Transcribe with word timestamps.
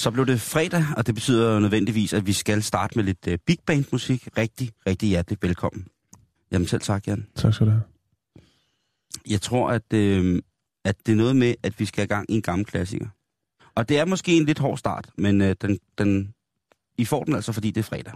Så 0.00 0.10
blev 0.10 0.26
det 0.26 0.40
fredag, 0.40 0.84
og 0.96 1.06
det 1.06 1.14
betyder 1.14 1.60
nødvendigvis, 1.60 2.12
at 2.12 2.26
vi 2.26 2.32
skal 2.32 2.62
starte 2.62 2.98
med 2.98 3.04
lidt 3.04 3.26
uh, 3.26 3.34
big 3.46 3.58
band 3.66 3.84
musik. 3.92 4.28
Rigtig, 4.38 4.70
rigtig 4.86 5.08
hjertelig 5.08 5.38
velkommen. 5.42 5.86
Jamen 6.52 6.68
selv 6.68 6.80
tak, 6.80 7.06
Jan. 7.06 7.26
Tak 7.36 7.54
skal 7.54 7.66
du 7.66 7.70
have. 7.70 7.82
Jeg 9.30 9.40
tror, 9.40 9.70
at, 9.70 9.92
øh, 9.94 10.42
at 10.84 10.96
det 11.06 11.12
er 11.12 11.16
noget 11.16 11.36
med, 11.36 11.54
at 11.62 11.80
vi 11.80 11.84
skal 11.84 12.04
i 12.04 12.06
gang 12.06 12.30
i 12.30 12.34
en 12.34 12.42
gammel 12.42 12.66
klassiker. 12.66 13.06
Og 13.74 13.88
det 13.88 13.98
er 13.98 14.04
måske 14.04 14.36
en 14.36 14.44
lidt 14.44 14.58
hård 14.58 14.78
start, 14.78 15.10
men 15.18 15.40
øh, 15.40 15.56
den, 15.60 15.78
den, 15.98 16.34
I 16.98 17.04
får 17.04 17.24
den 17.24 17.34
altså, 17.34 17.52
fordi 17.52 17.70
det 17.70 17.80
er 17.80 17.84
fredag. 17.84 18.12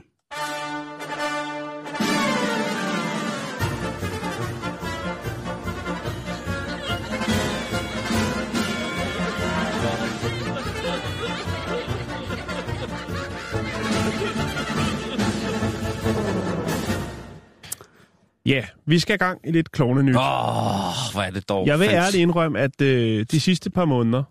Ja, 18.46 18.64
vi 18.86 18.98
skal 18.98 19.14
i 19.14 19.18
gang 19.18 19.40
i 19.44 19.50
lidt 19.50 19.72
klovne 19.72 20.02
nyt. 20.02 20.16
Åh, 20.16 20.22
oh, 20.22 21.12
hvor 21.12 21.20
er 21.22 21.30
det 21.30 21.48
dog 21.48 21.66
Jeg 21.66 21.78
vil 21.78 21.86
fandt- 21.88 21.98
ærligt 22.06 22.22
indrømme, 22.22 22.58
at 22.60 22.80
øh, 22.80 23.26
de 23.30 23.40
sidste 23.40 23.70
par 23.70 23.84
måneder, 23.84 24.22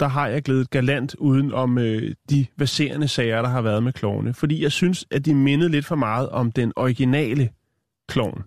der 0.00 0.08
har 0.08 0.26
jeg 0.28 0.42
glædet 0.42 0.70
galant 0.70 1.14
uden 1.14 1.52
om 1.52 1.78
øh, 1.78 2.14
de 2.30 2.46
baserende 2.58 3.08
sager, 3.08 3.42
der 3.42 3.48
har 3.48 3.62
været 3.62 3.82
med 3.82 3.92
klovne. 3.92 4.34
Fordi 4.34 4.62
jeg 4.62 4.72
synes, 4.72 5.04
at 5.10 5.24
de 5.24 5.34
mindede 5.34 5.70
lidt 5.70 5.86
for 5.86 5.96
meget 5.96 6.28
om 6.28 6.52
den 6.52 6.72
originale 6.76 7.50
klovn. 8.08 8.42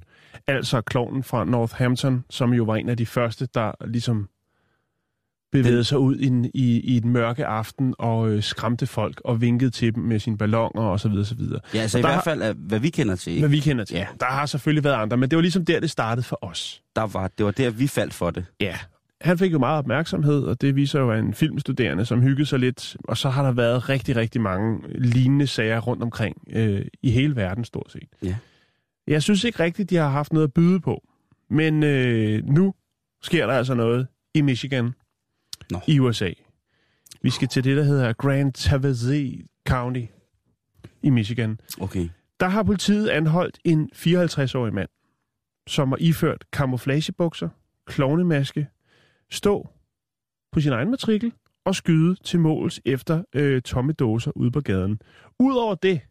Altså 0.48 0.82
klovnen 0.82 1.24
fra 1.24 1.44
Northampton, 1.46 2.24
som 2.30 2.54
jo 2.54 2.64
var 2.64 2.76
en 2.76 2.90
af 2.90 2.98
de 2.98 3.06
første, 3.06 3.48
der 3.54 3.72
ligesom 3.88 4.30
bevægede 5.59 5.78
Den- 5.78 5.84
sig 5.84 6.00
ud 6.00 6.17
i, 6.17 6.50
i, 6.53 6.80
i 6.80 6.98
et 6.98 7.06
mørke 7.06 7.45
aften 7.45 7.95
og 8.00 8.30
øh, 8.31 8.44
skræmte 8.44 8.88
folk 8.88 9.22
og 9.25 9.42
vinkede 9.42 9.70
til 9.72 9.95
dem 9.95 10.03
med 10.03 10.20
sine 10.20 10.38
ballonger 10.38 10.81
og 10.84 11.00
så 11.00 11.09
videre, 11.09 11.25
så 11.25 11.36
videre. 11.36 11.59
Ja, 11.73 11.80
altså 11.80 11.97
Og 11.97 12.00
i 12.00 12.02
hvert 12.02 12.14
har- 12.14 12.22
fald, 12.22 12.42
af, 12.42 12.53
hvad 12.53 12.80
vi 12.80 12.89
kender 12.89 13.16
til. 13.16 13.34
Hvad 13.39 13.50
Ikke? 13.50 13.50
vi 13.50 13.70
kender 13.70 13.84
til. 13.86 13.95
Ja. 13.95 14.06
Der 14.20 14.25
har 14.25 14.45
selvfølgelig 14.45 14.84
været 14.84 14.95
andre, 14.95 15.17
men 15.17 15.30
det 15.30 15.36
var 15.36 15.42
ligesom 15.42 15.66
der, 15.66 15.80
det 15.80 15.89
startede 15.89 16.25
for 16.28 16.39
os. 16.42 16.81
Der 16.95 17.02
var, 17.08 17.28
det 17.38 17.45
var 17.45 17.52
der, 17.52 17.70
vi 17.70 17.88
faldt 17.88 18.14
for 18.14 18.30
det. 18.31 18.45
Ja, 18.62 18.75
han 19.22 19.38
fik 19.38 19.52
jo 19.53 19.59
meget 19.59 19.78
opmærksomhed, 19.78 20.44
og 20.44 20.62
det 20.62 20.75
viser 20.75 21.00
jo, 21.00 21.12
en 21.14 21.34
filmstuderende, 21.34 22.06
som 22.06 22.22
hyggede 22.22 22.45
sig 22.45 22.59
lidt. 22.59 22.97
Og 23.03 23.17
så 23.17 23.30
har 23.30 23.44
der 23.44 23.52
været 23.52 23.90
rigtig, 23.90 24.16
rigtig 24.16 24.42
mange 24.42 24.80
lignende 24.95 25.47
sager 25.47 25.80
rundt 25.80 26.03
omkring 26.03 26.38
øh, 26.53 26.86
i 27.03 27.12
hele 27.12 27.36
verden, 27.36 27.64
stort 27.64 27.92
set. 27.92 28.09
Ja. 28.23 28.36
Jeg 29.08 29.23
synes 29.23 29.44
ikke 29.44 29.59
rigtigt, 29.64 29.90
de 29.90 29.95
har 29.95 30.09
haft 30.09 30.34
noget 30.34 30.47
at 30.47 30.53
byde 30.53 30.80
på. 30.80 31.03
Men 31.50 31.84
øh, 31.84 32.44
nu 32.45 32.73
sker 33.24 33.46
der 33.47 33.53
altså 33.53 33.74
noget 33.74 34.07
i 34.35 34.41
Michigan, 34.41 34.91
Nå. 35.72 35.80
i 35.88 36.00
USA. 36.00 36.31
Vi 37.22 37.30
skal 37.30 37.48
til 37.48 37.64
det, 37.64 37.78
der 37.78 37.84
hedder 37.84 38.14
Grand 38.14 38.53
Traverse 38.53 39.48
County 39.68 40.06
i 41.02 41.09
Michigan. 41.09 41.59
Okay. 41.81 42.09
Der 42.40 42.48
har 42.48 42.64
politiet 42.64 43.09
anholdt 43.09 43.59
en 43.64 43.90
54-årig 43.96 44.74
mand, 44.74 44.90
som 45.68 45.90
har 45.90 45.98
iført 46.02 46.46
camouflagebukser, 46.52 47.50
klovnemaske, 47.86 48.68
stå 49.31 49.70
på 50.52 50.62
sin 50.62 50.72
egen 50.72 50.92
matrikel 50.92 51.34
og 51.66 51.75
skyde 51.75 52.16
til 52.16 52.40
måls 52.40 52.81
efter 52.86 53.24
øh, 53.36 53.62
tomme 53.62 53.94
dåser 53.94 54.31
ude 54.36 54.52
på 54.52 54.62
gaden. 54.62 55.02
Udover 55.40 55.75
det, 55.75 56.02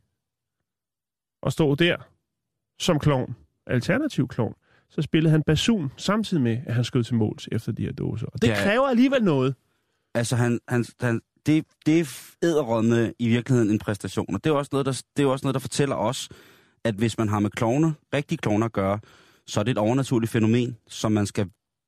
at 1.47 1.53
stå 1.53 1.75
der 1.75 1.97
som 2.78 2.98
klovn, 2.98 3.37
alternativ 3.66 4.28
klovn, 4.28 4.54
så 4.94 5.03
spillede 5.03 5.31
han 5.31 5.43
basun 5.47 5.93
samtidig 5.97 6.43
med, 6.43 6.59
at 6.66 6.75
han 6.75 6.84
skød 6.84 7.05
til 7.05 7.15
måls 7.15 7.49
efter 7.53 7.72
de 7.72 7.82
her 7.82 7.93
dåser. 7.93 8.27
Og 8.27 8.43
det 8.43 8.49
Ja. 8.49 8.55
kræver 8.65 8.88
alligevel 8.88 9.25
noget. 9.25 9.55
Altså, 10.15 10.37
han, 10.37 10.60
han, 10.69 10.84
han, 11.00 11.21
det, 11.47 11.65
det 11.87 12.00
er 12.00 12.21
æderrømme 12.43 13.12
i 13.19 13.28
virkeligheden 13.28 13.71
en 13.71 13.78
præstation. 13.78 14.34
Og 14.34 14.44
det 14.44 14.50
er, 14.50 14.55
også 14.55 14.69
noget, 14.72 14.87
der, 14.87 15.03
det 15.16 15.22
er 15.22 15.27
også 15.27 15.44
noget, 15.44 15.55
der 15.55 15.59
fortæller 15.60 15.97
os, 15.97 16.28
at 16.84 16.94
hvis 16.94 17.19
man 17.19 17.28
har 17.28 17.38
med 17.38 17.50
klovne, 17.50 17.94
rigtige 18.15 18.38
klovne 18.38 18.65
at 18.65 18.72
gøre, 18.72 18.99
så 19.47 19.60
er 19.60 19.65
det 19.65 19.71
et 19.71 19.78
overnaturligt 19.78 20.32
fænomen, 20.32 20.77
som 20.88 21.12
man 21.12 21.26
skal 21.26 21.47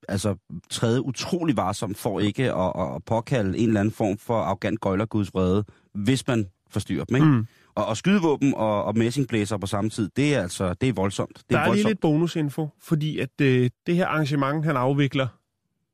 altså, 0.09 0.37
træde 0.71 1.03
utrolig 1.03 1.57
varsomt 1.57 1.99
for 1.99 2.21
ikke 2.21 2.53
at, 2.55 2.73
at, 2.79 2.95
at 2.95 3.05
påkalde 3.05 3.59
en 3.59 3.69
eller 3.69 3.81
anden 3.81 3.95
form 3.95 4.19
for 4.19 4.35
arrogant 4.35 4.81
gøjlerguds 4.81 5.35
vrede, 5.35 5.65
hvis 5.95 6.27
man 6.27 6.47
forstyrrer 6.71 7.05
dem. 7.05 7.17
Ikke? 7.17 7.29
Mm. 7.29 7.47
Og, 7.77 7.87
og 7.87 7.97
skydevåben 7.97 8.55
og, 8.57 8.85
og 8.85 8.99
messingblæser 8.99 9.57
på 9.57 9.67
samme 9.67 9.91
tid, 9.91 10.11
det 10.17 10.35
er 10.35 10.43
altså 10.43 10.75
det 10.81 10.89
er 10.89 10.93
voldsomt. 10.93 11.37
Det 11.39 11.45
Der 11.51 11.57
er, 11.57 11.61
er 11.61 11.65
lige 11.65 11.71
voldsomt. 11.71 11.91
lidt 11.91 12.01
bonusinfo, 12.01 12.69
fordi 12.83 13.19
at 13.19 13.41
øh, 13.43 13.71
det 13.87 13.97
her 13.97 14.07
arrangement, 14.07 14.65
han 14.65 14.77
afvikler, 14.77 15.27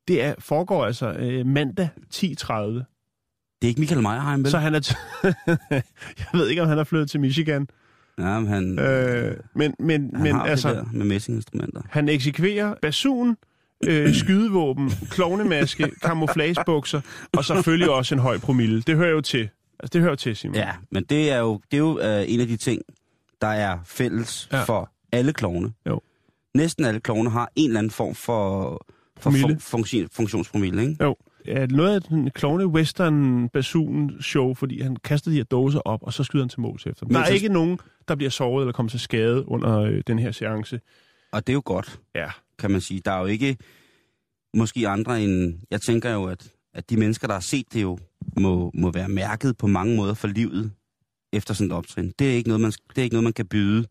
det 0.09 0.23
er, 0.23 0.35
foregår 0.39 0.85
altså 0.85 1.13
øh, 1.13 1.47
mandag 1.47 1.89
10.30. 2.15 2.53
Det 2.53 2.85
er 3.63 3.69
ikke 3.69 3.81
Michael 3.81 4.03
Meyerheim, 4.03 4.43
vel? 4.45 4.51
Så 4.51 4.59
han 4.59 4.75
er... 4.75 4.81
T- 4.81 4.97
jeg 6.19 6.27
ved 6.33 6.49
ikke, 6.49 6.63
om 6.63 6.69
han 6.69 6.79
er 6.79 6.85
flyttet 6.85 7.11
til 7.11 7.21
Michigan. 7.21 7.69
ja, 8.19 8.39
men 8.41 8.49
han, 8.49 8.79
Øh, 8.79 9.37
men 9.55 9.75
men, 9.79 10.11
han 10.15 10.23
men 10.23 10.35
har 10.35 10.43
altså, 10.43 10.69
det 10.69 10.77
der 10.77 10.85
med 10.93 11.07
messinginstrumenter. 11.07 11.83
han 11.91 12.09
eksekverer 12.09 12.75
basun, 12.83 13.37
øh, 13.87 14.15
skydevåben, 14.21 14.91
klovnemaske, 15.11 15.91
camouflagebukser, 16.05 17.01
og 17.37 17.45
selvfølgelig 17.45 17.91
også 17.91 18.15
en 18.15 18.21
høj 18.21 18.39
promille. 18.39 18.83
Det 18.83 18.97
hører 18.97 19.11
jo 19.11 19.21
til. 19.21 19.49
Altså, 19.83 19.91
det 19.93 20.01
hører 20.03 20.15
til, 20.15 20.37
Simon. 20.37 20.55
Ja, 20.57 20.71
men 20.91 21.05
det 21.05 21.31
er 21.31 21.39
jo, 21.39 21.61
det 21.71 21.77
er 21.77 21.79
jo 21.79 21.99
øh, 22.01 22.25
en 22.33 22.41
af 22.41 22.47
de 22.47 22.57
ting, 22.57 22.83
der 23.41 23.47
er 23.47 23.79
fælles 23.85 24.49
Ja. 24.53 24.63
for 24.65 24.91
alle 25.13 25.33
klovne. 25.33 25.73
Jo. 25.87 26.01
Næsten 26.55 26.85
alle 26.85 27.01
klovne 27.01 27.31
har 27.31 27.51
en 27.57 27.67
eller 27.71 27.79
anden 27.79 27.91
form 27.91 28.15
for, 28.15 28.71
for 29.19 29.31
fun, 29.31 29.59
funktion, 29.59 30.09
funktionspromille, 30.13 30.83
ikke? 30.83 30.97
Jo. 31.05 31.17
Ja, 31.47 31.67
noget 31.67 31.95
af 31.95 32.03
den 32.03 32.31
klovne 32.31 32.67
western 32.67 33.49
basun 33.49 34.11
show, 34.21 34.55
fordi 34.55 34.81
han 34.83 34.97
kaster 34.97 35.31
de 35.31 35.37
her 35.37 35.45
dåser 35.45 35.79
op, 35.81 36.03
og 36.03 36.13
så 36.13 36.25
skyder 36.25 36.45
han 36.45 36.49
til 36.49 36.61
måls 36.61 36.87
efter 36.87 37.07
dem. 37.07 37.15
Der 37.15 37.21
er 37.21 37.29
ikke 37.29 37.49
nogen, 37.49 37.79
der 38.09 38.15
bliver 38.15 38.31
såret 38.31 38.63
eller 38.63 38.73
kommer 38.73 38.91
til 38.91 39.01
skade 39.01 39.49
under 39.49 39.79
øh, 39.81 40.03
den 40.07 40.19
her 40.19 40.31
seance. 40.33 40.81
Og 41.33 41.47
det 41.47 41.53
er 41.53 41.55
jo 41.55 41.63
godt, 41.65 42.01
Ja. 42.15 42.29
kan 42.59 42.71
man 42.71 42.81
sige. 42.81 43.01
Der 43.05 43.13
er 43.13 43.19
jo 43.21 43.27
ikke 43.27 43.57
måske 44.55 44.89
andre 44.89 45.23
end... 45.23 45.55
Jeg 45.71 45.81
tænker 45.81 46.11
jo, 46.13 46.25
at, 46.25 46.53
at 46.75 46.91
de 46.91 46.97
mennesker, 46.97 47.27
der 47.27 47.35
har 47.35 47.41
set 47.41 47.67
det 47.73 47.83
jo, 47.83 47.99
må, 48.41 48.71
må 48.75 48.91
være 48.91 49.09
mærket 49.09 49.57
på 49.57 49.67
mange 49.67 49.97
måder 49.97 50.15
for 50.15 50.29
livet 50.29 50.73
efter 51.33 51.55
sådan 51.55 51.71
et 51.71 51.77
optrin. 51.77 52.13
Det 52.19 52.31
er 52.31 52.35
ikke 52.35 52.49
noget, 52.49 52.61
man, 52.61 52.71
det 52.71 52.99
er 52.99 53.03
ikke 53.03 53.15
noget, 53.15 53.25
man 53.25 53.33
kan 53.33 53.47
byde 53.47 53.87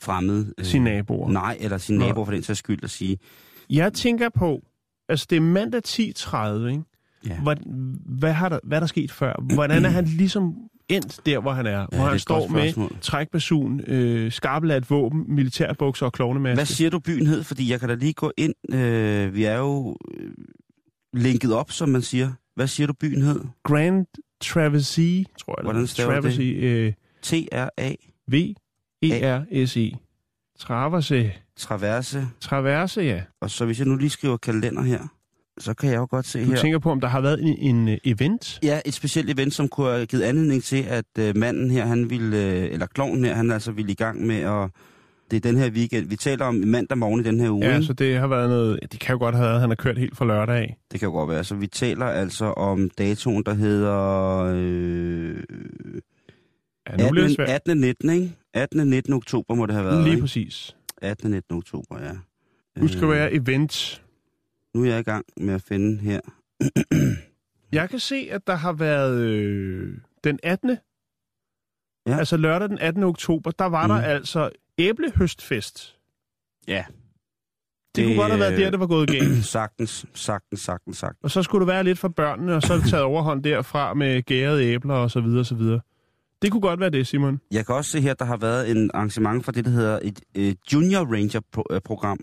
fremmede. 0.00 0.54
øh, 0.58 0.64
Sine 0.64 0.84
naboer. 0.84 1.30
Nej, 1.30 1.56
eller 1.60 1.78
sine 1.78 1.98
Nå. 1.98 2.06
naboer 2.06 2.24
for 2.24 2.32
den 2.32 2.42
sags 2.42 2.58
skyld 2.58 2.84
at 2.84 2.90
sige. 2.90 3.18
Jeg 3.70 3.92
tænker 3.92 4.28
på, 4.28 4.62
altså 5.08 5.26
det 5.30 5.36
er 5.36 5.40
mandag 5.40 5.80
10.30, 5.88 6.66
ikke? 6.66 6.82
Ja. 7.26 7.40
Hvad, 7.40 7.56
hvad, 8.18 8.32
har 8.32 8.48
der, 8.48 8.58
hvad 8.64 8.78
er 8.78 8.80
der 8.80 8.86
sket 8.86 9.12
før? 9.12 9.54
Hvordan 9.54 9.84
er 9.84 9.88
han 9.90 10.04
ligesom 10.22 10.54
endt 10.88 11.20
der, 11.26 11.38
hvor 11.40 11.52
han 11.52 11.66
er? 11.66 11.70
Ja, 11.80 11.86
hvor 11.86 11.98
er 11.98 12.02
han 12.04 12.14
et 12.14 12.20
står 12.20 12.48
med 12.48 13.00
trækbasun, 13.00 13.80
øh, 13.86 14.32
skarpeladt 14.32 14.90
våben, 14.90 15.24
militærbukser 15.28 16.06
og 16.06 16.12
klovnemaske. 16.12 16.54
Hvad 16.54 16.66
siger 16.66 16.90
du 16.90 16.98
byen 16.98 17.26
hed? 17.26 17.44
Fordi 17.44 17.70
jeg 17.70 17.80
kan 17.80 17.88
da 17.88 17.94
lige 17.94 18.12
gå 18.12 18.32
ind. 18.36 18.74
Øh, 18.74 19.34
vi 19.34 19.44
er 19.44 19.56
jo 19.56 19.96
linket 21.12 21.52
op, 21.54 21.72
som 21.72 21.88
man 21.88 22.02
siger. 22.02 22.32
Hvad 22.54 22.66
siger 22.66 22.86
du 22.86 22.92
byen 22.92 23.22
hed? 23.22 23.40
Grand 23.64 24.06
Traverse, 24.40 25.24
tror 25.40 25.54
jeg. 25.58 25.62
Hvordan 25.64 25.86
staver 25.86 26.14
du 26.14 26.20
Traverse, 26.20 26.42
øh, 26.42 26.92
T-R-A, 27.22 27.94
V-E-R-S-E. 28.28 29.96
Traverse. 30.58 31.32
Traverse. 31.56 32.28
Traverse, 32.40 33.00
ja. 33.00 33.22
Og 33.40 33.50
så 33.50 33.64
hvis 33.64 33.78
jeg 33.78 33.86
nu 33.86 33.96
lige 33.96 34.10
skriver 34.10 34.36
kalender 34.36 34.82
her, 34.82 35.00
så 35.58 35.74
kan 35.74 35.90
jeg 35.90 35.96
jo 35.96 36.06
godt 36.10 36.26
se 36.26 36.44
Du 36.44 36.50
her. 36.50 36.56
tænker 36.60 36.78
på, 36.78 36.90
om 36.90 37.00
der 37.00 37.08
har 37.08 37.20
været 37.20 37.42
en, 37.42 37.56
en 37.58 37.88
øh, 37.88 37.98
event? 38.04 38.58
Ja, 38.62 38.80
et 38.84 38.94
specielt 38.94 39.30
event, 39.30 39.54
som 39.54 39.68
kunne 39.68 39.90
have 39.90 40.06
givet 40.06 40.22
anledning 40.22 40.62
til, 40.64 40.82
at 40.82 41.04
øh, 41.18 41.36
manden 41.36 41.70
her, 41.70 41.86
han 41.86 42.10
ville, 42.10 42.36
øh, 42.36 42.72
eller 42.72 42.86
kloven 42.86 43.24
her, 43.24 43.34
han 43.34 43.50
altså 43.50 43.72
ville 43.72 43.92
i 43.92 43.94
gang 43.94 44.26
med 44.26 44.36
at... 44.36 44.70
Det 45.30 45.36
er 45.36 45.40
den 45.40 45.56
her 45.56 45.70
weekend. 45.70 46.08
Vi 46.08 46.16
taler 46.16 46.44
om 46.44 46.54
mandag 46.54 46.98
morgen 46.98 47.20
i 47.20 47.22
den 47.22 47.40
her 47.40 47.50
uge. 47.50 47.66
Ja, 47.66 47.82
så 47.82 47.92
det 47.92 48.18
har 48.18 48.26
været 48.26 48.48
noget... 48.48 48.78
Det 48.92 49.00
kan 49.00 49.12
jo 49.12 49.18
godt 49.18 49.34
have 49.34 49.44
været, 49.44 49.54
at 49.54 49.60
han 49.60 49.70
har 49.70 49.74
kørt 49.76 49.98
helt 49.98 50.16
fra 50.16 50.24
lørdag 50.24 50.56
af. 50.56 50.76
Det 50.92 51.00
kan 51.00 51.06
jo 51.06 51.12
godt 51.12 51.30
være. 51.30 51.44
Så 51.44 51.54
vi 51.54 51.66
taler 51.66 52.06
altså 52.06 52.44
om 52.44 52.90
datoen, 52.90 53.42
der 53.46 53.54
hedder... 53.54 53.96
Øh, 54.54 55.36
Ja, 56.88 56.96
nu 57.04 57.10
bliver 57.10 57.26
det 57.26 57.30
18. 57.30 57.34
svært. 57.34 57.48
18. 57.48 57.76
19, 57.80 58.10
ikke? 58.10 58.32
18. 58.54 58.86
19. 58.90 59.12
oktober 59.12 59.54
må 59.54 59.66
det 59.66 59.74
have 59.74 59.86
været, 59.86 60.02
Lige 60.04 60.10
ikke? 60.10 60.20
præcis. 60.20 60.76
18. 61.02 61.30
19. 61.30 61.56
oktober, 61.56 62.02
ja. 62.02 62.12
Nu 62.76 62.88
skal 62.88 63.04
Øh, 63.04 63.10
være 63.10 63.32
event. 63.32 64.02
Nu 64.74 64.82
er 64.84 64.88
jeg 64.88 65.00
i 65.00 65.02
gang 65.02 65.24
med 65.36 65.54
at 65.54 65.62
finde 65.62 65.98
her. 65.98 66.20
Jeg 67.72 67.90
kan 67.90 67.98
se, 67.98 68.28
at 68.30 68.46
der 68.46 68.54
har 68.54 68.72
været 68.72 69.20
øh, 69.20 69.94
den 70.24 70.38
18. 70.42 70.76
Ja. 72.06 72.18
Altså 72.18 72.36
lørdag 72.36 72.68
den 72.68 72.78
18. 72.78 73.02
oktober, 73.02 73.50
der 73.50 73.64
var 73.64 73.86
mm. 73.86 73.88
der 73.92 74.00
altså 74.00 74.50
æblehøstfest. 74.88 75.96
Ja. 76.68 76.84
Det, 76.88 77.96
det 77.96 78.04
kunne 78.06 78.16
godt 78.16 78.30
have 78.30 78.40
været 78.40 78.58
der, 78.58 78.70
det 78.70 78.80
var 78.80 78.86
gået 78.86 79.10
galt. 79.10 79.44
sagtens, 79.56 80.06
sagtens, 80.14 80.60
sagtens, 80.60 80.96
sagtens. 80.96 81.22
Og 81.22 81.30
så 81.30 81.42
skulle 81.42 81.60
det 81.60 81.72
være 81.72 81.84
lidt 81.84 81.98
for 81.98 82.08
børnene, 82.08 82.54
og 82.54 82.62
så 82.62 82.72
er 82.72 82.78
det 82.78 82.90
taget 82.90 83.04
overhånd 83.04 83.42
derfra 83.42 83.94
med 83.94 84.22
gærede 84.22 84.64
æbler 84.64 84.94
og 84.94 85.10
så 85.10 85.20
videre 85.20 85.40
og 85.40 85.46
så 85.46 85.54
videre. 85.54 85.80
Det 86.42 86.50
kunne 86.50 86.60
godt 86.60 86.80
være 86.80 86.90
det, 86.90 87.06
Simon. 87.06 87.40
Jeg 87.50 87.66
kan 87.66 87.74
også 87.74 87.90
se 87.90 88.00
her, 88.00 88.14
der 88.14 88.24
har 88.24 88.36
været 88.36 88.70
en 88.70 88.90
arrangement 88.94 89.44
for 89.44 89.52
det, 89.52 89.64
der 89.64 89.70
hedder 89.70 89.98
et, 90.02 90.20
et 90.34 90.58
Junior 90.72 91.04
Ranger-program. 91.04 92.18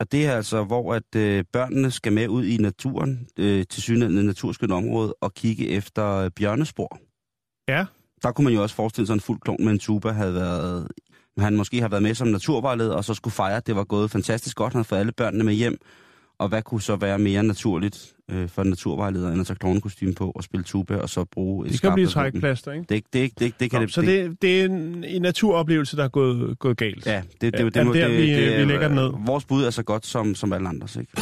Og 0.00 0.12
det 0.12 0.26
er 0.26 0.32
altså, 0.32 0.64
hvor 0.64 0.94
at 0.94 1.16
øh, 1.16 1.44
børnene 1.52 1.90
skal 1.90 2.12
med 2.12 2.28
ud 2.28 2.44
i 2.44 2.56
naturen, 2.56 3.28
øh, 3.38 3.64
til 3.70 3.82
synligheden 3.82 4.26
naturskønne 4.26 4.74
område, 4.74 5.14
og 5.20 5.34
kigge 5.34 5.68
efter 5.68 6.16
øh, 6.16 6.30
bjørnespor. 6.30 6.98
Ja. 7.68 7.86
Der 8.22 8.32
kunne 8.32 8.44
man 8.44 8.54
jo 8.54 8.62
også 8.62 8.74
forestille 8.74 9.06
sig, 9.06 9.14
at 9.14 9.16
en 9.16 9.20
fuld 9.20 9.40
klon 9.40 9.64
med 9.64 9.72
en 9.72 9.78
tuba 9.78 10.10
havde 10.10 10.34
været... 10.34 10.88
Han 11.38 11.56
måske 11.56 11.80
har 11.80 11.88
været 11.88 12.02
med 12.02 12.14
som 12.14 12.28
naturvejleder, 12.28 12.94
og 12.94 13.04
så 13.04 13.14
skulle 13.14 13.34
fejre, 13.34 13.56
at 13.56 13.66
det 13.66 13.76
var 13.76 13.84
gået 13.84 14.10
fantastisk 14.10 14.56
godt. 14.56 14.72
Han 14.72 14.78
havde 14.78 14.88
fået 14.88 14.98
alle 14.98 15.12
børnene 15.12 15.44
med 15.44 15.54
hjem. 15.54 15.78
Og 16.38 16.48
hvad 16.48 16.62
kunne 16.62 16.82
så 16.82 16.96
være 16.96 17.18
mere 17.18 17.42
naturligt 17.42 18.14
øh, 18.30 18.48
for 18.48 18.62
en 18.62 18.68
naturvejleder, 18.68 19.32
end 19.32 19.40
at 19.40 19.46
tage 19.46 19.56
klovnekostyme 19.56 20.14
på 20.14 20.30
og 20.30 20.44
spille 20.44 20.64
tuba, 20.64 20.96
og 20.96 21.08
så 21.10 21.24
bruge 21.24 21.66
et 21.66 21.72
Det 21.72 21.80
kan 21.80 21.94
blive 21.94 22.06
trækplaster, 22.06 22.72
ikke? 22.72 22.86
Det, 22.88 23.04
det, 23.12 23.12
det, 23.12 23.38
det, 23.38 23.60
det 23.60 23.70
kan 23.70 23.80
Nå, 23.80 23.86
det, 23.86 23.94
så 23.94 24.00
det, 24.02 24.42
det 24.42 24.60
er 24.60 24.64
en, 24.64 25.04
en 25.04 25.22
naturoplevelse, 25.22 25.96
der 25.96 26.04
er 26.04 26.08
gået, 26.08 26.58
gået 26.58 26.76
galt. 26.76 27.06
Ja, 27.06 27.22
det, 27.40 27.40
det, 27.40 27.58
Ja, 27.58 27.58
det, 27.58 27.66
er 27.66 27.70
det, 27.70 27.74
det 27.74 27.94
der, 27.94 28.08
det, 28.08 28.18
vi, 28.18 28.34
det, 28.34 28.58
vi 28.58 28.64
lægger 28.64 28.88
den 28.88 28.96
ned? 28.96 29.10
Vores 29.26 29.44
bud 29.44 29.64
er 29.64 29.70
så 29.70 29.82
godt 29.82 30.06
som, 30.06 30.34
som 30.34 30.52
alle 30.52 30.68
andres, 30.68 30.96
ikke? 30.96 31.12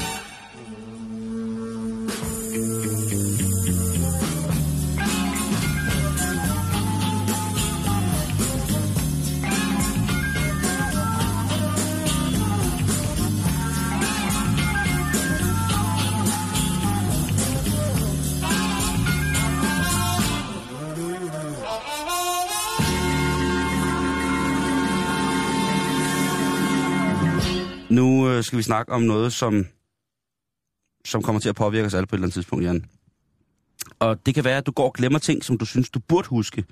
Vi 28.63 28.65
snakke 28.65 28.93
om 28.93 29.03
noget, 29.03 29.33
som, 29.33 29.67
som 31.05 31.23
kommer 31.23 31.41
til 31.41 31.49
at 31.49 31.55
påvirke 31.55 31.87
os 31.87 31.95
alle 31.95 32.07
på 32.07 32.15
et 32.15 32.19
eller 32.19 32.27
andet 32.27 32.35
tidspunkt, 32.35 32.65
Jan. 32.65 32.85
Og 33.99 34.27
det 34.27 34.35
kan 34.35 34.45
være, 34.45 34.57
at 34.57 34.67
du 34.67 34.73
går 34.73 34.85
og 34.85 34.93
glemmer 34.93 35.19
ting, 35.19 35.45
som 35.45 35.59
du 35.59 35.65
synes, 35.65 35.91
du 35.91 35.99
burde 35.99 36.29
huske. 36.29 36.65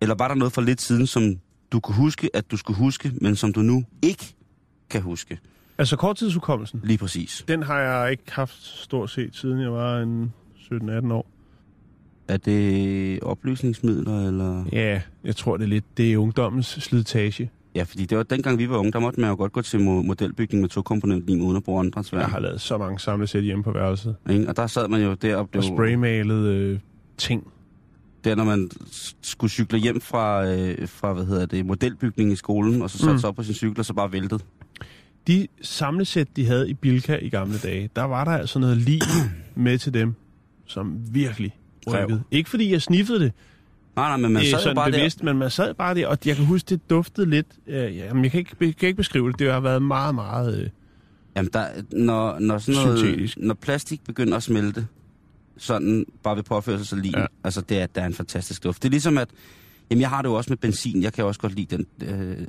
Eller 0.00 0.14
var 0.14 0.28
der 0.28 0.34
noget 0.34 0.52
for 0.52 0.60
lidt 0.62 0.80
siden, 0.80 1.06
som 1.06 1.40
du 1.72 1.80
kunne 1.80 1.94
huske, 1.94 2.30
at 2.34 2.50
du 2.50 2.56
skulle 2.56 2.76
huske, 2.76 3.12
men 3.20 3.36
som 3.36 3.52
du 3.52 3.60
nu 3.60 3.84
ikke 4.02 4.34
kan 4.90 5.02
huske. 5.02 5.38
Altså 5.78 5.96
korttidshukommelsen, 5.96 6.80
Lige 6.84 6.98
præcis. 6.98 7.44
den 7.48 7.62
har 7.62 7.78
jeg 7.80 8.10
ikke 8.10 8.32
haft 8.32 8.62
stort 8.62 9.10
set, 9.10 9.36
siden 9.36 9.60
jeg 9.60 9.72
var 9.72 10.00
en 10.00 10.32
17-18 10.56 11.12
år. 11.12 11.26
Er 12.28 12.36
det 12.36 13.20
oplysningsmidler, 13.20 14.26
eller... 14.28 14.64
Ja, 14.72 15.02
jeg 15.24 15.36
tror 15.36 15.56
det 15.56 15.64
er 15.64 15.68
lidt, 15.68 15.96
det 15.96 16.12
er 16.12 16.16
ungdommens 16.16 16.66
slitage. 16.66 17.50
Ja, 17.74 17.82
fordi 17.82 18.04
det 18.06 18.18
var 18.18 18.22
dengang 18.24 18.58
vi 18.58 18.68
var 18.70 18.76
unge, 18.76 18.92
der 18.92 18.98
måtte 18.98 19.20
man 19.20 19.30
jo 19.30 19.36
godt 19.36 19.52
gå 19.52 19.62
til 19.62 19.76
mo- 19.78 19.80
modelbygning 20.06 20.60
med 20.60 20.68
to 20.68 20.82
komponentlim 20.82 21.42
uden 21.42 21.56
at 21.56 21.64
bruge 21.64 21.80
andre 21.80 22.04
Jeg 22.12 22.26
har 22.26 22.40
lavet 22.40 22.60
så 22.60 22.78
mange 22.78 22.98
samlesæt 23.00 23.42
hjemme 23.42 23.64
på 23.64 23.72
værelset. 23.72 24.16
Ikke? 24.30 24.48
Og 24.48 24.56
der 24.56 24.66
sad 24.66 24.88
man 24.88 25.02
jo 25.02 25.14
der 25.14 25.36
og 25.36 25.48
spraymalet 25.64 26.46
øh, 26.46 26.78
ting. 27.18 27.46
Der, 28.24 28.34
når 28.34 28.44
man 28.44 28.70
skulle 29.22 29.50
cykle 29.50 29.78
hjem 29.78 30.00
fra, 30.00 30.46
øh, 30.46 30.88
fra 30.88 31.12
hvad 31.12 31.24
hedder 31.24 31.46
det, 31.46 31.66
modelbygning 31.66 32.32
i 32.32 32.36
skolen, 32.36 32.82
og 32.82 32.90
så 32.90 32.98
satte 32.98 33.12
Mm. 33.12 33.18
sig 33.18 33.28
op 33.28 33.34
på 33.36 33.42
sin 33.42 33.54
cykel, 33.54 33.78
og 33.78 33.84
så 33.84 33.94
bare 33.94 34.12
væltede. 34.12 34.40
De 35.26 35.46
samlesæt, 35.62 36.28
de 36.36 36.46
havde 36.46 36.70
i 36.70 36.74
Bilka 36.74 37.16
i 37.16 37.28
gamle 37.28 37.58
dage, 37.58 37.90
der 37.96 38.02
var 38.02 38.24
der 38.24 38.32
altså 38.32 38.58
noget 38.58 38.76
lige 38.76 39.02
med 39.54 39.78
til 39.78 39.94
dem, 39.94 40.14
som 40.66 40.96
virkelig 41.12 41.56
rykkede. 41.86 42.22
Ikke 42.30 42.50
fordi 42.50 42.72
jeg 42.72 42.82
sniffede 42.82 43.20
det, 43.20 43.32
Nej, 43.96 44.08
nej, 44.08 44.16
men 44.16 44.32
man 44.32 44.42
øh, 44.42 44.46
sad 44.48 44.52
jo 44.58 44.62
sådan 44.62 44.74
bare 44.74 44.90
bevidst, 44.90 45.22
men 45.22 45.38
man 45.38 45.50
sad 45.50 45.74
bare 45.74 45.94
der, 45.94 46.06
og 46.06 46.18
jeg 46.24 46.36
kan 46.36 46.44
huske, 46.44 46.66
det 46.68 46.90
duftede 46.90 47.30
lidt. 47.30 47.46
Øh, 47.66 47.96
jamen, 47.96 48.24
jeg 48.24 48.30
kan 48.30 48.38
ikke, 48.38 48.56
jeg 48.60 48.76
kan 48.76 48.86
ikke 48.86 48.96
beskrive 48.96 49.30
det. 49.30 49.38
Det 49.38 49.52
har 49.52 49.60
været 49.60 49.82
meget, 49.82 50.14
meget... 50.14 50.54
Øh, 50.58 50.62
der. 50.64 50.68
Jamen, 51.36 51.50
der, 51.52 51.66
når, 51.92 52.38
når, 52.38 52.58
sådan 52.58 52.82
noget, 52.84 52.98
Syntetisk. 52.98 53.38
når 53.38 53.54
plastik 53.54 54.04
begynder 54.04 54.36
at 54.36 54.42
smelte, 54.42 54.86
sådan 55.56 56.06
bare 56.22 56.36
ved 56.36 56.42
påføre 56.42 56.78
sig 56.78 56.86
så 56.86 56.96
lige, 56.96 57.12
Ja. 57.18 57.20
ja. 57.20 57.26
altså 57.44 57.60
det 57.60 57.78
er, 57.80 57.86
der 57.86 58.02
er 58.02 58.06
en 58.06 58.14
fantastisk 58.14 58.64
duft. 58.64 58.82
Det 58.82 58.88
er 58.88 58.90
ligesom 58.90 59.18
at, 59.18 59.28
jamen 59.90 60.00
jeg 60.00 60.08
har 60.08 60.22
det 60.22 60.28
jo 60.28 60.34
også 60.34 60.50
med 60.50 60.56
benzin, 60.56 61.02
jeg 61.02 61.12
kan 61.12 61.24
også 61.24 61.40
godt 61.40 61.54
lide 61.54 61.76
den, 61.76 61.86
øh, 62.02 62.46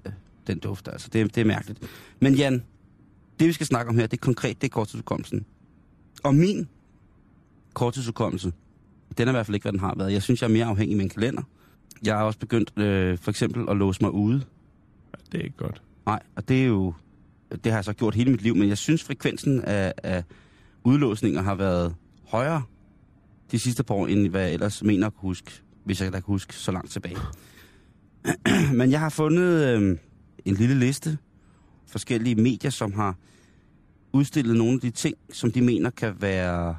den 0.47 0.59
duft, 0.59 0.87
altså 0.87 1.09
det, 1.13 1.35
det 1.35 1.41
er 1.41 1.45
mærkeligt. 1.45 1.79
Men 2.19 2.35
Jan, 2.35 2.63
det 3.39 3.47
vi 3.47 3.53
skal 3.53 3.65
snakke 3.67 3.89
om 3.89 3.97
her, 3.97 4.07
det 4.07 4.17
er 4.17 4.21
konkret, 4.21 4.61
det 4.61 4.67
er 4.67 4.71
korttidsudkommelsen. 4.71 5.45
Og 6.23 6.35
min 6.35 6.67
korttidsudkommelse, 7.73 8.51
den 9.17 9.27
er 9.27 9.31
i 9.31 9.35
hvert 9.35 9.45
fald 9.45 9.55
ikke, 9.55 9.63
hvad 9.63 9.71
den 9.71 9.79
har 9.79 9.93
været. 9.97 10.13
Jeg 10.13 10.23
synes, 10.23 10.41
jeg 10.41 10.47
er 10.47 10.51
mere 10.51 10.65
afhængig 10.65 10.93
af 10.93 10.97
min 10.97 11.09
kalender. 11.09 11.41
Jeg 12.05 12.17
har 12.17 12.23
også 12.23 12.39
begyndt 12.39 12.79
øh, 12.79 13.17
for 13.17 13.29
eksempel 13.31 13.69
at 13.69 13.77
låse 13.77 14.01
mig 14.01 14.11
ude. 14.11 14.41
det 15.31 15.39
er 15.39 15.43
ikke 15.43 15.57
godt. 15.57 15.81
Nej, 16.05 16.19
og 16.35 16.47
det 16.47 16.61
er 16.61 16.65
jo... 16.65 16.93
Det 17.63 17.71
har 17.71 17.77
jeg 17.77 17.85
så 17.85 17.93
gjort 17.93 18.15
hele 18.15 18.31
mit 18.31 18.41
liv, 18.41 18.55
men 18.55 18.69
jeg 18.69 18.77
synes, 18.77 19.03
frekvensen 19.03 19.61
af, 19.61 19.93
af 20.03 20.23
udlåsninger 20.83 21.41
har 21.41 21.55
været 21.55 21.95
højere 22.27 22.63
de 23.51 23.59
sidste 23.59 23.83
par 23.83 23.95
år, 23.95 24.07
end 24.07 24.27
hvad 24.27 24.41
jeg 24.41 24.53
ellers 24.53 24.83
mener 24.83 25.07
at 25.07 25.13
kunne 25.13 25.29
huske, 25.29 25.51
hvis 25.83 26.01
jeg 26.01 26.13
da 26.13 26.19
kan 26.19 26.23
huske 26.27 26.55
så 26.55 26.71
langt 26.71 26.91
tilbage. 26.91 27.17
men 28.79 28.91
jeg 28.91 28.99
har 28.99 29.09
fundet 29.09 29.67
øh, 29.67 29.97
en 30.45 30.53
lille 30.53 30.79
liste 30.79 31.17
forskellige 31.87 32.35
medier, 32.35 32.71
som 32.71 32.93
har 32.93 33.15
udstillet 34.13 34.57
nogle 34.57 34.73
af 34.73 34.79
de 34.79 34.89
ting, 34.89 35.15
som 35.31 35.51
de 35.51 35.61
mener 35.61 35.89
kan 35.89 36.15
være 36.19 36.75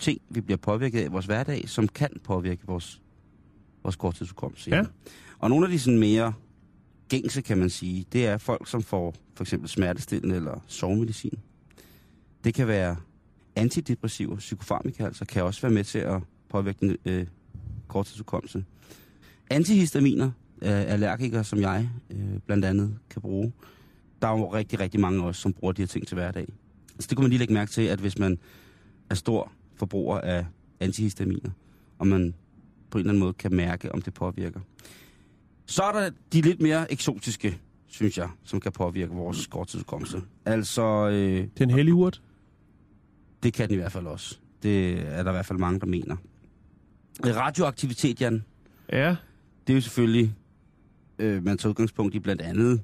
ting, 0.00 0.20
vi 0.28 0.40
bliver 0.40 0.58
påvirket 0.58 1.00
af 1.00 1.04
i 1.04 1.08
vores 1.08 1.26
hverdag, 1.26 1.68
som 1.68 1.88
kan 1.88 2.10
påvirke 2.24 2.66
vores, 2.66 3.02
vores 3.82 3.96
korttidsudkommelse. 3.96 4.70
Ja. 4.70 4.82
Og 5.38 5.50
nogle 5.50 5.66
af 5.66 5.72
de 5.72 5.78
sådan 5.78 5.98
mere 5.98 6.32
gængse, 7.08 7.42
kan 7.42 7.58
man 7.58 7.70
sige, 7.70 8.06
det 8.12 8.26
er 8.26 8.38
folk, 8.38 8.68
som 8.68 8.82
får 8.82 9.14
for 9.34 9.44
eksempel 9.44 9.68
smertestillende 9.68 10.36
eller 10.36 10.64
sovemedicin. 10.66 11.38
Det 12.44 12.54
kan 12.54 12.68
være 12.68 12.96
antidepressiver, 13.56 14.36
psykofarmika, 14.36 15.04
altså 15.04 15.24
kan 15.24 15.44
også 15.44 15.62
være 15.62 15.72
med 15.72 15.84
til 15.84 15.98
at 15.98 16.22
påvirke 16.48 16.98
øh, 17.04 17.26
korttidsudkommelse. 17.88 18.64
Antihistaminer, 19.50 20.30
øh, 20.62 20.92
allergikere 20.92 21.44
som 21.44 21.60
jeg 21.60 21.88
øh, 22.10 22.38
blandt 22.46 22.64
andet 22.64 22.98
kan 23.10 23.22
bruge. 23.22 23.52
Der 24.22 24.28
er 24.28 24.32
jo 24.32 24.54
rigtig, 24.54 24.80
rigtig 24.80 25.00
mange 25.00 25.24
også, 25.24 25.40
som 25.40 25.52
bruger 25.52 25.72
de 25.72 25.82
her 25.82 25.86
ting 25.86 26.06
til 26.06 26.14
hverdag. 26.14 26.48
Så 26.98 27.06
det 27.08 27.16
kunne 27.16 27.24
man 27.24 27.30
lige 27.30 27.38
lægge 27.38 27.54
mærke 27.54 27.70
til, 27.70 27.82
at 27.82 27.98
hvis 27.98 28.18
man 28.18 28.38
er 29.10 29.14
stor 29.14 29.52
forbruger 29.80 30.20
af 30.20 30.46
antihistaminer, 30.80 31.50
og 31.98 32.06
man 32.06 32.34
på 32.90 32.98
en 32.98 33.00
eller 33.00 33.10
anden 33.10 33.20
måde 33.20 33.32
kan 33.32 33.54
mærke, 33.54 33.92
om 33.92 34.02
det 34.02 34.14
påvirker. 34.14 34.60
Så 35.66 35.82
er 35.82 35.92
der 35.92 36.10
de 36.32 36.40
lidt 36.40 36.60
mere 36.60 36.92
eksotiske, 36.92 37.58
synes 37.86 38.18
jeg, 38.18 38.28
som 38.44 38.60
kan 38.60 38.72
påvirke 38.72 39.12
vores 39.12 39.46
korttidsudkommelse. 39.46 40.22
Altså, 40.44 41.08
øh, 41.08 41.48
Den 41.58 41.70
hellige 41.70 41.94
urt? 41.94 42.22
det 43.42 43.52
kan 43.52 43.68
den 43.68 43.74
i 43.74 43.76
hvert 43.76 43.92
fald 43.92 44.06
også. 44.06 44.38
Det 44.62 44.98
er 44.98 45.22
der 45.22 45.30
i 45.30 45.34
hvert 45.34 45.46
fald 45.46 45.58
mange, 45.58 45.80
der 45.80 45.86
mener. 45.86 46.16
Radioaktivitet, 47.24 48.20
Jan, 48.20 48.44
Ja. 48.92 49.16
det 49.66 49.72
er 49.72 49.74
jo 49.74 49.80
selvfølgelig, 49.80 50.34
øh, 51.18 51.44
man 51.44 51.58
tager 51.58 51.70
udgangspunkt 51.70 52.14
i 52.14 52.18
blandt 52.18 52.42
andet 52.42 52.80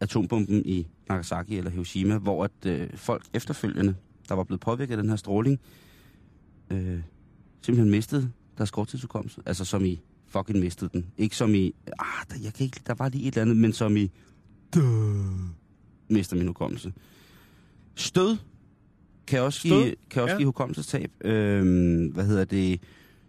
atombomben 0.00 0.62
i 0.66 0.86
Nagasaki 1.08 1.58
eller 1.58 1.70
Hiroshima, 1.70 2.18
hvor 2.18 2.44
at 2.44 2.66
øh, 2.66 2.88
folk 2.96 3.24
efterfølgende, 3.34 3.94
der 4.28 4.34
var 4.34 4.44
blevet 4.44 4.60
påvirket 4.60 4.92
af 4.96 5.02
den 5.02 5.08
her 5.10 5.16
stråling, 5.16 5.60
øh, 5.62 5.83
simpelthen 7.62 7.90
mistede 7.90 8.30
deres 8.58 8.70
korttidsudkommelse. 8.70 9.40
Altså 9.46 9.64
som 9.64 9.84
i 9.84 10.00
fucking 10.26 10.58
mistede 10.58 10.90
den. 10.92 11.06
Ikke 11.18 11.36
som 11.36 11.54
i, 11.54 11.74
ah, 11.98 12.06
der, 12.30 12.36
jeg 12.44 12.52
kan 12.54 12.64
ikke, 12.64 12.80
der 12.86 12.94
var 12.94 13.08
lige 13.08 13.22
et 13.22 13.32
eller 13.34 13.42
andet, 13.42 13.56
men 13.56 13.72
som 13.72 13.96
i, 13.96 14.10
duh, 14.74 15.14
mister 16.08 16.36
min 16.36 16.46
hukommelse. 16.46 16.92
Stød 17.94 18.36
kan 19.26 19.40
også 19.40 19.58
Stød? 19.58 19.82
give, 19.84 19.94
kan 20.10 20.22
også 20.22 20.32
Ja. 20.32 20.38
give 20.38 20.46
hukommelsestab. 20.46 21.10
Øhm, 21.24 22.06
hvad 22.06 22.26
hedder 22.26 22.44
det? 22.44 22.80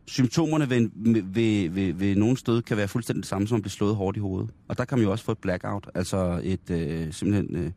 Symptomerne 0.08 0.70
ved, 0.70 0.90
ved, 1.24 1.70
ved, 1.70 1.94
ved 1.94 2.16
nogle 2.16 2.38
stød 2.38 2.62
kan 2.62 2.78
være 2.78 2.88
fuldstændig 2.88 3.22
det 3.24 3.30
samme 3.30 3.48
som 3.48 3.56
at 3.56 3.62
blive 3.62 3.72
slået 3.72 3.96
hårdt 3.96 4.18
i 4.18 4.20
hovedet. 4.20 4.50
Og 4.68 4.78
der 4.78 4.86
kan 4.86 4.98
man 4.98 5.06
jo 5.06 5.12
også 5.12 5.26
få 5.26 5.32
et 5.32 5.38
blackout, 5.38 5.90
altså 5.96 6.42
et 6.44 6.70
øh, 6.70 7.14
simpelthen... 7.14 7.56
Øh, 7.56 7.72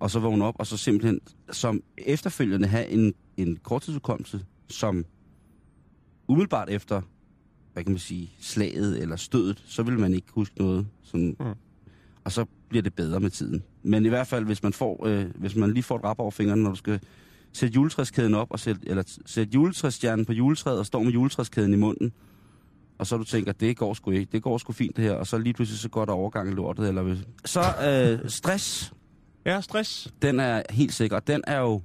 og 0.00 0.10
så 0.10 0.18
vågne 0.20 0.44
op, 0.44 0.54
og 0.58 0.66
så 0.66 0.76
simpelthen 0.76 1.20
som 1.52 1.82
efterfølgende 1.98 2.68
have 2.68 2.88
en, 2.88 3.14
en 3.36 3.56
korttidsudkommelse, 3.62 4.40
som 4.70 5.04
umiddelbart 6.28 6.70
efter 6.70 7.02
hvad 7.72 7.84
kan 7.84 7.92
man 7.92 7.98
sige, 7.98 8.30
slaget 8.40 9.02
eller 9.02 9.16
stødet, 9.16 9.62
så 9.66 9.82
vil 9.82 9.98
man 9.98 10.14
ikke 10.14 10.26
huske 10.30 10.58
noget. 10.58 10.86
Sådan, 11.02 11.36
Mm. 11.40 11.46
Og 12.24 12.32
så 12.32 12.44
bliver 12.68 12.82
det 12.82 12.94
bedre 12.94 13.20
med 13.20 13.30
tiden. 13.30 13.62
Men 13.82 14.06
i 14.06 14.08
hvert 14.08 14.26
fald, 14.26 14.44
hvis 14.44 14.62
man, 14.62 14.72
får, 14.72 15.06
øh, 15.06 15.24
hvis 15.34 15.56
man 15.56 15.72
lige 15.72 15.82
får 15.82 15.96
et 15.96 16.04
rap 16.04 16.18
over 16.18 16.30
fingrene, 16.30 16.62
når 16.62 16.70
du 16.70 16.76
skal 16.76 17.00
sætte 17.52 17.74
juletræskæden 17.74 18.34
op, 18.34 18.50
og 18.50 18.60
sætte, 18.60 18.80
eller 18.86 19.02
sætte 19.26 19.54
juletræsstjernen 19.54 20.24
på 20.24 20.32
juletræet, 20.32 20.78
og 20.78 20.86
står 20.86 21.02
med 21.02 21.12
juletræskæden 21.12 21.72
i 21.72 21.76
munden, 21.76 22.12
og 22.98 23.06
så 23.06 23.16
du 23.16 23.24
tænker, 23.24 23.52
det 23.52 23.76
går 23.76 23.94
sgu 23.94 24.10
ikke, 24.10 24.32
det 24.32 24.42
går 24.42 24.58
sgu 24.58 24.72
fint 24.72 24.96
det 24.96 25.04
her, 25.04 25.12
og 25.12 25.26
så 25.26 25.38
lige 25.38 25.52
pludselig 25.54 25.80
så 25.80 25.88
går 25.88 26.04
der 26.04 26.12
overgang 26.12 26.48
i 26.50 26.52
lortet, 26.52 26.88
eller 26.88 27.02
hvis... 27.02 27.18
Så 27.44 27.60
øh, 27.60 28.30
stress, 28.30 28.92
Ja, 29.46 29.60
stress. 29.60 30.14
den 30.22 30.40
er 30.40 30.62
helt 30.70 30.92
sikker. 30.94 31.20
Den 31.20 31.42
er 31.46 31.60
jo... 31.60 31.82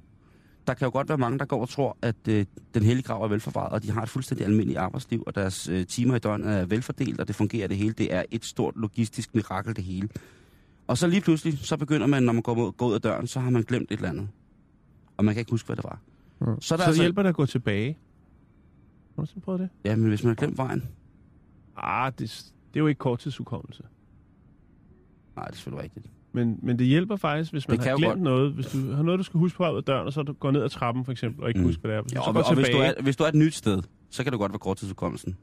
Der 0.66 0.74
kan 0.74 0.86
jo 0.86 0.90
godt 0.92 1.08
være 1.08 1.18
mange, 1.18 1.38
der 1.38 1.44
går 1.44 1.60
og 1.60 1.68
tror, 1.68 1.96
at 2.02 2.16
øh, 2.28 2.46
den 2.74 2.82
hellige 2.82 3.04
grav 3.06 3.22
er 3.22 3.28
velforvaret, 3.28 3.72
og 3.72 3.82
de 3.82 3.90
har 3.90 4.02
et 4.02 4.08
fuldstændig 4.08 4.46
almindeligt 4.46 4.78
arbejdsliv, 4.78 5.22
og 5.26 5.34
deres 5.34 5.68
øh, 5.68 5.86
timer 5.86 6.16
i 6.16 6.18
døgnet 6.18 6.48
er 6.48 6.64
velfordelt, 6.64 7.20
og 7.20 7.28
det 7.28 7.36
fungerer 7.36 7.68
det 7.68 7.76
hele. 7.76 7.92
Det 7.92 8.14
er 8.14 8.22
et 8.30 8.44
stort 8.44 8.76
logistisk 8.76 9.34
mirakel, 9.34 9.76
det 9.76 9.84
hele. 9.84 10.08
Og 10.86 10.98
så 10.98 11.06
lige 11.06 11.20
pludselig, 11.20 11.58
så 11.58 11.76
begynder 11.76 12.06
man, 12.06 12.22
når 12.22 12.32
man 12.32 12.42
går, 12.42 12.54
mod, 12.54 12.72
går 12.72 12.86
ud 12.86 12.94
af 12.94 13.00
døren, 13.00 13.26
så 13.26 13.40
har 13.40 13.50
man 13.50 13.62
glemt 13.62 13.92
et 13.92 13.96
eller 13.96 14.08
andet. 14.08 14.28
Og 15.16 15.24
man 15.24 15.34
kan 15.34 15.40
ikke 15.40 15.50
huske, 15.50 15.66
hvad 15.66 15.76
det 15.76 15.84
var. 15.84 16.00
Mm. 16.40 16.60
Så 16.60 16.74
er 16.74 16.76
der 16.76 16.84
så 16.84 16.90
altså- 16.90 17.02
hjælper 17.02 17.22
det 17.22 17.28
at 17.28 17.34
gå 17.34 17.46
tilbage. 17.46 17.98
Har 19.16 19.24
du 19.34 19.40
prøvet 19.40 19.60
det? 19.60 19.68
Ja, 19.84 19.96
men 19.96 20.08
hvis 20.08 20.22
man 20.22 20.28
har 20.30 20.34
glemt 20.34 20.58
vejen... 20.58 20.84
Ah, 21.76 22.12
det, 22.12 22.18
det 22.74 22.76
er 22.76 22.80
jo 22.80 22.86
ikke 22.86 22.98
korttidshukommelse. 22.98 23.82
Nej, 25.36 25.44
det 25.44 25.52
er 25.52 25.56
selvfølgelig 25.56 25.84
rigtigt. 25.84 26.06
Men, 26.36 26.58
men 26.62 26.78
det 26.78 26.86
hjælper 26.86 27.16
faktisk, 27.16 27.52
hvis 27.52 27.68
man 27.68 27.76
Det 27.78 27.86
har 27.86 27.96
glemt 27.96 28.10
godt. 28.12 28.20
noget. 28.22 28.52
Hvis 28.52 28.66
du 28.66 28.92
har 28.92 29.02
noget, 29.02 29.18
du 29.18 29.24
skal 29.24 29.38
huske 29.38 29.56
på 29.56 29.64
af 29.64 29.82
døren, 29.84 30.06
og 30.06 30.12
så 30.12 30.22
du 30.22 30.32
går 30.32 30.50
ned 30.50 30.62
ad 30.62 30.68
trappen 30.68 31.04
for 31.04 31.12
eksempel, 31.12 31.42
og 31.42 31.48
ikke 31.48 31.60
Mm. 31.60 31.66
husker, 31.66 31.80
hvad 31.80 31.90
det 31.90 31.98
er. 31.98 32.02
Hvis 32.02 32.12
Ja, 32.12 32.18
du 32.18 32.22
og, 32.24 32.34
går 32.34 32.42
og 32.42 32.54
hvis, 32.54 32.68
du 32.68 32.76
er, 32.78 32.92
hvis 33.02 33.16
du 33.16 33.24
er 33.24 33.28
et 33.28 33.34
nyt 33.34 33.54
sted, 33.54 33.82
så 34.10 34.22
kan 34.24 34.32
det 34.32 34.38
godt 34.40 34.52
være 34.52 34.58
korttidsudkommelsen. 34.58 35.36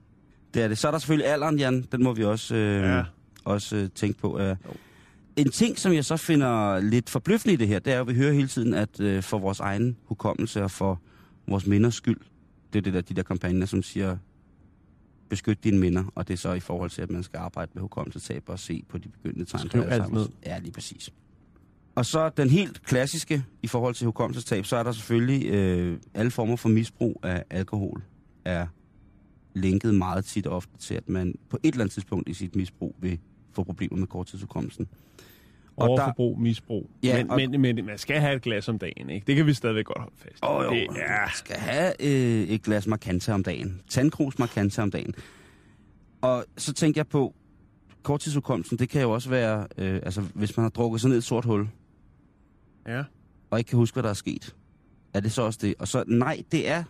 Det 0.54 0.64
er 0.64 0.68
det. 0.68 0.78
Så 0.78 0.88
er 0.88 0.92
der 0.92 1.00
selvfølgelig 1.00 1.32
alderen, 1.32 1.60
Jan. 1.60 1.82
Den 1.92 2.04
må 2.04 2.14
vi 2.14 2.24
også, 2.24 2.56
øh, 2.56 2.84
Ja. 2.84 3.04
også 3.46 3.76
øh, 3.76 3.90
tænke 3.96 4.20
på. 4.20 4.40
Øh. 4.40 4.56
En 5.36 5.50
ting, 5.52 5.80
som 5.80 5.94
jeg 5.94 6.06
så 6.06 6.18
finder 6.18 6.80
lidt 6.80 7.10
forbløffende 7.10 7.54
i 7.54 7.58
det 7.58 7.68
her, 7.68 7.80
det 7.80 7.94
er 7.94 8.02
at 8.02 8.08
vi 8.08 8.14
hører 8.14 8.34
hele 8.34 8.48
tiden, 8.48 8.74
at 8.74 9.00
øh, 9.00 9.24
for 9.24 9.38
vores 9.40 9.60
egen 9.60 9.98
hukommelse 10.06 10.64
og 10.64 10.72
for 10.72 11.02
vores 11.48 11.68
minders 11.68 11.96
skyld, 11.96 12.18
det 12.74 12.80
er 12.80 12.84
det 12.84 12.94
der, 12.94 13.02
de 13.02 13.14
der 13.14 13.24
kampagner, 13.24 13.66
som 13.66 13.84
siger, 13.84 14.18
beskyt 15.34 15.64
dine 15.64 15.80
minder, 15.80 16.04
og 16.16 16.28
det 16.28 16.34
er 16.34 16.38
så 16.38 16.54
i 16.54 16.60
forhold 16.60 16.90
til, 16.90 17.02
at 17.02 17.12
man 17.12 17.24
skal 17.24 17.38
arbejde 17.38 17.72
med 17.74 17.82
hukommelsestab 17.82 18.44
og 18.48 18.60
se 18.60 18.84
på 18.90 18.98
de 18.98 19.10
begyndende 19.10 19.46
tegn. 19.46 19.68
Skriv 19.68 19.84
alt 19.90 20.14
ned. 20.14 20.28
Ja, 20.46 20.60
lige 20.60 20.72
præcis. 20.72 21.10
Og 21.96 22.06
så 22.06 22.30
den 22.30 22.50
helt 22.50 22.84
klassiske 22.84 23.44
i 23.64 23.68
forhold 23.68 23.96
til 23.96 24.06
hukommelsestab, 24.06 24.66
så 24.66 24.76
er 24.76 24.84
der 24.84 24.92
selvfølgelig 24.92 25.50
øh, 25.50 26.00
alle 26.14 26.32
former 26.32 26.56
for 26.56 26.70
misbrug 26.70 27.20
af 27.24 27.44
alkohol 27.50 28.04
er 28.46 28.68
linket 29.54 29.96
meget 29.96 30.26
tit 30.26 30.48
ofte 30.48 30.78
til, 30.78 30.96
at 30.96 31.10
man 31.10 31.36
på 31.50 31.58
et 31.64 31.72
eller 31.72 31.84
andet 31.84 31.94
tidspunkt 31.94 32.30
i 32.30 32.34
sit 32.34 32.56
misbrug 32.56 32.96
vil 33.00 33.20
få 33.52 33.64
problemer 33.64 33.98
med 33.98 34.08
korttidshukommelsen. 34.08 34.88
Og 35.76 35.84
der- 35.88 35.92
overforbrug, 35.92 36.40
misbrug. 36.40 36.90
Ja, 37.04 37.18
men, 37.18 37.32
og- 37.32 37.36
men, 37.38 37.62
men 37.62 37.86
man 37.86 37.98
skal 37.98 38.20
have 38.20 38.36
et 38.36 38.42
glas 38.42 38.70
om 38.70 38.80
dagen, 38.80 39.10
ikke? 39.10 39.28
Det 39.28 39.36
kan 39.36 39.46
vi 39.46 39.54
stadigvæk 39.54 39.86
godt 39.86 39.98
holde 40.00 40.16
fast. 40.18 40.38
i. 40.44 40.46
Jo, 40.46 40.62
det, 40.74 40.88
man 40.90 40.98
ja, 40.98 41.30
skal 41.36 41.56
have 41.56 41.94
øh, 42.00 42.42
et 42.48 42.64
glas 42.64 42.88
markante 42.88 43.34
om 43.34 43.44
dagen. 43.44 43.82
Tandkrus 43.90 44.40
markante 44.40 44.82
om 44.82 44.92
dagen. 44.92 45.14
Og 46.22 46.46
så 46.58 46.74
tænkte 46.74 46.98
jeg 46.98 47.08
på, 47.08 47.34
korttidshukommelsen, 48.04 48.80
det 48.80 48.90
kan 48.90 49.02
jo 49.02 49.12
også 49.12 49.30
være, 49.30 49.68
øh, 49.78 49.96
altså 50.04 50.22
hvis 50.22 50.58
man 50.58 50.64
har 50.64 50.70
drukket 50.70 51.02
sig 51.02 51.08
ned 51.08 51.16
i 51.16 51.18
et 51.18 51.24
sort 51.24 51.46
hul, 51.46 51.68
ja. 52.88 53.04
og 53.50 53.60
ikke 53.60 53.70
kan 53.70 53.78
huske, 53.78 53.96
hvad 53.96 54.04
der 54.04 54.10
er 54.10 54.14
sket. 54.14 54.56
Er 55.14 55.20
det 55.20 55.32
så 55.32 55.42
også 55.42 55.60
det? 55.62 55.76
Og 55.80 55.88
så 55.88 56.04
nej, 56.08 56.44
det 56.52 56.70
er 56.70 56.84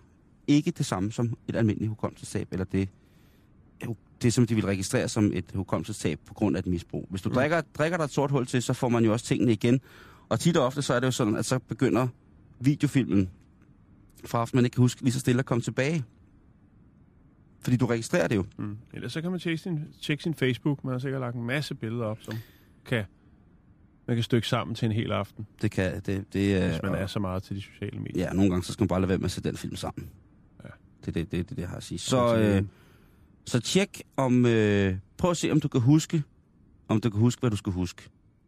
ikke 0.47 0.71
det 0.71 0.85
samme 0.85 1.11
som 1.11 1.37
et 1.47 1.55
almindeligt 1.55 1.89
hukommelsestab, 1.89 2.47
eller 2.51 2.65
det, 2.65 2.89
det 4.23 4.33
som 4.33 4.47
de 4.47 4.55
vil 4.55 4.65
registrere 4.65 5.07
som 5.07 5.31
et 5.33 5.45
hukommelsestab 5.53 6.19
på 6.25 6.33
grund 6.33 6.55
af 6.55 6.59
et 6.59 6.67
misbrug. 6.67 7.07
Hvis 7.09 7.21
du 7.21 7.29
mm. 7.29 7.35
drikker, 7.35 7.61
drikker 7.77 7.97
dig 7.97 8.03
et 8.03 8.11
sort 8.11 8.31
hul 8.31 8.45
til, 8.45 8.61
så 8.63 8.73
får 8.73 8.89
man 8.89 9.05
jo 9.05 9.11
også 9.11 9.25
tingene 9.25 9.51
igen. 9.51 9.81
Og 10.29 10.39
tit 10.39 10.57
og 10.57 10.65
ofte 10.65 10.81
så 10.81 10.93
er 10.93 10.99
det 10.99 11.07
jo 11.07 11.11
sådan, 11.11 11.35
at 11.35 11.45
så 11.45 11.59
begynder 11.59 12.07
videofilmen 12.59 13.29
fra 14.25 14.39
aften, 14.39 14.57
man 14.57 14.65
ikke 14.65 14.75
kan 14.75 14.81
huske 14.81 15.01
lige 15.01 15.13
så 15.13 15.19
stille 15.19 15.39
at 15.39 15.45
komme 15.45 15.61
tilbage. 15.61 16.03
Fordi 17.61 17.77
du 17.77 17.85
registrerer 17.85 18.27
det 18.27 18.35
jo. 18.35 18.45
Mm. 18.57 18.77
Ellers 18.93 19.13
så 19.13 19.21
kan 19.21 19.31
man 19.31 19.39
tjekke 19.39 19.57
sin, 19.57 19.79
tjekke 20.01 20.23
sin 20.23 20.33
Facebook. 20.33 20.83
Man 20.83 20.91
har 20.91 20.99
sikkert 20.99 21.21
lagt 21.21 21.35
en 21.35 21.43
masse 21.43 21.75
billeder 21.75 22.05
op, 22.05 22.17
som 22.21 22.33
kan, 22.85 23.03
man 24.07 24.17
kan 24.17 24.23
stykke 24.23 24.47
sammen 24.47 24.75
til 24.75 24.85
en 24.85 24.91
hel 24.91 25.11
aften, 25.11 25.47
Det 25.61 25.71
kan, 25.71 25.93
det, 25.95 26.05
det, 26.33 26.63
hvis 26.69 26.81
man 26.83 26.91
og- 26.91 26.97
er 26.97 27.07
så 27.07 27.19
meget 27.19 27.43
til 27.43 27.55
de 27.55 27.61
sociale 27.61 27.99
medier. 27.99 28.25
Ja, 28.27 28.33
nogle 28.33 28.49
gange 28.49 28.63
så 28.63 28.73
skal 28.73 28.83
man 28.83 28.87
bare 28.87 29.01
lade 29.01 29.09
være 29.09 29.17
med 29.17 29.25
at 29.25 29.31
sætte 29.31 29.49
den 29.49 29.57
film 29.57 29.75
sammen. 29.75 30.09
Ja. 30.63 30.69
Det 31.01 31.07
er 31.07 31.11
det, 31.11 31.31
det, 31.31 31.31
det, 31.31 31.49
det, 31.49 31.57
jeg 31.61 31.69
har 31.69 31.77
at 31.77 31.83
sige. 31.83 31.99
Så, 31.99 32.37
øh, 32.37 32.63
så 33.45 33.59
tjek 33.59 34.01
om... 34.17 34.45
Øh, 34.45 34.95
prøv 35.17 35.31
at 35.31 35.37
se, 35.37 35.51
om 35.51 35.59
du 35.59 35.67
kan 35.67 35.81
huske, 35.81 36.23
om 36.87 37.01
du 37.01 37.09
kan 37.09 37.19
huske, 37.19 37.39
hvad 37.39 37.49
du 37.51 37.55
skal 37.55 37.71
huske. 37.73 38.01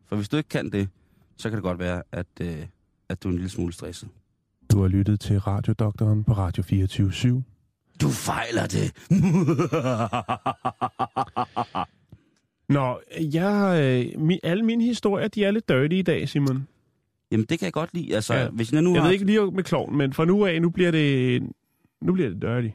For 0.08 0.16
hvis 0.16 0.30
du 0.30 0.38
ikke 0.38 0.50
kan 0.50 0.70
det, 0.72 0.90
så 1.38 1.50
kan 1.50 1.56
det 1.56 1.64
godt 1.64 1.80
være, 1.80 2.04
at, 2.12 2.28
øh, 2.42 2.58
at 3.10 3.24
du 3.24 3.28
er 3.28 3.32
en 3.32 3.38
lille 3.38 3.50
smule 3.50 3.74
stresset. 3.74 4.10
Du 4.72 4.82
har 4.82 4.88
lyttet 4.88 5.20
til 5.20 5.40
Radiodoktoren 5.40 6.24
på 6.24 6.34
Radio 6.34 6.64
24 6.64 7.10
/7. 7.10 7.42
Du 8.02 8.10
fejler 8.10 8.68
det! 8.68 8.92
Nå, 12.70 13.00
jeg, 13.34 13.80
øh, 14.16 14.22
mi, 14.22 14.40
alle 14.44 14.64
mine 14.66 14.84
historier, 14.84 15.28
de 15.28 15.44
er 15.46 15.52
lidt 15.52 15.70
dirty 15.70 15.94
i 15.96 16.02
dag, 16.02 16.30
Simon. 16.30 16.68
Jamen, 17.32 17.46
det 17.50 17.60
kan 17.60 17.66
jeg 17.66 17.74
godt 17.74 17.90
lide. 17.94 18.16
Altså, 18.16 18.34
Ja. 18.34 18.50
hvis 18.50 18.74
jeg 18.74 18.82
nu 18.82 18.94
Jeg 18.94 19.02
har... 19.02 19.08
ved 19.08 19.14
ikke 19.14 19.25
lige 19.25 19.52
med 19.52 19.64
kloven, 19.64 19.98
men 19.98 20.14
fra 20.14 20.25
nu 20.25 20.46
af, 20.46 20.62
nu 20.62 20.70
bliver 20.70 20.92
det, 20.92 21.42
nu 22.02 22.14
bliver 22.14 22.30
det 22.30 22.42
dirty. 22.42 22.68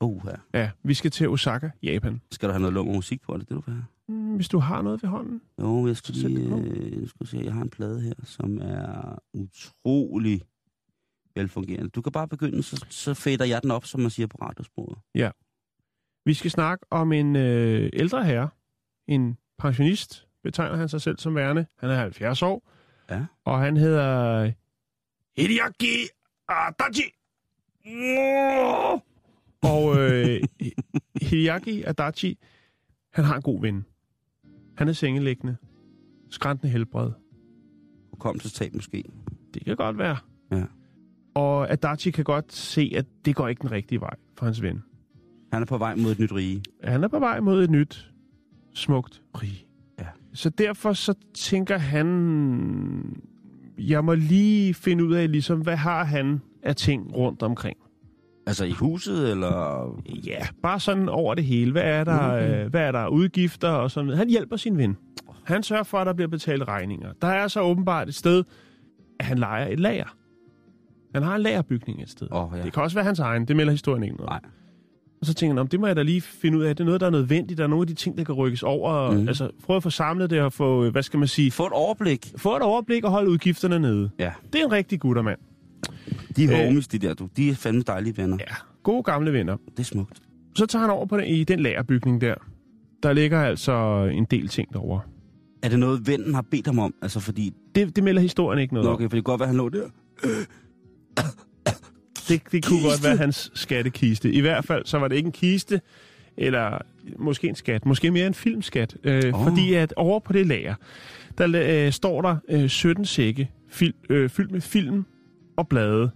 Uh, 0.00 0.22
ja. 0.26 0.60
Ja, 0.60 0.70
vi 0.82 0.94
skal 0.94 1.10
til 1.10 1.28
Osaka, 1.28 1.70
Japan. 1.82 2.20
Skal 2.30 2.48
du 2.48 2.52
have 2.52 2.60
noget 2.60 2.74
lummer 2.74 2.94
musik 2.94 3.22
på? 3.22 3.32
Er 3.32 3.36
det 3.36 3.48
det, 3.48 3.54
du 3.56 3.60
vil 3.66 3.74
have? 3.74 3.86
Mm, 4.08 4.34
Hvis 4.34 4.48
du 4.48 4.58
har 4.58 4.82
noget 4.82 5.02
ved 5.02 5.10
hånden. 5.10 5.40
Jo, 5.60 5.86
jeg 5.86 5.96
skal 5.96 6.14
lige... 6.14 6.54
Øh, 6.56 7.00
jeg 7.00 7.08
skal 7.08 7.26
se, 7.26 7.40
jeg 7.44 7.52
har 7.52 7.62
en 7.62 7.70
plade 7.70 8.00
her, 8.00 8.14
som 8.24 8.58
er 8.62 9.18
utrolig 9.32 10.42
velfungerende. 11.34 11.88
Du 11.90 12.02
kan 12.02 12.12
bare 12.12 12.28
begynde, 12.28 12.62
så, 12.62 12.86
så 12.90 13.14
fader 13.14 13.44
jeg 13.44 13.62
den 13.62 13.70
op, 13.70 13.84
som 13.84 14.00
man 14.00 14.10
siger 14.10 14.26
på 14.26 14.38
radiosporet. 14.42 14.98
Vi 16.26 16.34
skal 16.34 16.50
snakke 16.50 16.86
om 16.90 17.12
en 17.12 17.36
øh, 17.36 17.90
ældre 17.92 18.24
herre, 18.24 18.48
en 19.08 19.38
pensionist, 19.58 20.26
betegner 20.42 20.76
han 20.76 20.88
sig 20.88 21.00
selv 21.02 21.18
som 21.18 21.34
værende. 21.34 21.66
Han 21.78 21.90
er 21.90 21.94
70 21.94 22.42
år, 22.42 22.68
Ja. 23.10 23.24
og 23.44 23.60
han 23.60 23.76
hedder 23.76 24.42
Hideaki 25.36 25.96
Adachi. 26.48 27.02
Og 29.64 29.98
øh, 29.98 30.40
Hideaki 31.22 31.82
Adachi, 31.82 32.38
han 33.12 33.24
har 33.24 33.36
en 33.36 33.42
god 33.42 33.60
ven. 33.60 33.84
Han 34.76 34.88
er 34.88 34.92
sengeliggende, 34.92 35.56
skræntende 36.30 36.72
helbred. 36.72 37.10
Hukommelsestab 38.10 38.74
måske. 38.74 39.04
Det 39.54 39.64
kan 39.64 39.76
godt 39.76 39.98
være. 39.98 40.16
Ja. 40.52 40.64
Og 41.34 41.70
Adachi 41.70 42.10
kan 42.10 42.24
godt 42.24 42.52
se, 42.52 42.92
at 42.96 43.06
det 43.24 43.36
går 43.36 43.48
ikke 43.48 43.62
den 43.62 43.70
rigtige 43.70 44.00
vej 44.00 44.14
for 44.38 44.44
hans 44.44 44.62
ven. 44.62 44.82
Han 45.52 45.62
er 45.62 45.66
på 45.66 45.78
vej 45.78 45.94
mod 45.94 46.12
et 46.12 46.18
nyt 46.18 46.32
rige. 46.32 46.62
Han 46.84 47.04
er 47.04 47.08
på 47.08 47.18
vej 47.18 47.40
mod 47.40 47.64
et 47.64 47.70
nyt, 47.70 48.12
smukt 48.74 49.22
rige. 49.42 49.66
Ja. 49.98 50.06
Så 50.32 50.50
derfor 50.50 50.92
så 50.92 51.14
tænker 51.34 51.78
han, 51.78 52.06
jeg 53.78 54.04
må 54.04 54.14
lige 54.14 54.74
finde 54.74 55.04
ud 55.04 55.14
af, 55.14 55.30
ligesom, 55.30 55.60
hvad 55.60 55.76
har 55.76 56.04
han 56.04 56.40
af 56.62 56.76
ting 56.76 57.16
rundt 57.16 57.42
omkring. 57.42 57.76
Altså 58.46 58.64
i 58.64 58.70
huset, 58.70 59.30
eller... 59.30 59.86
Ja, 60.26 60.38
bare 60.62 60.80
sådan 60.80 61.08
over 61.08 61.34
det 61.34 61.44
hele. 61.44 61.72
Hvad 61.72 61.82
er 61.82 62.04
der, 62.04 62.18
Okay. 62.32 62.64
øh, 62.64 62.70
hvad 62.70 62.80
er 62.80 62.92
der 62.92 63.06
udgifter 63.08 63.68
og 63.68 63.90
sådan 63.90 64.06
noget. 64.06 64.18
Han 64.18 64.28
hjælper 64.30 64.56
sin 64.56 64.78
ven. 64.78 64.96
Han 65.44 65.62
sørger 65.62 65.82
for, 65.82 65.98
at 65.98 66.06
der 66.06 66.12
bliver 66.12 66.28
betalt 66.28 66.62
regninger. 66.68 67.08
Der 67.22 67.28
er 67.28 67.48
så 67.48 67.60
åbenbart 67.60 68.08
et 68.08 68.14
sted, 68.14 68.44
at 69.20 69.26
han 69.26 69.38
leger 69.38 69.66
et 69.66 69.80
lager. 69.80 70.16
Han 71.14 71.22
har 71.22 71.34
en 71.36 71.42
lagerbygning 71.42 72.02
et 72.02 72.10
sted. 72.10 72.28
Åh, 72.32 72.48
ja. 72.58 72.62
Det 72.62 72.72
kan 72.72 72.82
også 72.82 72.96
være 72.96 73.04
hans 73.04 73.18
egen. 73.18 73.48
Det 73.48 73.56
melder 73.56 73.72
historien 73.72 74.02
ikke 74.02 74.16
noget. 74.16 74.30
Nej. 74.30 74.40
Og 75.20 75.26
så 75.26 75.34
tænker 75.34 75.52
han, 75.54 75.58
om 75.58 75.66
det 75.68 75.80
må 75.80 75.86
jeg 75.86 75.96
da 75.96 76.02
lige 76.02 76.20
finde 76.20 76.58
ud 76.58 76.62
af. 76.62 76.76
Det 76.76 76.80
er 76.82 76.86
noget, 76.86 77.00
der 77.00 77.06
er 77.06 77.10
nødvendigt. 77.10 77.58
Der 77.58 77.64
er 77.64 77.68
nogle 77.68 77.82
af 77.82 77.86
de 77.86 77.94
ting, 77.94 78.18
der 78.18 78.24
kan 78.24 78.34
rykkes 78.34 78.62
over. 78.62 79.10
Mm. 79.10 79.28
Altså, 79.28 79.50
prøv 79.64 79.76
at 79.76 79.82
få 79.82 79.90
samlet 79.90 80.30
det 80.30 80.40
og 80.40 80.52
få, 80.52 80.84
øh, 80.84 80.92
hvad 80.92 81.02
skal 81.02 81.18
man 81.18 81.28
sige, 81.28 81.50
Få 81.50 81.66
et 81.66 81.72
overblik. 81.72 82.32
få 82.36 82.56
et 82.56 82.62
overblik 82.62 83.04
og 83.04 83.10
holde 83.10 83.30
udgifterne 83.30 83.78
nede. 83.78 84.10
Ja. 84.18 84.32
Det 84.52 84.60
er 84.60 84.64
en 84.64 84.72
rigtig 84.72 85.00
guttermand. 85.00 85.38
De 86.36 86.44
Øh. 86.44 86.50
homies, 86.50 86.88
de 86.88 86.98
der, 86.98 87.14
du. 87.14 87.28
De 87.36 87.50
er 87.50 87.54
fandme 87.54 87.82
dejlige 87.86 88.16
venner. 88.16 88.36
Ja, 88.40 88.54
gode 88.82 89.02
gamle 89.02 89.32
venner. 89.32 89.56
Det 89.70 89.78
er 89.78 89.82
smukt. 89.84 90.22
Så 90.56 90.66
tager 90.66 90.80
han 90.80 90.90
over 90.90 91.06
på 91.06 91.16
den, 91.18 91.26
i 91.26 91.44
den 91.44 91.60
lagerbygning 91.60 92.20
der. 92.20 92.34
Der 93.02 93.12
ligger 93.12 93.42
altså 93.42 93.72
en 94.12 94.24
del 94.24 94.48
ting 94.48 94.72
derovre. 94.72 95.00
Er 95.62 95.68
det 95.68 95.78
noget, 95.78 96.06
vennen 96.06 96.34
har 96.34 96.42
bedt 96.50 96.66
ham 96.66 96.78
om? 96.78 96.94
Altså 97.02 97.20
fordi... 97.20 97.52
Det, 97.74 97.96
det 97.96 98.04
melder 98.04 98.22
historien 98.22 98.60
ikke 98.62 98.74
noget 98.74 98.86
Nå, 98.88 98.92
okay, 98.92 99.02
for 99.04 99.08
det 99.08 99.16
kan 99.16 99.22
godt 99.22 99.40
være, 99.40 99.46
han 99.46 99.56
lå 99.56 99.68
der. 99.68 99.88
Det, 102.28 102.42
det 102.52 102.64
kunne 102.64 102.78
Kiste. 102.78 102.88
godt 102.90 103.04
være 103.04 103.16
hans 103.16 103.50
skattekiste. 103.54 104.32
I 104.32 104.40
hvert 104.40 104.64
fald, 104.64 104.84
så 104.86 104.98
var 104.98 105.08
det 105.08 105.16
ikke 105.16 105.26
en 105.26 105.32
kiste, 105.32 105.80
eller 106.36 106.78
måske 107.18 107.48
en 107.48 107.54
skat, 107.54 107.86
måske 107.86 108.10
mere 108.10 108.26
en 108.26 108.34
filmskat. 108.34 108.96
Øh, 109.04 109.22
oh. 109.34 109.44
Fordi 109.44 109.74
at 109.74 109.92
over 109.96 110.20
på 110.20 110.32
det 110.32 110.46
lager, 110.46 110.74
der 111.38 111.84
øh, 111.86 111.92
står 111.92 112.22
der 112.22 112.36
øh, 112.48 112.68
17 112.68 113.04
sække 113.04 113.50
fil, 113.68 113.94
øh, 114.10 114.30
fyldt 114.30 114.50
med 114.52 114.60
film 114.60 115.04
og 115.56 115.68
blade. 115.68 116.10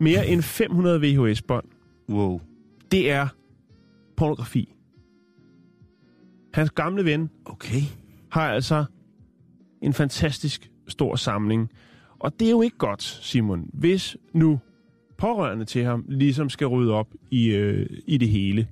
Mere 0.00 0.26
end 0.28 0.42
500 0.42 1.00
VHS-bånd. 1.00 1.64
Wow. 2.08 2.40
Det 2.92 3.10
er 3.10 3.28
pornografi. 4.16 4.74
Hans 6.54 6.70
gamle 6.70 7.04
ven 7.04 7.30
Okay. 7.44 7.80
har 8.30 8.48
altså 8.50 8.84
en 9.82 9.92
fantastisk 9.92 10.70
stor 10.88 11.16
samling. 11.16 11.70
Og 12.18 12.40
det 12.40 12.46
er 12.46 12.50
jo 12.50 12.62
ikke 12.62 12.76
godt, 12.78 13.02
Simon, 13.02 13.70
hvis 13.72 14.16
nu 14.34 14.60
pårørende 15.18 15.64
til 15.64 15.84
ham 15.84 16.04
ligesom 16.08 16.48
skal 16.50 16.66
rydde 16.66 16.92
op 16.92 17.08
i, 17.30 17.48
øh, 17.48 17.86
i 18.06 18.18
det 18.18 18.28
hele. 18.28 18.68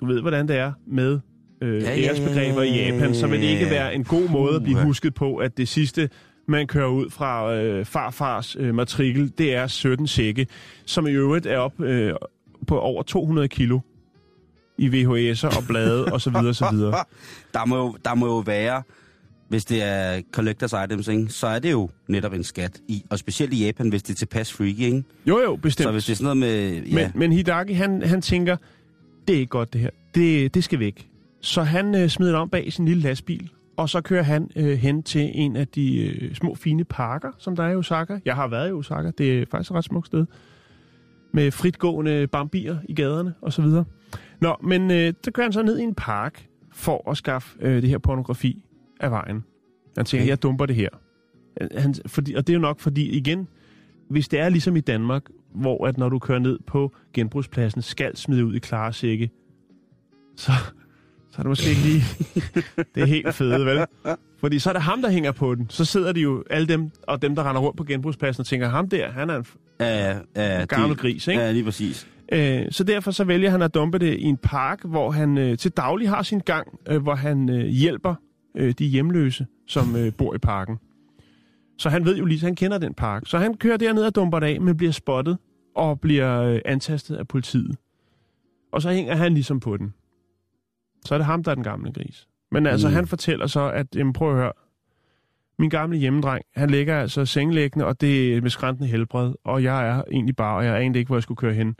Du 0.00 0.06
ved, 0.06 0.20
hvordan 0.20 0.48
det 0.48 0.56
er 0.56 0.72
med 0.86 1.20
øh, 1.60 1.82
Ja, 1.82 1.94
ja, 1.96 2.02
æresbegreber 2.02 2.62
i 2.62 2.68
Japan, 2.84 3.14
så 3.14 3.26
vil 3.26 3.40
det 3.40 3.46
ikke 3.46 3.70
være 3.70 3.94
en 3.94 4.04
god 4.04 4.28
måde 4.30 4.56
at 4.56 4.62
blive 4.62 4.82
husket 4.84 5.14
på, 5.14 5.36
at 5.36 5.56
det 5.56 5.68
sidste, 5.68 6.10
man 6.46 6.66
kører 6.66 6.88
ud 6.88 7.10
fra 7.10 7.54
øh, 7.54 7.84
farfars 7.84 8.56
øh, 8.58 8.74
matrikel, 8.74 9.32
det 9.38 9.54
er 9.54 9.66
17 9.66 10.06
sække, 10.06 10.46
som 10.86 11.06
i 11.06 11.10
øvrigt 11.10 11.46
er 11.46 11.58
op 11.58 11.80
øh, 11.80 12.12
på 12.66 12.78
over 12.78 13.02
200 13.02 13.48
kilo 13.48 13.80
i 14.78 14.88
VHS'er 14.88 15.56
og 15.56 15.62
blade 15.68 16.04
og 16.04 16.20
så 16.20 16.30
videre, 16.30 16.54
så 16.54 16.68
videre. 16.72 17.04
Der 17.54 17.64
må, 17.64 17.76
jo, 17.76 17.96
der 18.04 18.14
må 18.14 18.26
jo 18.26 18.38
være, 18.38 18.82
hvis 19.48 19.64
det 19.64 19.82
er 19.82 20.20
collectors 20.32 20.74
items, 20.84 21.08
ikke, 21.08 21.28
så 21.28 21.46
er 21.46 21.58
det 21.58 21.70
jo 21.72 21.90
netop 22.08 22.32
en 22.32 22.44
skat. 22.44 22.80
I, 22.88 23.04
og 23.10 23.18
specielt 23.18 23.52
i 23.52 23.64
Japan, 23.64 23.88
hvis 23.88 24.02
det 24.02 24.14
er 24.14 24.16
tilpas 24.16 24.52
freaky, 24.52 24.80
ikke? 24.80 25.04
Jo, 25.26 25.40
jo, 25.40 25.56
bestemt. 25.56 25.84
Så 25.84 25.92
hvis 25.92 26.04
det 26.04 26.12
er 26.12 26.16
sådan 26.16 26.36
noget 26.36 26.36
med... 26.36 26.82
Ja, 26.82 26.94
Men, 26.94 27.12
men 27.14 27.32
Hidaki, 27.32 27.72
han, 27.72 28.02
han 28.02 28.22
tænker, 28.22 28.56
det 29.28 29.36
er 29.36 29.40
ikke 29.40 29.50
godt 29.50 29.72
det 29.72 29.80
her. 29.80 29.90
Det, 30.14 30.54
det 30.54 30.64
skal 30.64 30.78
væk. 30.78 31.08
Så 31.40 31.62
han 31.62 31.94
øh, 31.94 32.08
smider 32.08 32.32
det 32.32 32.40
om 32.40 32.48
bag 32.48 32.72
sin 32.72 32.84
lille 32.84 33.02
lastbil, 33.02 33.50
og 33.76 33.88
så 33.88 34.00
kører 34.00 34.22
han 34.22 34.50
øh, 34.56 34.78
hen 34.78 35.02
til 35.02 35.30
en 35.34 35.56
af 35.56 35.68
de 35.68 36.06
øh, 36.06 36.34
små 36.34 36.54
fine 36.54 36.84
parker, 36.84 37.30
som 37.38 37.56
der 37.56 37.64
er 37.64 37.70
i 37.70 37.76
Osaka. 37.76 38.18
Jeg 38.24 38.34
har 38.34 38.48
været 38.48 38.68
i 38.68 38.72
Osaka. 38.72 39.10
Det 39.18 39.42
er 39.42 39.44
faktisk 39.50 39.70
et 39.70 39.76
ret 39.76 39.84
smukt 39.84 40.06
sted. 40.06 40.26
Med 41.32 41.50
fritgående 41.50 42.26
bambier 42.26 42.78
i 42.88 42.94
gaderne 42.94 43.34
og 43.40 43.52
så 43.52 43.62
videre. 43.62 43.84
Nå, 44.40 44.56
men 44.62 44.90
øh, 44.90 45.12
så 45.24 45.30
kører 45.30 45.44
han 45.46 45.52
så 45.52 45.62
ned 45.62 45.78
i 45.78 45.82
en 45.82 45.94
park 45.94 46.46
for 46.72 47.10
at 47.10 47.16
skaffe 47.16 47.58
øh, 47.60 47.82
det 47.82 47.90
her 47.90 47.98
pornografi 47.98 48.64
af 49.00 49.10
vejen. 49.10 49.44
Han 49.96 50.06
tænker, 50.06 50.22
Okay. 50.24 50.30
jeg 50.30 50.42
dumper 50.42 50.66
det 50.66 50.76
her. 50.76 50.88
Han, 51.78 51.94
fordi, 52.06 52.34
og 52.34 52.46
det 52.46 52.52
er 52.52 52.54
jo 52.54 52.60
nok 52.60 52.80
fordi, 52.80 53.10
igen, 53.10 53.48
hvis 54.10 54.28
det 54.28 54.40
er 54.40 54.48
ligesom 54.48 54.76
i 54.76 54.80
Danmark, 54.80 55.22
hvor 55.54 55.86
at 55.86 55.98
når 55.98 56.08
du 56.08 56.18
kører 56.18 56.38
ned 56.38 56.58
på 56.66 56.92
genbrugspladsen, 57.12 57.82
skal 57.82 58.16
smide 58.16 58.46
ud 58.46 58.54
i 58.54 58.58
klare 58.58 58.92
sække, 58.92 59.30
så, 60.36 60.52
så 61.34 61.38
er 61.38 61.42
det 61.42 61.48
måske 61.48 61.68
ikke 61.70 61.80
lige 61.82 62.02
det 62.94 63.02
er 63.02 63.06
helt 63.06 63.34
fede, 63.34 63.66
vel? 63.66 63.84
Fordi 64.40 64.58
så 64.58 64.68
er 64.68 64.72
det 64.72 64.82
ham, 64.82 65.02
der 65.02 65.10
hænger 65.10 65.32
på 65.32 65.54
den. 65.54 65.66
Så 65.70 65.84
sidder 65.84 66.12
de 66.12 66.20
jo, 66.20 66.44
alle 66.50 66.68
dem, 66.68 66.90
og 67.02 67.22
dem, 67.22 67.34
der 67.34 67.48
render 67.48 67.60
rundt 67.62 67.76
på 67.76 67.84
genbrugspladsen, 67.84 68.40
og 68.40 68.46
tænker, 68.46 68.68
ham 68.68 68.88
der, 68.88 69.10
han 69.10 69.30
er 69.30 69.36
en 69.38 69.44
ja, 69.80 70.18
ja, 70.36 70.64
gammel 70.64 70.90
det- 70.90 70.98
gris, 70.98 71.28
ikke? 71.28 71.40
Ja, 71.42 71.52
lige 71.52 71.64
præcis. 71.64 72.06
Øh, 72.32 72.62
så 72.70 72.84
derfor 72.84 73.10
så 73.10 73.24
vælger 73.24 73.50
han 73.50 73.62
at 73.62 73.74
dumpe 73.74 73.98
det 73.98 74.18
i 74.18 74.22
en 74.22 74.36
park, 74.36 74.84
hvor 74.84 75.10
han 75.10 75.38
øh, 75.38 75.58
til 75.58 75.70
daglig 75.70 76.08
har 76.08 76.22
sin 76.22 76.38
gang, 76.40 76.78
øh, 76.88 77.02
hvor 77.02 77.14
han 77.14 77.48
øh, 77.50 77.66
hjælper 77.66 78.14
øh, 78.56 78.74
de 78.78 78.86
hjemløse, 78.86 79.46
som 79.68 79.96
øh, 79.96 80.12
bor 80.18 80.34
i 80.34 80.38
parken. 80.38 80.78
Så 81.78 81.88
han 81.88 82.04
ved 82.04 82.16
jo 82.18 82.24
lige, 82.24 82.40
han 82.40 82.54
kender 82.56 82.78
den 82.78 82.94
park. 82.94 83.22
Så 83.26 83.38
han 83.38 83.54
kører 83.54 83.76
derned 83.76 84.02
og 84.02 84.14
dumper 84.14 84.40
det 84.40 84.46
af, 84.46 84.60
men 84.60 84.76
bliver 84.76 84.92
spottet 84.92 85.38
og 85.76 86.00
bliver 86.00 86.42
øh, 86.42 86.60
antastet 86.64 87.16
af 87.16 87.28
politiet. 87.28 87.76
Og 88.72 88.82
så 88.82 88.90
hænger 88.90 89.14
han 89.16 89.34
ligesom 89.34 89.60
på 89.60 89.76
den. 89.76 89.94
Så 91.04 91.14
er 91.14 91.18
det 91.18 91.26
ham, 91.26 91.42
der 91.44 91.50
er 91.50 91.54
den 91.54 91.64
gamle 91.64 91.92
gris. 91.92 92.28
Men 92.50 92.66
altså, 92.66 92.88
Mm. 92.88 92.94
han 92.94 93.06
fortæller 93.06 93.46
så, 93.46 93.70
at 93.70 93.86
jamen, 93.96 94.12
prøv 94.12 94.30
at 94.30 94.36
høre, 94.36 94.52
min 95.58 95.70
gamle 95.70 95.98
hjemmedreng, 95.98 96.44
han 96.56 96.70
ligger 96.70 97.00
altså 97.00 97.24
sengelæggende, 97.26 97.86
og 97.86 98.00
det 98.00 98.36
er 98.36 98.40
med 98.40 98.50
skræntende 98.50 98.88
helbred, 98.88 99.34
og 99.44 99.62
jeg 99.62 99.88
er 99.88 100.02
egentlig 100.12 100.36
bare, 100.36 100.56
og 100.56 100.64
jeg 100.64 100.82
anede 100.82 100.98
ikke, 100.98 101.08
hvor 101.08 101.16
jeg 101.16 101.22
skulle 101.22 101.38
køre 101.38 101.54
hen. 101.54 101.76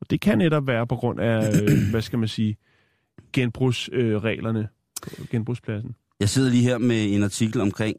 Og 0.00 0.10
det 0.10 0.20
kan 0.20 0.38
netop 0.38 0.66
være 0.66 0.86
på 0.86 0.96
grund 0.96 1.20
af, 1.20 1.62
øh, 1.62 1.90
hvad 1.90 2.02
skal 2.02 2.18
man 2.18 2.28
sige, 2.28 2.56
genbrugsreglerne 3.32 4.68
på 5.02 5.24
genbrugspladsen. 5.30 5.94
Jeg 6.20 6.28
sidder 6.28 6.50
lige 6.50 6.62
her 6.62 6.78
med 6.78 7.14
en 7.14 7.22
artikel 7.22 7.60
omkring 7.60 7.96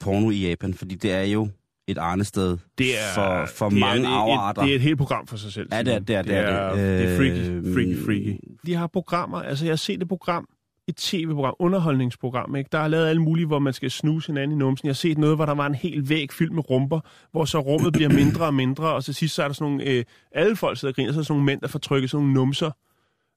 porno 0.00 0.30
i 0.30 0.48
Japan, 0.48 0.74
fordi 0.74 0.94
det 0.94 1.12
er 1.12 1.22
jo 1.22 1.48
et 1.88 1.98
arnested 1.98 2.56
Det 2.78 2.98
er, 2.98 3.14
for, 3.14 3.46
for 3.56 3.68
det 3.68 3.78
mange 3.78 4.06
er 4.06 4.10
afarter. 4.34 4.62
Et, 4.62 4.66
det 4.66 4.72
er 4.72 4.76
et 4.76 4.82
helt 4.82 4.98
program 4.98 5.26
for 5.26 5.36
sig 5.36 5.52
selv. 5.52 5.68
Ja, 5.72 5.82
det 5.82 5.94
er 5.94 5.98
det. 5.98 6.16
Er, 6.16 6.22
det, 6.22 6.36
er, 6.36 6.68
det. 6.74 6.78
det 6.78 7.12
er 7.12 7.16
freaky, 7.16 7.48
Øhm, 7.48 7.74
freaky, 7.74 8.04
freaky. 8.04 8.40
De 8.66 8.74
har 8.74 8.86
programmer, 8.86 9.38
altså 9.42 9.64
jeg 9.64 9.72
har 9.72 9.76
set 9.76 10.02
et 10.02 10.08
program, 10.08 10.48
et 10.88 10.96
tv-program, 10.96 11.54
underholdningsprogram, 11.58 12.56
ikke? 12.56 12.68
Der 12.72 12.78
er 12.78 12.88
lavet 12.88 13.06
alle 13.06 13.22
mulige, 13.22 13.46
hvor 13.46 13.58
man 13.58 13.72
skal 13.72 13.90
snuse 13.90 14.26
hinanden 14.26 14.56
i 14.56 14.58
numsen. 14.58 14.86
Jeg 14.86 14.90
har 14.90 14.94
set 14.94 15.18
noget, 15.18 15.36
hvor 15.36 15.46
der 15.46 15.54
var 15.54 15.66
en 15.66 15.74
hel 15.74 16.08
væg 16.08 16.32
fyldt 16.32 16.52
med 16.52 16.70
rumper, 16.70 17.00
hvor 17.32 17.44
så 17.44 17.58
rummet 17.60 17.92
bliver 17.92 18.08
mindre 18.08 18.44
og 18.46 18.54
mindre, 18.54 18.92
og 18.94 19.04
til 19.04 19.14
sidst 19.14 19.34
så 19.34 19.42
er 19.42 19.46
der 19.48 19.54
sådan 19.54 19.72
nogle, 19.72 19.84
øh, 19.90 20.04
alle 20.32 20.56
folk 20.56 20.78
sidder 20.78 20.92
og 20.92 20.96
griner, 20.96 21.12
så 21.12 21.16
er 21.16 21.20
der 21.20 21.24
sådan 21.24 21.32
nogle 21.34 21.46
mænd, 21.46 21.60
der 21.60 21.68
får 21.68 21.78
trykket 21.78 22.10
sådan 22.10 22.22
nogle 22.22 22.34
numser. 22.34 22.70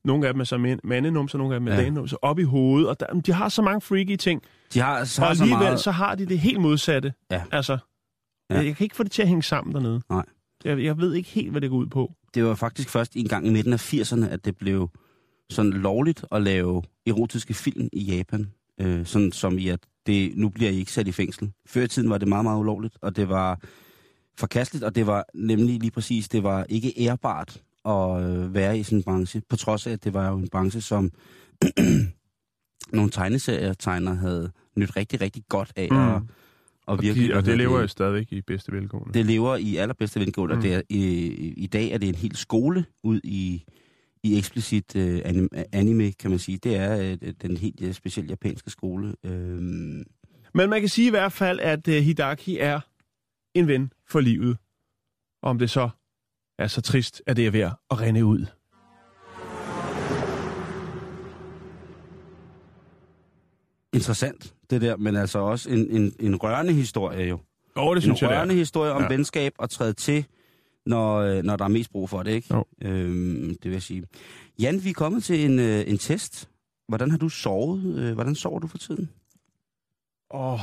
Nogle 0.08 0.28
af 0.28 0.34
dem 0.34 0.40
er 0.40 0.44
så 0.44 0.58
mænd- 0.58 0.80
mandenumser, 0.84 1.38
nogle 1.38 1.54
af 1.56 1.60
dem 1.60 1.68
er 1.68 1.72
Ja. 1.72 1.78
dagenumser, 1.80 2.18
op 2.22 2.40
i 2.40 2.44
hovedet, 2.44 2.90
og 2.90 3.00
der, 3.00 3.06
de 3.26 3.34
har 3.34 3.50
så 3.50 3.62
mange 3.62 3.82
freaky 3.82 4.16
ting. 4.16 4.42
De 4.74 4.80
har, 4.80 5.04
så 5.04 5.22
Og 5.22 5.28
har 5.28 5.34
så 5.36 5.44
alligevel 5.44 5.64
meget... 5.64 5.80
så 5.80 5.92
har 5.92 6.16
de 6.16 6.26
det 6.26 6.40
helt 6.40 6.60
modsatte. 6.62 7.14
Ja. 7.32 7.42
Altså, 7.52 7.78
Ja. 8.52 8.60
ja. 8.60 8.66
jeg 8.66 8.76
kan 8.76 8.84
ikke 8.84 8.96
få 8.96 9.04
det 9.04 9.12
til 9.12 9.22
at 9.22 9.28
hænge 9.28 9.44
sammen 9.44 9.74
dernede. 9.76 10.02
Nej. 10.10 10.26
Jeg, 10.66 10.84
jeg 10.84 10.98
ved 10.98 11.14
ikke 11.14 11.30
helt, 11.30 11.52
hvad 11.52 11.62
det 11.62 11.70
går 11.70 11.78
ud 11.78 11.88
på. 11.88 12.14
Det 12.34 12.44
var 12.44 12.56
faktisk 12.56 12.90
først 12.90 13.16
en 13.16 13.28
gang 13.28 13.48
i 13.48 13.50
midten 13.50 13.74
af 13.74 13.94
80'erne, 13.94 14.26
at 14.26 14.46
det 14.46 14.58
blev 14.58 14.90
sådan 15.50 15.72
lovligt 15.72 16.26
at 16.32 16.42
lave 16.42 16.84
erotiske 17.08 17.54
film 17.54 17.90
i 17.94 18.04
Japan. 18.04 18.48
Øh, 18.82 19.06
sådan 19.06 19.32
som 19.32 19.58
i, 19.58 19.68
at 19.68 19.80
det, 20.06 20.38
nu 20.38 20.50
bliver 20.50 20.72
I 20.72 20.76
ikke 20.76 20.92
sat 20.92 21.08
i 21.08 21.12
fængsel. 21.12 21.52
Før 21.66 21.82
i 21.84 21.88
tiden 21.88 22.10
var 22.10 22.18
det 22.18 22.28
meget, 22.28 22.46
meget 22.46 22.60
ulovligt, 22.60 22.98
og 23.02 23.16
det 23.16 23.30
var 23.30 23.60
forkasteligt, 24.38 24.84
og 24.86 24.96
det 24.96 25.08
var 25.08 25.26
nemlig 25.34 25.80
lige 25.80 25.92
præcis, 25.92 26.30
det 26.30 26.44
var 26.44 26.66
ikke 26.70 26.94
ærbart 26.98 27.62
at 27.86 28.24
øh, 28.24 28.54
være 28.54 28.80
i 28.80 28.84
sådan 28.84 28.98
en 28.98 29.04
branche, 29.04 29.42
på 29.50 29.56
trods 29.56 29.88
af, 29.88 29.92
at 29.92 30.04
det 30.04 30.14
var 30.14 30.30
jo 30.30 30.38
en 30.38 30.50
branche, 30.50 30.82
som 30.82 31.12
nogle 32.94 33.10
tegneserietegnere 33.12 34.16
havde 34.16 34.52
nyt 34.76 34.96
rigtig, 34.96 35.22
rigtig 35.22 35.44
godt 35.50 35.72
af 35.76 35.88
Mm. 35.92 35.98
at 35.98 36.22
Og, 36.88 37.02
virkelig... 37.02 37.24
de, 37.24 37.28
hvad 37.28 37.38
og 37.38 37.46
det 37.46 37.58
lever 37.58 37.80
jo 37.80 37.88
stadigvæk 37.88 38.32
i 38.32 38.42
bedste 38.42 38.72
velgående. 38.72 39.14
det 39.14 39.26
lever 39.26 39.56
i 39.56 39.76
allerbedste 39.76 40.20
velgående, 40.20 40.56
mm. 40.56 40.60
og 40.60 40.64
det 40.64 40.74
er, 40.74 40.82
i, 40.90 41.28
i 41.58 41.68
dag 41.68 41.92
er 41.92 41.98
det 41.98 42.10
en 42.10 42.16
hel 42.16 42.36
skole 42.36 42.86
ud 43.04 43.22
i, 43.24 43.64
i 44.24 44.38
eksplicit 44.38 44.96
øh, 44.96 45.22
anime, 45.72 46.12
kan 46.12 46.30
man 46.30 46.40
sige. 46.40 46.58
Det 46.58 46.76
er 46.76 47.18
øh, 47.24 47.34
den 47.42 47.58
helt 47.58 47.82
øh, 47.82 47.94
specielle 47.94 48.30
japanske 48.30 48.70
skole. 48.70 49.16
Øh, 49.24 49.62
Men 50.54 50.70
man 50.70 50.80
kan 50.80 50.90
sige 50.90 51.08
i 51.08 51.10
hvert 51.10 51.32
fald, 51.32 51.60
at 51.60 51.88
uh, 51.88 51.94
Hidaki 51.94 52.58
er 52.58 52.80
en 53.54 53.68
ven 53.68 53.94
for 54.08 54.20
livet. 54.20 54.58
Og 55.42 55.50
om 55.50 55.60
det 55.60 55.70
så 55.70 55.90
er 56.60 56.68
så 56.68 56.82
trist, 56.82 57.22
at 57.28 57.38
det 57.38 57.48
er 57.48 57.52
ved 57.52 57.60
at 57.60 58.02
rende 58.02 58.26
ud. 58.26 58.46
interessant, 63.94 64.54
det 64.70 64.82
der, 64.82 64.98
men 64.98 65.16
altså 65.16 65.40
også 65.40 65.70
en, 65.70 65.90
en, 65.92 66.14
en 66.20 66.36
rørende 66.36 66.74
historie 66.74 67.28
jo. 67.28 67.40
Oh, 67.76 67.90
det 67.96 67.96
En 67.96 68.02
synes 68.02 68.22
jeg, 68.22 68.30
det 68.30 68.38
rørende 68.38 68.54
er. 68.54 68.58
historie 68.60 68.92
om 68.92 69.02
Ja. 69.02 69.08
venskab 69.08 69.54
og 69.58 69.70
træde 69.70 69.94
til, 69.94 70.26
når, 70.86 71.16
øh, 71.18 71.44
når 71.44 71.56
der 71.56 71.64
er 71.66 71.70
mest 71.70 71.92
brug 71.92 72.10
for 72.10 72.24
det, 72.24 72.32
ikke? 72.32 72.54
Jo. 72.56 72.66
Øhm, 72.82 73.48
det 73.50 73.64
vil 73.64 73.72
jeg 73.72 73.82
sige. 73.82 74.04
Jan, 74.60 74.84
vi 74.84 74.90
er 74.90 74.94
kommet 74.94 75.24
til 75.24 75.46
en, 75.46 75.60
øh, 75.60 75.84
en 75.88 75.98
test. 75.98 76.50
Hvordan 76.88 77.12
har 77.12 77.18
du 77.18 77.30
sovet? 77.30 77.96
Øh, 78.00 78.14
Hvordan 78.14 78.36
sover 78.36 78.60
du 78.60 78.68
for 78.68 78.78
tiden? 78.78 79.10
Åh, 80.34 80.54
oh, 80.54 80.60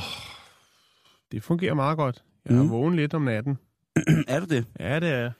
det 1.32 1.42
fungerer 1.42 1.74
meget 1.74 1.96
godt. 1.96 2.24
Jeg 2.44 2.56
er 2.56 2.62
Mm. 2.62 2.70
vågen 2.70 2.96
lidt 2.96 3.14
om 3.14 3.22
natten. 3.22 3.58
er 4.28 4.40
du 4.40 4.46
det? 4.46 4.64
Ja, 4.80 5.00
det 5.00 5.08
er, 5.08 5.30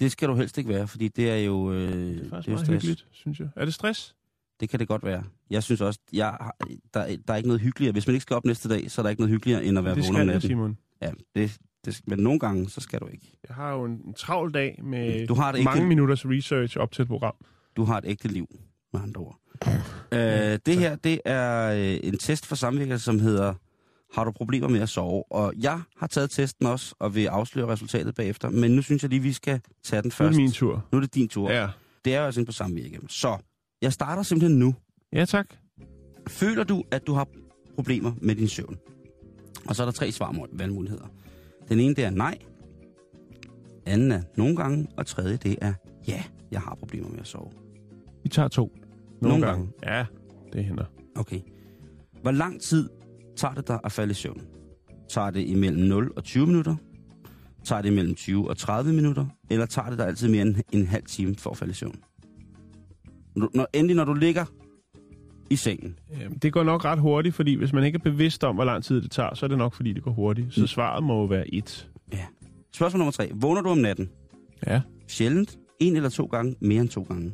Det 0.00 0.12
skal 0.12 0.28
du 0.28 0.34
helst 0.34 0.58
ikke 0.58 0.70
være, 0.70 0.88
fordi 0.88 1.08
det 1.08 1.30
er 1.30 1.36
jo, 1.36 1.72
øh, 1.72 1.88
det 1.92 2.16
er 2.16 2.20
det 2.22 2.30
faktisk 2.30 2.48
er 2.48 2.52
jo 2.52 2.56
meget 2.56 2.66
stress. 2.66 2.68
hyggeligt, 2.84 3.06
synes 3.12 3.40
jeg. 3.40 3.48
Er 3.56 3.64
det 3.64 3.74
stress? 3.74 4.14
Det 4.62 4.70
kan 4.70 4.80
det 4.80 4.88
godt 4.88 5.04
være. 5.04 5.22
Jeg 5.50 5.62
synes 5.62 5.80
også, 5.80 6.00
jeg 6.12 6.26
har, 6.26 6.56
der, 6.94 7.16
der 7.26 7.32
er 7.32 7.36
ikke 7.36 7.48
noget 7.48 7.60
hyggeligere. 7.60 7.92
Hvis 7.92 8.06
man 8.06 8.14
ikke 8.14 8.22
skal 8.22 8.36
op 8.36 8.44
næste 8.44 8.68
dag, 8.68 8.90
så 8.90 9.00
er 9.00 9.02
der 9.02 9.10
ikke 9.10 9.22
noget 9.22 9.30
hyggeligere, 9.30 9.64
end 9.64 9.78
at 9.78 9.84
være 9.84 9.94
det 9.94 10.02
vågen 10.02 10.10
om 10.10 10.14
skal 10.16 10.26
jeg, 10.26 10.34
natten. 10.34 10.48
Simon. 10.48 10.78
Ja, 11.02 11.10
det, 11.34 11.56
det, 11.84 12.00
men 12.06 12.18
nogle 12.18 12.38
gange, 12.38 12.68
så 12.70 12.80
skal 12.80 13.00
du 13.00 13.06
ikke. 13.06 13.32
Jeg 13.48 13.56
har 13.56 13.72
jo 13.72 13.84
en, 13.84 13.92
en 13.92 14.14
travl 14.14 14.54
dag 14.54 14.80
med 14.84 15.26
Du 15.26 15.34
har 15.34 15.52
det 15.52 15.58
ikke- 15.58 15.70
mange 15.70 15.86
minutters 15.86 16.26
research 16.26 16.76
op 16.78 16.92
til 16.92 17.02
et 17.02 17.08
program. 17.08 17.34
Du 17.76 17.84
har 17.84 17.98
et 17.98 18.04
ægte 18.06 18.28
liv, 18.28 18.46
med 18.92 19.00
andre 19.00 19.20
ord. 19.20 19.38
øh, 20.12 20.58
det 20.66 20.78
her, 20.78 20.96
det 20.96 21.20
er 21.24 21.72
øh, 21.94 22.00
en 22.02 22.18
test 22.18 22.46
for 22.46 22.54
samvirker, 22.56 22.96
som 22.96 23.18
hedder 23.20 23.54
Har 24.14 24.24
du 24.24 24.30
problemer 24.32 24.68
med 24.68 24.80
at 24.80 24.88
sove? 24.88 25.32
Og 25.32 25.52
jeg 25.60 25.80
har 25.96 26.06
taget 26.06 26.30
testen 26.30 26.66
også, 26.66 26.94
og 26.98 27.14
vil 27.14 27.26
afsløre 27.26 27.66
resultatet 27.68 28.14
bagefter. 28.14 28.50
Men 28.50 28.70
nu 28.70 28.82
synes 28.82 29.02
jeg 29.02 29.10
lige, 29.10 29.22
vi 29.22 29.32
skal 29.32 29.60
tage 29.82 30.02
den 30.02 30.06
Nu 30.06 30.10
er 30.10 30.12
først. 30.14 30.28
det 30.36 30.42
min 30.42 30.52
tur. 30.52 30.84
Nu 30.92 30.96
er 30.98 31.00
det 31.00 31.14
din 31.14 31.28
tur. 31.28 31.50
Ja. 31.50 31.68
Det 32.04 32.14
er 32.14 32.18
jo 32.20 32.26
altså 32.26 32.40
inde 32.40 32.46
på 32.48 32.52
samvirke. 32.52 32.98
Så, 33.08 33.36
jeg 33.82 33.92
starter 33.92 34.22
simpelthen 34.22 34.58
nu. 34.58 34.74
Ja, 35.12 35.24
tak. 35.24 35.46
Føler 36.28 36.64
du, 36.64 36.84
at 36.90 37.06
du 37.06 37.12
har 37.12 37.28
problemer 37.74 38.12
med 38.20 38.34
din 38.34 38.48
søvn? 38.48 38.78
Og 39.68 39.76
så 39.76 39.82
er 39.82 39.86
der 39.86 39.92
tre 39.92 40.12
svarvalgmuligheder. 40.12 41.06
Den 41.68 41.80
ene, 41.80 41.94
det 41.94 42.04
er 42.04 42.10
nej. 42.10 42.38
Anden 43.86 44.12
er 44.12 44.22
nogle 44.36 44.56
gange. 44.56 44.88
Og 44.96 45.06
tredje, 45.06 45.36
det 45.36 45.58
er 45.60 45.72
ja, 46.08 46.22
jeg 46.50 46.60
har 46.60 46.74
problemer 46.74 47.08
med 47.08 47.20
at 47.20 47.26
sove. 47.26 47.50
Vi 48.22 48.28
tager 48.28 48.48
to. 48.48 48.72
Nogle 49.20 49.46
gange. 49.46 49.68
Ja, 49.82 50.06
det 50.52 50.64
hænder. 50.64 50.84
Okay. 51.16 51.40
Hvor 52.22 52.30
lang 52.30 52.60
tid 52.60 52.88
tager 53.36 53.54
det 53.54 53.68
dig 53.68 53.80
at 53.84 53.92
falde 53.92 54.10
i 54.10 54.14
søvn? 54.14 54.42
Tager 55.08 55.30
det 55.30 55.46
imellem 55.46 55.82
0 55.84 56.12
og 56.16 56.24
20 56.24 56.46
minutter? 56.46 56.76
Tager 57.64 57.82
det 57.82 57.88
imellem 57.88 58.14
20 58.14 58.48
og 58.48 58.56
30 58.56 58.92
minutter? 58.92 59.26
Eller 59.50 59.66
tager 59.66 59.88
det 59.88 59.98
dig 59.98 60.06
altid 60.06 60.28
mere 60.28 60.42
end 60.42 60.56
en 60.72 60.86
halv 60.86 61.04
time 61.04 61.34
for 61.34 61.50
at 61.50 61.56
falde 61.56 61.70
i 61.70 61.74
søvn? 61.74 62.00
Når, 63.36 63.66
endelig, 63.74 63.96
når 63.96 64.04
du 64.04 64.14
ligger 64.14 64.44
i 65.50 65.56
sengen. 65.56 65.98
Øhm, 66.22 66.38
Det 66.38 66.52
går 66.52 66.62
nok 66.62 66.84
ret 66.84 66.98
hurtigt, 66.98 67.34
fordi 67.34 67.54
hvis 67.54 67.72
man 67.72 67.84
ikke 67.84 67.96
er 67.96 68.02
bevidst 68.02 68.44
om, 68.44 68.54
hvor 68.54 68.64
lang 68.64 68.84
tid 68.84 69.00
det 69.02 69.10
tager, 69.10 69.34
så 69.34 69.46
er 69.46 69.48
det 69.48 69.58
nok, 69.58 69.74
fordi 69.74 69.92
det 69.92 70.02
går 70.02 70.10
hurtigt. 70.12 70.54
Så 70.54 70.60
Mm. 70.60 70.66
svaret 70.66 71.04
må 71.04 71.20
jo 71.20 71.24
være 71.24 71.54
et. 71.54 71.90
Spørgsmål 72.74 72.98
nummer 72.98 73.12
tre. 73.12 73.30
Vågner 73.34 73.62
du 73.62 73.68
om 73.68 73.78
natten? 73.78 74.08
Ja. 74.66 74.80
Sjældent. 75.08 75.58
En 75.80 75.96
eller 75.96 76.08
to 76.08 76.24
gange. 76.26 76.56
Mere 76.60 76.80
end 76.80 76.88
to 76.88 77.02
gange. 77.02 77.32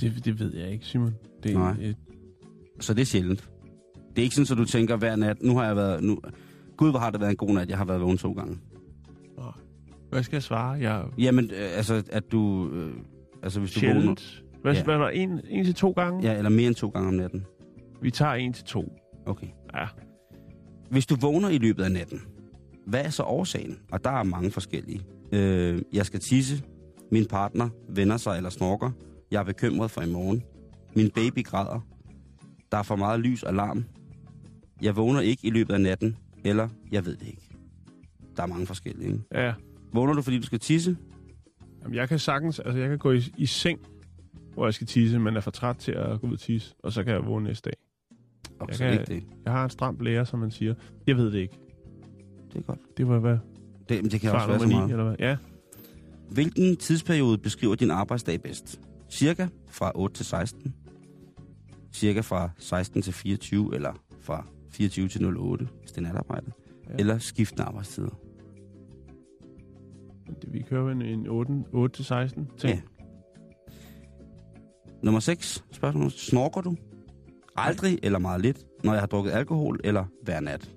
Det, 0.00 0.24
det 0.24 0.40
ved 0.40 0.54
jeg 0.56 0.70
ikke, 0.72 0.84
Simon. 0.86 1.14
Det, 1.42 1.52
er 1.52 1.58
Nej. 1.58 1.76
Et, 1.80 1.96
Så 2.80 2.94
det 2.94 3.00
er 3.02 3.06
sjældent. 3.06 3.48
Det 4.10 4.18
er 4.18 4.22
ikke 4.22 4.34
sådan, 4.34 4.52
at 4.52 4.58
du 4.58 4.64
tænker 4.72 4.96
hver 4.96 5.16
nat, 5.16 5.42
nu 5.42 5.56
har 5.56 5.64
jeg 5.66 5.76
været... 5.76 6.04
Nu, 6.04 6.18
Gud, 6.76 6.90
hvor 6.90 6.98
har 6.98 7.10
det 7.10 7.20
været 7.20 7.30
en 7.30 7.36
god 7.36 7.48
nat, 7.54 7.68
jeg 7.68 7.78
har 7.78 7.84
været 7.84 8.00
vågen 8.00 8.18
to 8.18 8.32
gange. 8.32 8.58
hvad 10.10 10.22
skal 10.22 10.36
jeg 10.36 10.42
svare? 10.42 10.70
Jeg 10.70 11.04
Jamen, 11.18 11.44
øh, 11.44 11.76
altså, 11.76 12.02
at 12.10 12.32
du... 12.32 12.70
Øh, 12.72 12.92
altså, 13.44 13.60
hvis 13.60 13.72
du 13.72 13.80
vågner... 13.86 14.14
Hvad, 14.62 14.74
ja. 14.74 14.84
hvad 14.84 14.96
var 14.96 15.08
en, 15.08 15.40
en 15.48 15.64
til 15.64 15.74
to 15.74 15.90
gange? 15.90 16.22
Ja, 16.22 16.38
eller 16.38 16.50
mere 16.50 16.66
end 16.66 16.74
to 16.74 16.88
gange 16.88 17.08
om 17.08 17.14
natten. 17.14 17.46
Vi 18.02 18.10
tager 18.10 18.32
en 18.32 18.52
til 18.52 18.64
to. 18.64 18.92
Okay. 19.26 19.46
Ja. 19.74 19.86
Hvis 20.90 21.06
du 21.06 21.16
vågner 21.20 21.48
i 21.48 21.58
løbet 21.58 21.82
af 21.84 21.92
natten, 21.92 22.22
hvad 22.86 23.04
er 23.04 23.10
så 23.10 23.22
årsagen? 23.22 23.78
Og 23.92 24.04
der 24.04 24.10
er 24.10 24.22
mange 24.22 24.50
forskellige. 24.50 25.00
Øh, 25.32 25.82
jeg 25.92 26.06
skal 26.06 26.20
tisse. 26.20 26.62
Min 27.10 27.26
partner 27.26 27.68
vender 27.88 28.16
sig 28.16 28.36
eller 28.36 28.50
snorker. 28.50 28.90
Jeg 29.30 29.40
er 29.40 29.44
bekymret 29.44 29.90
for 29.90 30.02
i 30.02 30.10
morgen. 30.10 30.42
Min 30.94 31.10
baby 31.10 31.44
græder. 31.44 31.80
Der 32.72 32.78
er 32.78 32.82
for 32.82 32.96
meget 32.96 33.20
lys 33.20 33.42
og 33.42 33.54
larm. 33.54 33.84
Jeg 34.82 34.96
vågner 34.96 35.20
ikke 35.20 35.46
i 35.46 35.50
løbet 35.50 35.74
af 35.74 35.80
natten. 35.80 36.16
Eller 36.44 36.68
jeg 36.92 37.06
ved 37.06 37.16
det 37.16 37.26
ikke. 37.26 37.48
Der 38.36 38.42
er 38.42 38.46
mange 38.46 38.66
forskellige. 38.66 39.08
Ikke? 39.08 39.24
Ja. 39.34 39.52
Vågner 39.92 40.12
du, 40.14 40.22
fordi 40.22 40.38
du 40.38 40.46
skal 40.46 40.58
tisse? 40.58 40.96
Jamen, 41.84 41.94
jeg 41.96 42.08
kan 42.08 42.18
sagtens, 42.18 42.58
altså 42.60 42.78
jeg 42.78 42.88
kan 42.88 42.98
gå 42.98 43.12
i, 43.12 43.22
i 43.38 43.46
seng, 43.46 43.78
hvor 44.54 44.66
jeg 44.66 44.74
skal 44.74 44.86
tisse, 44.86 45.18
men 45.18 45.36
er 45.36 45.40
for 45.40 45.50
træt 45.50 45.76
til 45.76 45.92
at 45.92 46.20
gå 46.20 46.26
ud 46.26 46.32
og 46.32 46.38
tisse, 46.40 46.74
og 46.82 46.92
så 46.92 47.04
kan 47.04 47.12
jeg 47.14 47.26
vågne 47.26 47.44
næste 47.44 47.70
dag. 47.70 47.76
Og 48.60 48.68
Jeg 48.70 48.78
kan- 48.78 48.92
ikke 48.92 49.04
det. 49.14 49.24
Jeg 49.44 49.52
har 49.52 49.64
en 49.64 49.70
stram 49.70 49.98
lærer, 50.00 50.24
som 50.24 50.38
man 50.38 50.50
siger. 50.50 50.74
Jeg 51.06 51.16
ved 51.16 51.32
det 51.32 51.38
ikke. 51.38 51.58
Det 52.52 52.58
er 52.58 52.62
godt. 52.62 52.78
Det 52.96 53.08
var 53.08 53.18
hvad? 53.18 53.38
Det, 53.88 54.02
men 54.02 54.10
det 54.10 54.20
kan 54.20 54.32
også 54.32 54.46
være 54.46 54.60
så 54.60 54.66
meget. 54.68 54.90
eller 54.90 55.04
hvad? 55.04 55.16
Ja. 55.18 55.36
Hvilken 56.30 56.76
tidsperiode 56.76 57.38
beskriver 57.38 57.74
din 57.74 57.90
arbejdsdag 57.90 58.42
bedst? 58.42 58.80
Cirka 59.10 59.46
fra 59.70 59.92
8 59.94 60.16
til 60.16 60.26
16? 60.26 60.74
Cirka 61.92 62.20
fra 62.20 62.50
16 62.58 63.02
til 63.02 63.12
24, 63.12 63.74
eller 63.74 63.92
fra 64.20 64.46
24 64.70 65.08
til 65.08 65.36
08, 65.36 65.68
hvis 65.80 65.90
det 65.92 65.98
er 65.98 66.02
natarbejde? 66.02 66.52
Ja. 66.88 66.94
Eller 66.98 67.18
skiftende 67.18 67.62
arbejdstider? 67.64 68.18
Det, 70.26 70.52
vi 70.52 70.62
kører 70.62 70.92
en, 70.92 71.02
en 71.02 71.26
8, 71.26 71.52
8 71.72 71.96
til 71.96 72.04
16 72.04 72.48
ting. 72.58 72.74
Ja. 72.74 72.80
Nummer 75.02 75.20
6. 75.20 75.64
Spørgsmål. 75.72 76.10
Snorker 76.10 76.60
du? 76.60 76.76
Aldrig 77.56 77.98
eller 78.02 78.18
meget 78.18 78.40
lidt, 78.40 78.58
når 78.84 78.92
jeg 78.92 79.02
har 79.02 79.06
drukket 79.06 79.30
alkohol, 79.32 79.80
eller 79.84 80.04
hver 80.22 80.40
nat? 80.40 80.70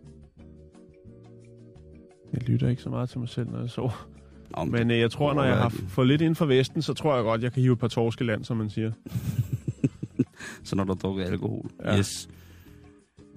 Jeg 2.33 2.49
lytter 2.49 2.69
ikke 2.69 2.81
så 2.81 2.89
meget 2.89 3.09
til 3.09 3.19
mig 3.19 3.29
selv, 3.29 3.49
når 3.49 3.59
jeg 3.59 3.69
sover. 3.69 4.09
Om 4.53 4.67
Men 4.67 4.91
øh, 4.91 4.99
jeg 4.99 5.11
tror, 5.11 5.33
når 5.33 5.43
jeg 5.43 5.57
har 5.57 5.69
fået 5.69 6.07
lidt 6.07 6.21
inden 6.21 6.35
for 6.35 6.45
Vesten, 6.45 6.81
så 6.81 6.93
tror 6.93 7.15
jeg 7.15 7.23
godt, 7.23 7.43
jeg 7.43 7.53
kan 7.53 7.61
hive 7.61 7.73
et 7.73 7.79
par 7.79 7.87
torskeland, 7.87 8.43
som 8.43 8.57
man 8.57 8.69
siger. 8.69 8.91
Så 10.63 10.75
når 10.75 10.83
du 10.83 10.91
har 10.93 10.97
drukket 10.97 11.23
alkohol. 11.25 11.69
Ja. 11.85 11.97
Yes. 11.97 12.29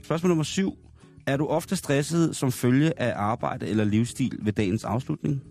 Spørgsmål 0.02 0.28
nummer 0.28 0.44
7. 0.44 0.78
Er 1.26 1.36
du 1.36 1.46
ofte 1.46 1.76
stresset 1.76 2.36
som 2.36 2.52
følge 2.52 3.00
af 3.00 3.12
arbejde 3.16 3.66
eller 3.66 3.84
livsstil 3.84 4.38
ved 4.42 4.52
dagens 4.52 4.84
afslutning? 4.84 5.42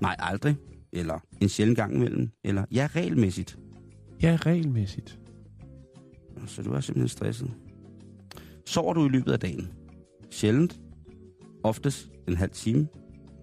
Nej, 0.00 0.16
aldrig. 0.18 0.56
Eller 0.92 1.18
en 1.40 1.48
sjældent 1.48 1.76
gang 1.78 1.94
imellem. 1.94 2.30
Eller 2.44 2.64
ja, 2.72 2.88
regelmæssigt. 2.94 3.58
Ja, 4.22 4.38
regelmæssigt. 4.40 5.18
Så 6.46 6.62
du 6.62 6.72
er 6.72 6.80
simpelthen 6.80 7.08
stresset. 7.08 7.50
Sover 8.66 8.94
du 8.94 9.06
i 9.06 9.08
løbet 9.08 9.32
af 9.32 9.40
dagen? 9.40 9.72
Sjældent. 10.30 10.80
Oftest 11.62 12.10
en 12.28 12.36
halv 12.36 12.50
time. 12.50 12.88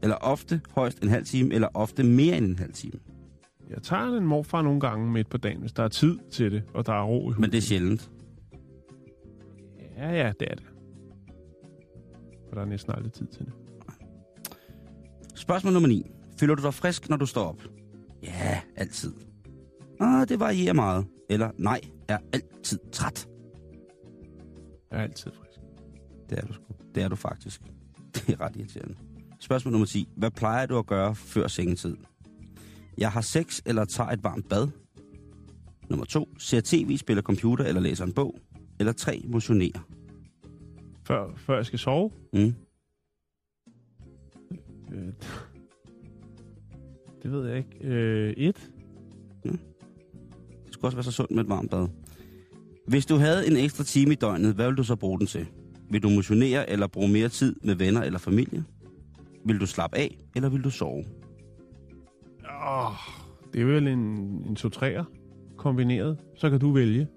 Eller 0.03 0.15
ofte 0.15 0.61
højst 0.69 1.03
en 1.03 1.09
halv 1.09 1.25
time. 1.25 1.53
Eller 1.53 1.67
ofte 1.73 2.03
mere 2.03 2.37
end 2.37 2.45
en 2.45 2.59
halv 2.59 2.73
time. 2.73 2.99
Jeg 3.69 3.81
tager 3.83 4.17
en 4.17 4.25
morfar 4.25 4.61
nogle 4.61 4.79
gange 4.79 5.11
midt 5.11 5.29
på 5.29 5.37
dagen, 5.37 5.59
hvis 5.59 5.73
der 5.73 5.83
er 5.83 5.87
tid 5.87 6.17
til 6.31 6.51
det, 6.51 6.63
og 6.73 6.85
der 6.85 6.93
er 6.93 7.03
ro 7.03 7.21
i 7.21 7.23
huset. 7.23 7.39
Men 7.39 7.51
det 7.51 7.57
er 7.57 7.61
sjældent. 7.61 8.11
Ja, 9.97 10.09
ja, 10.09 10.31
det 10.39 10.51
er 10.51 10.55
det. 10.55 10.65
For 12.49 12.55
der 12.55 12.61
er 12.61 12.65
næsten 12.65 12.93
aldrig 12.95 13.11
tid 13.11 13.27
til 13.27 13.45
det. 13.45 13.53
Spørgsmål 15.35 15.73
nummer 15.73 15.89
9. 15.89 16.11
Føler 16.41 16.55
du 16.55 16.61
dig 16.61 16.73
frisk, 16.73 17.09
når 17.09 17.17
du 17.17 17.25
står 17.25 17.43
op? 17.43 17.61
Ja, 18.23 18.61
altid. 18.75 19.13
Ah, 19.99 20.29
det 20.29 20.39
varierer 20.39 20.73
meget. 20.73 21.07
Eller 21.29 21.51
nej, 21.57 21.81
er 22.07 22.17
altid 22.33 22.79
træt. 22.91 23.27
Jeg 24.91 24.99
er 24.99 25.03
altid 25.03 25.31
frisk. 25.31 25.59
Det 26.29 26.37
er 26.37 26.45
du 26.45 26.53
sgu. 26.53 26.63
Det 26.95 27.03
er 27.03 27.07
du 27.07 27.15
faktisk. 27.15 27.61
Det 28.15 28.29
er 28.29 28.41
ret 28.41 28.55
irriterende. 28.55 28.95
Spørgsmål 29.39 29.71
nummer 29.71 29.85
10. 29.85 30.07
Hvad 30.17 30.31
plejer 30.31 30.65
du 30.65 30.77
at 30.77 30.85
gøre 30.85 31.15
før 31.15 31.47
sengetid? 31.47 31.97
Jeg 32.97 33.11
har 33.11 33.21
sex 33.21 33.61
eller 33.65 33.85
tager 33.85 34.09
et 34.09 34.23
varmt 34.23 34.49
bad. 34.49 34.67
Nummer 35.89 36.05
2. 36.05 36.37
Ser 36.37 36.61
tv, 36.65 36.97
spiller 36.97 37.23
computer 37.23 37.65
eller 37.65 37.81
læser 37.81 38.05
en 38.05 38.13
bog. 38.13 38.39
Eller 38.79 38.93
3. 38.93 39.23
Motionerer. 39.27 39.87
Før, 41.03 41.35
før 41.35 41.55
jeg 41.55 41.65
skal 41.65 41.79
sove? 41.79 42.11
Mm. 42.33 42.53
Øh, 44.91 45.13
det 47.23 47.31
ved 47.31 47.47
jeg 47.47 47.57
ikke. 47.57 47.77
Øh, 47.87 48.33
et? 48.37 48.71
Det 49.43 50.73
skulle 50.73 50.87
også 50.87 50.97
være 50.97 51.03
så 51.03 51.11
sundt 51.11 51.31
med 51.31 51.43
et 51.43 51.49
varmt 51.49 51.71
bad. 51.71 51.87
Hvis 52.87 53.05
du 53.05 53.15
havde 53.15 53.47
en 53.47 53.57
ekstra 53.57 53.83
time 53.83 54.11
i 54.11 54.15
døgnet, 54.15 54.53
hvad 54.55 54.67
vil 54.67 54.77
du 54.77 54.83
så 54.83 54.95
bruge 54.95 55.19
den 55.19 55.27
til? 55.27 55.45
Vil 55.89 56.03
du 56.03 56.09
motionere 56.09 56.69
eller 56.69 56.87
bruge 56.87 57.07
mere 57.09 57.29
tid 57.29 57.55
med 57.63 57.75
venner 57.75 58.01
eller 58.01 58.19
familie? 58.19 58.63
Vil 59.45 59.59
du 59.59 59.65
slappe 59.65 59.97
af, 59.97 60.17
eller 60.35 60.49
vil 60.49 60.63
du 60.63 60.69
sove? 60.69 61.03
Åh, 62.67 62.91
det 63.53 63.61
er 63.61 63.65
vel 63.65 63.87
en, 63.87 63.99
en 64.49 64.55
to 64.55 64.69
træer 64.69 65.03
kombineret. 65.57 66.17
Så 66.37 66.49
kan 66.49 66.59
du 66.59 66.71
vælge, 66.71 67.07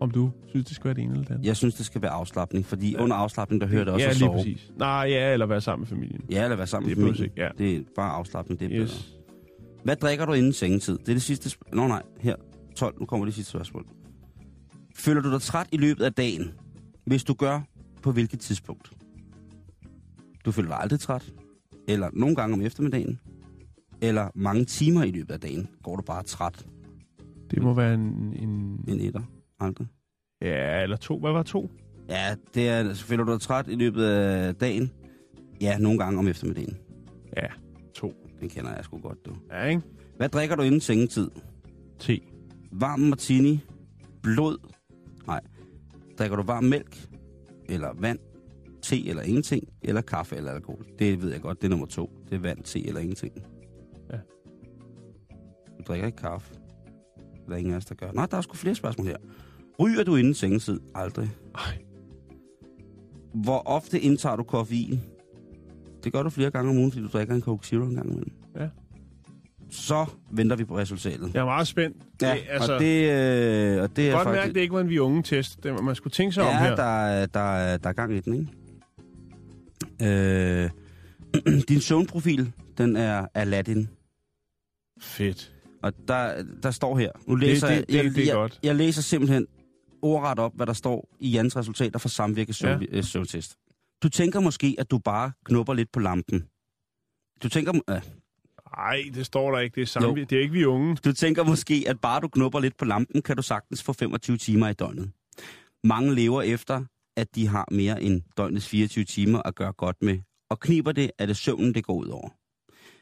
om 0.00 0.10
du 0.10 0.30
synes, 0.48 0.66
det 0.66 0.74
skal 0.76 0.84
være 0.84 0.94
det 0.94 1.02
ene 1.02 1.12
eller 1.12 1.24
det 1.24 1.34
andet. 1.34 1.46
Jeg 1.46 1.56
synes, 1.56 1.74
det 1.74 1.86
skal 1.86 2.02
være 2.02 2.10
afslappning, 2.10 2.66
fordi 2.66 2.96
under 2.96 3.16
afslappning, 3.16 3.60
der 3.60 3.66
hører 3.66 3.84
det 3.84 3.92
også 3.92 4.04
ja, 4.04 4.10
at 4.10 4.16
lige 4.16 4.26
sove. 4.26 4.36
præcis. 4.36 4.72
Nej, 4.76 5.06
ja, 5.08 5.32
eller 5.32 5.46
være 5.46 5.60
sammen 5.60 5.80
med 5.80 5.86
familien. 5.88 6.20
Ja, 6.30 6.44
eller 6.44 6.56
være 6.56 6.66
sammen 6.66 6.88
Det 6.90 6.98
med 6.98 7.06
familien. 7.06 7.24
ikke, 7.24 7.42
ja. 7.42 7.48
Det 7.58 7.76
er 7.76 7.80
bare 7.96 8.10
afslappning, 8.10 8.60
det 8.60 8.64
er 8.66 8.68
bedre. 8.84 8.94
Hvad 9.84 9.96
drikker 9.96 10.24
du 10.24 10.32
inden 10.32 10.52
sengetid? 10.52 10.98
Det 10.98 11.08
er 11.08 11.12
det 11.12 11.22
sidste 11.22 11.50
spørgsmål. 11.50 11.82
Nå 11.82 11.88
nej, 11.88 12.02
her. 12.20 12.36
12, 12.76 13.00
nu 13.00 13.06
kommer 13.06 13.26
det 13.26 13.34
sidste 13.34 13.50
spørgsmål. 13.50 13.86
Føler 14.96 15.20
du 15.20 15.32
dig 15.32 15.42
træt 15.42 15.66
i 15.72 15.76
løbet 15.76 16.04
af 16.04 16.12
dagen? 16.12 16.50
Hvis 17.06 17.24
du 17.24 17.34
gør, 17.34 17.60
på 18.02 18.12
hvilket 18.12 18.40
tidspunkt? 18.40 18.92
Du 20.44 20.52
føler 20.52 20.68
dig 20.68 20.78
aldrig 20.80 21.00
træt? 21.00 21.32
Eller 21.88 22.10
nogle 22.12 22.36
gange 22.36 22.54
om 22.54 22.60
eftermiddagen? 22.60 23.20
Eller 24.02 24.28
mange 24.34 24.64
timer 24.64 25.02
i 25.02 25.10
løbet 25.10 25.34
af 25.34 25.40
dagen 25.40 25.68
går 25.82 25.96
du 25.96 26.02
bare 26.02 26.22
træt? 26.22 26.66
Det 27.50 27.62
må 27.62 27.74
være 27.74 27.94
en, 27.94 28.36
en... 28.36 28.84
En 28.88 29.00
etter? 29.00 29.22
Aldrig? 29.60 29.86
Ja, 30.42 30.82
eller 30.82 30.96
to. 30.96 31.18
Hvad 31.18 31.32
var 31.32 31.42
to? 31.42 31.70
Ja, 32.08 32.34
det 32.54 32.68
er, 32.68 32.94
så 32.94 33.04
føler 33.04 33.24
du 33.24 33.32
dig 33.32 33.40
træt 33.40 33.68
i 33.68 33.74
løbet 33.74 34.04
af 34.04 34.54
dagen? 34.54 34.92
Ja, 35.60 35.78
nogle 35.78 35.98
gange 35.98 36.18
om 36.18 36.28
eftermiddagen. 36.28 36.76
Ja. 37.36 37.46
Den 38.42 38.50
kender 38.50 38.74
jeg 38.74 38.84
sgu 38.84 38.98
godt, 38.98 39.26
du. 39.26 39.36
Ja, 39.50 39.64
ikke? 39.64 39.82
Hvad 40.16 40.28
drikker 40.28 40.56
du 40.56 40.62
inden 40.62 40.80
sengetid? 40.80 41.30
Te. 41.98 42.20
Varm 42.72 43.00
martini, 43.00 43.60
blod. 44.22 44.58
Nej. 45.26 45.40
Drikker 46.18 46.36
du 46.36 46.42
varm 46.42 46.64
mælk? 46.64 47.08
Eller 47.68 47.92
vand? 47.94 48.18
Te 48.82 49.08
eller 49.08 49.22
ingenting? 49.22 49.68
Eller 49.82 50.00
kaffe 50.00 50.36
eller 50.36 50.52
alkohol? 50.52 50.84
Det 50.98 51.22
ved 51.22 51.32
jeg 51.32 51.40
godt, 51.40 51.58
det 51.62 51.64
er 51.64 51.70
nummer 51.70 51.86
to. 51.86 52.10
Det 52.30 52.34
er 52.36 52.40
vand, 52.40 52.62
te 52.62 52.86
eller 52.86 53.00
ingenting. 53.00 53.32
Ja. 54.10 54.16
Du 55.78 55.82
drikker 55.86 56.06
ikke 56.06 56.18
kaffe. 56.18 56.54
Der 57.46 57.52
er 57.52 57.56
ingen 57.56 57.72
af 57.72 57.76
os, 57.76 57.84
der 57.84 57.94
gør. 57.94 58.12
Nå, 58.12 58.26
der 58.26 58.36
er 58.36 58.40
sgu 58.40 58.54
flere 58.56 58.74
spørgsmål 58.74 59.06
her. 59.06 59.16
Ryger 59.80 60.04
du 60.04 60.16
inden 60.16 60.34
sengetid? 60.34 60.80
Aldrig. 60.94 61.30
Ej. 61.54 61.84
Hvor 63.34 63.62
ofte 63.66 64.00
indtager 64.00 64.36
du 64.36 64.42
koffein? 64.42 65.00
Det 66.04 66.12
gør 66.12 66.22
du 66.22 66.30
flere 66.30 66.50
gange 66.50 66.70
om 66.70 66.76
ugen, 66.78 66.92
fordi 66.92 67.02
du 67.04 67.08
drikker 67.12 67.34
en 67.34 67.40
Coke 67.42 67.66
Zero 67.66 67.82
en 67.84 67.94
gang 67.94 68.06
imellem. 68.06 68.32
Ja. 68.56 68.68
Så 69.70 70.06
venter 70.30 70.56
vi 70.56 70.64
på 70.64 70.76
resultatet. 70.78 71.30
Jeg 71.34 71.40
er 71.40 71.44
meget 71.44 71.66
spændt. 71.68 71.96
Ja, 72.22 72.34
det, 72.34 72.40
altså, 72.48 72.74
og 72.74 72.80
det, 72.80 73.10
øh, 73.76 73.82
og 73.82 73.96
det 73.96 74.08
er 74.08 74.12
godt 74.12 74.24
faktisk... 74.24 74.40
mærke, 74.42 74.54
det 74.54 74.60
ikke 74.60 74.74
var 74.74 74.80
en 74.80 74.88
vi 74.88 74.98
unge 74.98 75.22
test. 75.22 75.62
Det, 75.64 75.84
man 75.84 75.94
skulle 75.94 76.12
tænke 76.12 76.32
sig 76.32 76.42
om 76.42 76.48
ja, 76.48 76.58
her. 76.58 76.76
der, 76.76 76.82
er- 77.06 77.26
der, 77.26 77.40
er- 77.56 77.76
der 77.76 77.88
er 77.88 77.92
gang 77.92 78.14
i 78.16 78.20
den, 78.20 78.34
ikke? 78.34 78.48
Øh, 80.02 80.70
din 81.68 81.80
søvnprofil, 81.80 82.52
den 82.78 82.96
er 82.96 83.26
Aladdin. 83.34 83.88
Fedt. 85.00 85.52
Og 85.82 85.92
der, 86.08 86.44
der 86.62 86.70
står 86.70 86.98
her, 86.98 87.10
nu 87.26 87.34
læser 87.34 87.66
det- 87.68 87.74
jeg, 87.76 87.84
det- 87.88 87.94
jeg, 87.94 88.04
det 88.04 88.18
er 88.22 88.24
jeg, 88.26 88.34
godt. 88.34 88.60
jeg 88.62 88.76
læser 88.76 89.02
simpelthen 89.02 89.46
ordret 90.02 90.38
op, 90.38 90.52
hvad 90.56 90.66
der 90.66 90.72
står 90.72 91.08
i 91.20 91.30
Jans 91.30 91.56
resultater 91.56 91.98
for 91.98 92.08
samvirke 92.08 92.52
søvn, 92.52 92.80
Ja. 92.82 92.86
ja. 92.92 92.96
øh, 92.96 93.04
søvntest. 93.04 93.56
Du 94.02 94.08
tænker 94.08 94.40
måske, 94.40 94.76
at 94.78 94.90
du 94.90 94.98
bare 94.98 95.32
knupper 95.44 95.74
lidt 95.74 95.92
på 95.92 96.00
lampen. 96.00 96.48
Du 97.42 97.48
tænker, 97.48 97.72
øh, 97.90 98.02
Nej, 98.76 99.02
det 99.14 99.26
står 99.26 99.50
der 99.50 99.58
ikke. 99.58 99.74
Det 99.74 99.82
er, 99.82 99.86
samme. 99.86 100.24
Det 100.24 100.32
er 100.32 100.40
ikke 100.40 100.52
vi 100.52 100.64
unge. 100.64 100.96
Du 100.96 101.12
tænker 101.12 101.44
måske, 101.44 101.84
at 101.88 102.00
bare 102.00 102.20
du 102.20 102.28
knupper 102.28 102.60
lidt 102.60 102.76
på 102.76 102.84
lampen, 102.84 103.22
kan 103.22 103.36
du 103.36 103.42
sagtens 103.42 103.82
få 103.82 103.92
25 103.92 104.36
timer 104.36 104.68
i 104.68 104.72
døgnet. 104.72 105.10
Mange 105.84 106.14
lever 106.14 106.42
efter, 106.42 106.84
at 107.16 107.34
de 107.34 107.46
har 107.46 107.68
mere 107.70 108.02
end 108.02 108.22
døgnets 108.36 108.68
24 108.68 109.04
timer 109.04 109.42
at 109.44 109.54
gøre 109.54 109.72
godt 109.72 110.02
med, 110.02 110.18
og 110.50 110.60
kniber 110.60 110.92
det, 110.92 111.10
er 111.18 111.26
det 111.26 111.36
søvnen, 111.36 111.74
det 111.74 111.84
går 111.84 111.94
ud 111.94 112.06
over. 112.06 112.28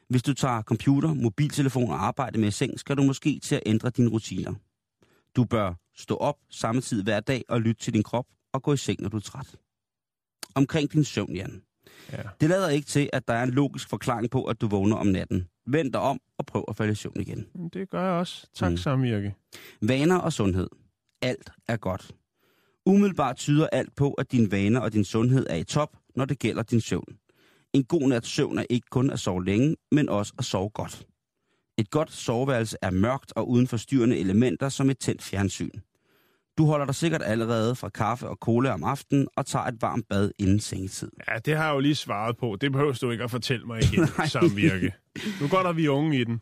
Hvis 0.09 0.23
du 0.23 0.35
tager 0.35 0.63
computer, 0.63 1.15
mobiltelefon 1.15 1.91
og 1.91 2.07
arbejde 2.07 2.41
med 2.41 2.49
i 2.49 2.51
seng, 2.51 2.79
skal 2.79 2.97
du 2.97 3.03
måske 3.03 3.41
til 3.43 3.55
at 3.55 3.63
ændre 3.67 3.91
dine 3.91 4.11
rutiner. 4.11 4.55
Du 5.37 5.45
bør 5.45 5.75
stå 5.97 6.17
op 6.17 6.37
samme 6.51 6.81
tid 6.81 7.03
hver 7.03 7.21
dag 7.21 7.45
og 7.49 7.61
lytte 7.61 7.83
til 7.83 7.95
din 7.95 8.03
krop 8.03 8.27
og 8.53 8.63
gå 8.63 8.73
i 8.73 8.77
seng, 8.77 9.01
når 9.01 9.09
du 9.09 9.17
er 9.17 9.21
træt. 9.21 9.57
Omkring 10.55 10.93
din 10.93 11.05
søvn, 11.05 11.35
Jan. 11.37 11.63
Ja. 12.13 12.23
Det 12.41 12.49
lader 12.49 12.69
ikke 12.69 12.87
til, 12.87 13.11
at 13.13 13.29
der 13.29 13.35
er 13.35 13.43
en 13.43 13.51
logisk 13.51 13.89
forklaring 13.89 14.31
på, 14.31 14.45
at 14.45 14.61
du 14.61 14.69
vågner 14.69 14.97
om 14.97 15.07
natten. 15.07 15.49
Vend 15.67 15.93
dig 15.93 16.01
om 16.01 16.21
og 16.39 16.47
prøv 16.47 16.65
at 16.69 16.77
falde 16.77 16.93
i 16.93 16.95
søvn 16.95 17.21
igen. 17.21 17.47
Det 17.73 17.91
gør 17.91 18.03
jeg 18.05 18.13
også. 18.13 18.47
Tak, 18.55 18.69
Mm. 18.69 18.73
mm. 18.73 18.77
samvirke. 18.77 19.35
Vaner 19.83 20.17
og 20.19 20.33
sundhed. 20.33 20.69
Alt 21.23 21.51
er 21.69 21.77
godt. 21.77 22.11
Umiddelbart 22.87 23.37
tyder 23.37 23.67
alt 23.73 23.95
på, 23.97 24.13
at 24.13 24.33
dine 24.33 24.51
vaner 24.51 24.81
og 24.81 24.93
din 24.93 25.05
sundhed 25.05 25.47
er 25.51 25.57
i 25.57 25.65
top, 25.65 25.97
når 26.17 26.25
det 26.25 26.39
gælder 26.39 26.63
din 26.63 26.81
søvn. 26.81 27.17
En 27.73 27.85
god 27.85 28.09
nats 28.09 28.29
søvn 28.29 28.59
er 28.59 28.65
ikke 28.71 28.87
kun 28.91 29.11
at 29.11 29.21
sove 29.21 29.45
længe, 29.45 29.77
men 29.93 30.09
også 30.09 30.33
at 30.39 30.45
sove 30.45 30.71
godt. 30.71 31.07
Et 31.79 31.91
godt 31.91 32.13
soveværelse 32.13 32.77
er 32.83 32.91
mørkt 32.91 33.33
og 33.37 33.49
uden 33.51 33.67
forstyrrende 33.67 34.19
elementer 34.19 34.69
som 34.69 34.91
et 34.91 34.99
tændt 34.99 35.23
fjernsyn. 35.23 35.71
Du 36.61 36.67
holder 36.67 36.87
dig 36.87 36.95
sikkert 36.95 37.23
allerede 37.25 37.75
fra 37.75 37.89
kaffe 37.89 38.29
og 38.29 38.37
cola 38.37 38.73
om 38.73 38.85
aftenen 38.85 39.29
og 39.37 39.47
tager 39.47 39.65
et 39.65 39.83
varmt 39.83 40.09
bad 40.09 40.31
inden 40.39 40.61
sengetid. 40.61 41.11
Ja, 41.29 41.39
det 41.39 41.57
har 41.57 41.67
jeg 41.67 41.75
jo 41.75 41.79
lige 41.81 41.95
svaret 41.95 42.37
på. 42.37 42.57
Det 42.61 42.73
behøver 42.73 42.93
du 42.93 43.11
ikke 43.11 43.25
at 43.25 43.31
fortælle 43.31 43.67
mig 43.67 43.83
igen, 43.83 44.07
samvirke. 44.29 44.93
Nu 45.41 45.49
går 45.49 45.63
der 45.63 45.73
vi 45.73 45.89
unge 45.89 46.21
i 46.21 46.25
den. 46.25 46.41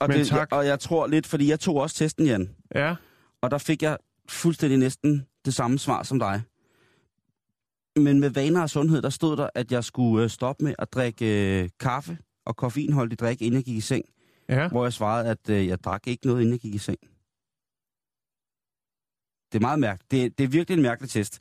Og, 0.00 0.08
Men 0.08 0.18
det, 0.18 0.26
tak. 0.26 0.48
og 0.52 0.66
jeg 0.66 0.80
tror 0.80 1.06
lidt, 1.06 1.26
fordi 1.26 1.50
jeg 1.50 1.60
tog 1.60 1.76
også 1.76 1.96
testen, 1.96 2.26
Jan, 2.26 2.50
Ja, 2.74 2.94
og 3.42 3.50
der 3.50 3.58
fik 3.58 3.82
jeg 3.82 3.96
fuldstændig 4.28 4.78
næsten 4.78 5.26
det 5.44 5.54
samme 5.54 5.78
svar 5.78 6.02
som 6.02 6.18
dig. 6.18 6.42
Men 7.96 8.20
med 8.20 8.30
vaner 8.30 8.62
og 8.62 8.70
sundhed, 8.70 9.02
der 9.02 9.10
stod 9.10 9.36
der, 9.36 9.48
at 9.54 9.72
jeg 9.72 9.84
skulle 9.84 10.24
øh, 10.24 10.30
stoppe 10.30 10.64
med 10.64 10.74
at 10.78 10.92
drikke 10.92 11.62
øh, 11.62 11.68
kaffe 11.80 12.18
og 12.46 12.56
koffeinholdig 12.56 13.18
drik, 13.18 13.42
inden 13.42 13.54
jeg 13.56 13.64
gik 13.64 13.76
i 13.76 13.80
seng. 13.80 14.04
ja. 14.48 14.68
Hvor 14.68 14.84
jeg 14.84 14.92
svarede, 14.92 15.30
at 15.30 15.50
øh, 15.50 15.66
jeg 15.66 15.84
drak 15.84 16.06
ikke 16.06 16.26
noget, 16.26 16.40
inden 16.40 16.52
jeg 16.52 16.60
gik 16.60 16.74
i 16.74 16.78
seng. 16.78 16.98
Det 19.52 19.58
er 19.58 19.60
meget 19.60 19.78
mærkeligt. 19.78 20.10
Det, 20.10 20.38
det 20.38 20.44
er 20.44 20.48
virkelig 20.48 20.76
en 20.76 20.82
mærkelig 20.82 21.10
test. 21.10 21.38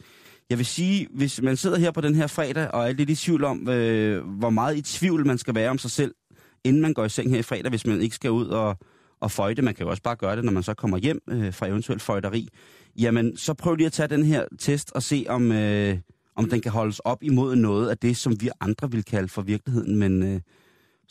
Jeg 0.49 0.57
vil 0.57 0.65
sige, 0.65 1.07
hvis 1.13 1.41
man 1.41 1.57
sidder 1.57 1.77
her 1.77 1.91
på 1.91 2.01
den 2.01 2.15
her 2.15 2.27
fredag, 2.27 2.71
og 2.73 2.89
er 2.89 2.93
lidt 2.93 3.09
i 3.09 3.15
tvivl 3.15 3.43
om, 3.43 3.69
øh, 3.69 4.27
hvor 4.27 4.49
meget 4.49 4.77
i 4.77 4.81
tvivl 4.81 5.27
man 5.27 5.37
skal 5.37 5.55
være 5.55 5.69
om 5.69 5.77
sig 5.77 5.91
selv, 5.91 6.13
inden 6.63 6.81
man 6.81 6.93
går 6.93 7.05
i 7.05 7.09
seng 7.09 7.31
her 7.31 7.39
i 7.39 7.41
fredag, 7.41 7.69
hvis 7.69 7.85
man 7.85 8.01
ikke 8.01 8.15
skal 8.15 8.31
ud 8.31 8.47
og, 8.47 8.77
og 9.19 9.31
føjte. 9.31 9.61
Man 9.61 9.73
kan 9.73 9.85
jo 9.85 9.89
også 9.89 10.03
bare 10.03 10.15
gøre 10.15 10.35
det, 10.35 10.45
når 10.45 10.51
man 10.51 10.63
så 10.63 10.73
kommer 10.73 10.97
hjem 10.97 11.19
øh, 11.29 11.53
fra 11.53 11.67
eventuelt 11.67 12.01
føjteri. 12.01 12.47
Jamen, 12.99 13.37
så 13.37 13.53
prøv 13.53 13.75
lige 13.75 13.85
at 13.85 13.93
tage 13.93 14.07
den 14.07 14.23
her 14.23 14.45
test 14.59 14.91
og 14.91 15.03
se, 15.03 15.25
om, 15.29 15.51
øh, 15.51 15.97
om 16.35 16.49
den 16.49 16.61
kan 16.61 16.71
holdes 16.71 16.99
op 16.99 17.23
imod 17.23 17.55
noget 17.55 17.89
af 17.89 17.97
det, 17.97 18.17
som 18.17 18.41
vi 18.41 18.49
andre 18.59 18.91
vil 18.91 19.03
kalde 19.03 19.27
for 19.27 19.41
virkeligheden, 19.41 19.95
men 19.95 20.23
øh, 20.23 20.41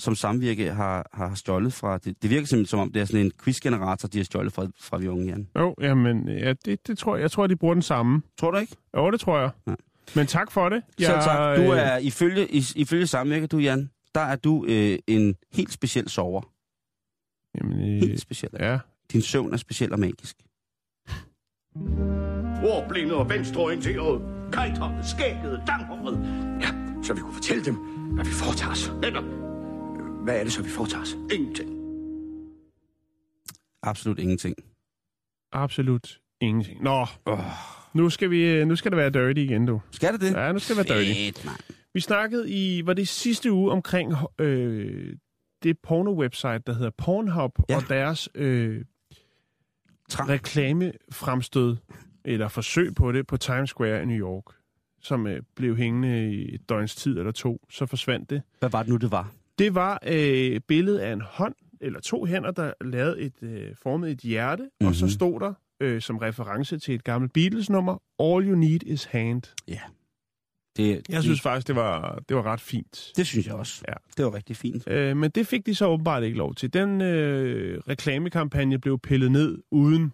som 0.00 0.14
samvirke 0.14 0.72
har, 0.72 1.08
har 1.12 1.34
stjålet 1.34 1.72
fra. 1.72 1.98
Det, 1.98 2.22
det 2.22 2.30
virker 2.30 2.46
simpelthen 2.46 2.66
som 2.66 2.80
om, 2.80 2.92
det 2.92 3.02
er 3.02 3.04
sådan 3.04 3.26
en 3.26 3.32
quizgenerator, 3.44 4.08
de 4.08 4.18
har 4.18 4.24
stjålet 4.24 4.52
fra, 4.52 4.66
fra 4.80 4.98
vi 4.98 5.08
unge, 5.08 5.26
Jan. 5.26 5.48
Jo, 5.58 5.74
jamen, 5.80 6.28
ja, 6.28 6.52
det, 6.64 6.86
det 6.86 6.98
tror 6.98 7.16
jeg. 7.16 7.22
Jeg 7.22 7.30
tror, 7.30 7.46
de 7.46 7.56
bruger 7.56 7.74
den 7.74 7.82
samme. 7.82 8.22
Tror 8.38 8.50
du 8.50 8.58
ikke? 8.58 8.76
Jo, 8.96 9.10
det 9.10 9.20
tror 9.20 9.38
jeg. 9.40 9.50
Ja. 9.66 9.74
Men 10.14 10.26
tak 10.26 10.50
for 10.50 10.68
det. 10.68 10.82
Selv 10.98 11.10
tak. 11.20 11.56
Du 11.56 11.62
øh, 11.62 11.78
er, 11.78 11.98
ifølge, 11.98 12.48
i, 12.54 12.64
ifølge 12.76 13.06
samvirke, 13.06 13.46
du 13.46 13.58
Jan, 13.58 13.90
der 14.14 14.20
er 14.20 14.36
du 14.36 14.64
øh, 14.68 14.98
en 15.06 15.36
helt 15.52 15.72
speciel 15.72 16.08
sover. 16.08 16.42
Jamen, 17.58 17.80
øh, 17.80 18.00
Helt 18.00 18.20
speciel. 18.20 18.50
ja. 18.60 18.78
Din 19.12 19.22
søvn 19.22 19.52
er 19.52 19.56
speciel 19.56 19.92
og 19.92 20.00
magisk. 20.00 20.36
Ordblinde 22.64 23.14
og 23.14 23.30
venstreorienteret. 23.30 24.22
Kajter, 24.52 25.02
skægget, 25.02 25.62
langhåret. 25.68 26.18
Ja, 26.60 26.68
så 27.02 27.14
vi 27.14 27.20
kunne 27.20 27.34
fortælle 27.34 27.64
dem, 27.64 27.74
hvad 28.14 28.24
vi 28.24 28.30
foretager 28.30 28.72
os. 28.72 28.92
Netop 29.02 29.39
Hvad 30.24 30.38
er 30.40 30.44
det 30.44 30.52
så, 30.52 30.62
vi 30.62 30.68
foretager 30.68 31.02
os? 31.02 31.16
ingenting. 31.32 31.70
Absolut 33.82 34.18
ingenting. 34.18 34.56
Absolut 35.52 36.20
ingenting. 36.40 36.82
Nå, 36.82 37.06
Oh. 37.26 37.38
nu 37.94 38.10
skal, 38.10 38.30
vi, 38.30 38.42
øh, 38.50 38.66
nu 38.66 38.76
skal 38.76 38.90
det 38.92 38.96
være 38.96 39.10
dirty 39.10 39.40
igen, 39.40 39.66
du. 39.66 39.80
Skal 39.90 40.12
det 40.12 40.20
det? 40.20 40.32
Ja, 40.34 40.52
nu 40.52 40.58
skal 40.58 40.76
det 40.76 40.88
være 40.88 40.98
dirty. 40.98 41.12
Fedt, 41.20 41.44
mand. 41.44 41.56
Vi 41.94 42.00
snakkede 42.00 42.50
i, 42.50 42.86
var 42.86 42.92
det 42.94 43.08
sidste 43.08 43.52
uge 43.52 43.70
omkring 43.72 44.12
øh, 44.38 45.16
det 45.62 45.76
porno-website, 45.86 46.62
der 46.66 46.72
hedder 46.72 46.90
Pornhub, 46.98 47.52
Ja. 47.68 47.74
ja. 47.74 47.76
og 47.80 47.88
deres 47.88 48.28
øh, 48.34 48.84
Trang. 50.08 50.28
reklamefremstød, 50.28 51.76
eller 52.24 52.48
forsøg 52.48 52.94
på 52.94 53.12
det, 53.12 53.26
på 53.26 53.36
Times 53.36 53.70
Square 53.70 54.02
i 54.02 54.06
New 54.06 54.16
York, 54.28 54.44
som 55.00 55.26
øh, 55.26 55.42
blev 55.56 55.76
hængende 55.76 56.32
i 56.34 56.54
et 56.54 56.68
døgns 56.68 56.94
tid 56.96 57.18
eller 57.18 57.32
to. 57.32 57.60
Så 57.70 57.86
forsvandt 57.86 58.30
det. 58.30 58.42
Hvad 58.58 58.70
var 58.70 58.82
det 58.82 58.90
nu, 58.90 58.96
det 58.96 59.10
var? 59.10 59.32
Det 59.60 59.74
var 59.74 59.98
øh, 60.06 60.60
billedet 60.60 60.98
af 60.98 61.12
en 61.12 61.20
hånd, 61.20 61.54
eller 61.80 62.00
to 62.00 62.24
hænder, 62.24 62.50
der 62.50 62.72
lavede 62.80 63.20
et, 63.20 63.42
øh, 63.42 63.74
formet 63.82 64.10
et 64.10 64.18
hjerte, 64.20 64.62
mm-hmm. 64.62 64.86
og 64.86 64.94
så 64.94 65.04
Mhm. 65.04 65.10
stod 65.10 65.40
der, 65.40 65.54
øh, 65.80 66.00
som 66.00 66.18
reference 66.18 66.78
til 66.78 66.94
et 66.94 67.04
gammelt 67.04 67.32
Beatles-nummer, 67.32 67.92
All 68.18 68.48
You 68.48 68.54
Need 68.54 68.82
Is 68.82 69.04
Hand. 69.04 69.42
Det, 70.76 71.02
Jeg 71.08 71.22
synes 71.22 71.40
faktisk, 71.40 71.66
det 71.68 71.76
var, 71.76 72.22
det 72.28 72.36
var 72.36 72.42
ret 72.42 72.60
fint. 72.60 73.12
Det 73.16 73.26
synes 73.26 73.46
jeg 73.46 73.54
også. 73.54 73.84
Ja. 73.88 73.94
Det 74.16 74.24
var 74.24 74.34
rigtig 74.34 74.56
fint. 74.56 74.88
Øh, 74.88 75.16
men 75.16 75.30
det 75.30 75.46
fik 75.46 75.66
de 75.66 75.74
så 75.74 75.86
åbenbart 75.86 76.22
ikke 76.22 76.38
lov 76.38 76.54
til. 76.54 76.72
Den 76.72 77.00
øh, 77.00 77.78
reklamekampagne 77.88 78.78
blev 78.78 78.98
pillet 78.98 79.32
ned, 79.32 79.58
uden 79.70 80.12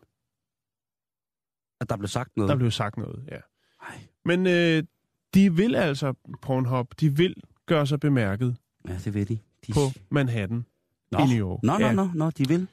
At 1.81 1.89
der 1.91 1.97
blev 1.97 2.09
sagt 2.09 2.37
noget. 2.37 2.51
der 2.51 2.57
blev 2.57 2.71
sagt 2.71 2.97
noget. 2.97 3.25
Ja. 3.31 3.37
Ej. 3.83 3.99
Men 4.25 4.47
øh, 4.47 4.83
de 5.35 5.55
vil 5.55 5.75
altså, 5.77 6.15
Pornhub, 6.43 6.95
de 7.01 7.17
vil 7.17 7.35
gøre 7.67 7.87
sig 7.87 8.01
bemærket 8.01 8.57
Ja, 8.89 8.95
det 9.05 9.15
ved 9.15 9.27
de. 9.27 9.39
de... 9.67 9.73
på 9.73 9.81
Manhattan 10.11 10.65
Nå. 11.13 11.19
i 11.19 11.23
New 11.27 11.39
York. 11.49 11.63
Nå, 11.63 11.79
nå, 11.79 11.87
Ja. 11.87 11.93
nå, 11.93 12.11
nå, 12.15 12.31
de 12.31 12.49
vil. 12.49 12.67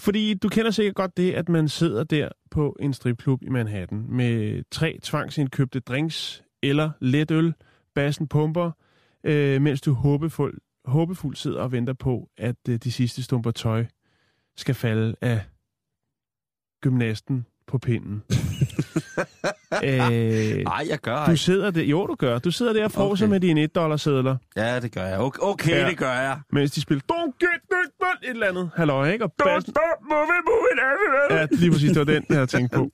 Fordi 0.00 0.34
du 0.34 0.48
kender 0.48 0.70
sikkert 0.70 0.94
godt 0.94 1.16
det, 1.16 1.32
at 1.32 1.48
man 1.48 1.68
sidder 1.68 2.04
der 2.04 2.28
på 2.50 2.76
en 2.80 2.92
stripklub 2.92 3.42
i 3.42 3.48
Manhattan 3.48 4.06
med 4.08 4.62
tre 4.70 4.98
tvangsindkøbte 5.02 5.80
drinks 5.80 6.42
eller 6.62 6.90
letøl, 7.00 7.54
bassen 7.94 8.28
pumper, 8.28 8.70
øh, 9.24 9.62
mens 9.62 9.80
du 9.80 9.92
håbefuld, 9.92 10.58
håbefuld 10.84 11.36
sidder 11.36 11.60
og 11.60 11.72
venter 11.72 11.92
på, 11.92 12.30
at 12.36 12.56
øh, 12.68 12.76
de 12.76 12.92
sidste 12.92 13.22
stumper 13.22 13.50
tøj 13.50 13.86
skal 14.56 14.74
falde 14.74 15.16
af 15.20 15.40
gymnasten 16.80 17.46
på 17.66 17.78
pinden. 17.78 18.22
Øh, 19.84 20.64
Nej, 20.64 20.86
jeg 20.88 20.98
gør 20.98 21.24
du 21.24 21.30
ikke. 21.30 21.42
sidder 21.42 21.70
der, 21.70 21.82
jo 21.82 22.06
du 22.06 22.14
gør, 22.14 22.38
du 22.38 22.50
sidder 22.50 22.72
der 22.72 22.84
og 22.84 22.92
fråser 22.92 23.24
Okay. 23.24 23.30
med 23.32 23.40
dine 23.40 23.62
1 23.62 23.74
dollar 23.74 23.96
sædler, 23.96 24.36
Ja, 24.56 24.80
det 24.80 24.92
gør 24.94 25.04
jeg. 25.06 25.18
Okay, 25.18 25.38
okay 25.42 25.70
Ja. 25.70 25.88
det 25.88 25.98
gør 25.98 26.12
jeg. 26.12 26.40
mens 26.52 26.70
de 26.72 26.80
spiller 26.80 27.02
Don't 27.12 27.38
get 27.40 27.48
it, 27.86 27.90
but 28.00 28.28
et 28.28 28.30
eller 28.30 28.46
andet. 28.48 28.70
Halløj, 28.76 29.10
ikke? 29.12 29.24
Og 29.24 29.32
bassen, 29.32 29.72
stop 29.72 29.82
moving, 30.10 30.44
moving, 30.46 30.78
Ja, 31.30 31.46
lige 31.50 31.70
præcis, 31.72 31.88
det 31.90 31.98
var 31.98 32.04
den, 32.04 32.24
jeg 32.28 32.36
havde 32.36 32.46
tænkt 32.46 32.72
på. 32.72 32.90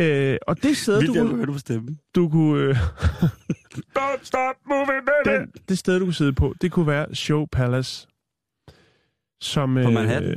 Øh, 0.00 0.36
og 0.46 0.62
det 0.62 0.76
sted, 0.76 1.00
Vildt, 1.00 1.14
du, 1.14 1.18
jeg 1.20 1.26
kunne, 1.30 1.46
du 1.46 1.52
på 1.52 1.58
stemmen. 1.58 1.98
du 2.14 2.28
kunne, 2.28 2.62
øh, 2.62 2.76
Don't 3.98 4.24
stop 4.24 4.54
moving, 4.68 4.88
baby. 5.06 5.34
den, 5.40 5.52
det 5.68 5.78
sted, 5.78 5.98
du 5.98 6.04
kunne 6.04 6.14
sidde 6.14 6.32
på, 6.32 6.54
det 6.60 6.72
kunne 6.72 6.86
være 6.86 7.14
Show 7.14 7.46
Palace. 7.52 8.06
Som, 9.40 9.74
På 9.84 9.90
Manhattan? 9.90 10.30
Øh, 10.30 10.36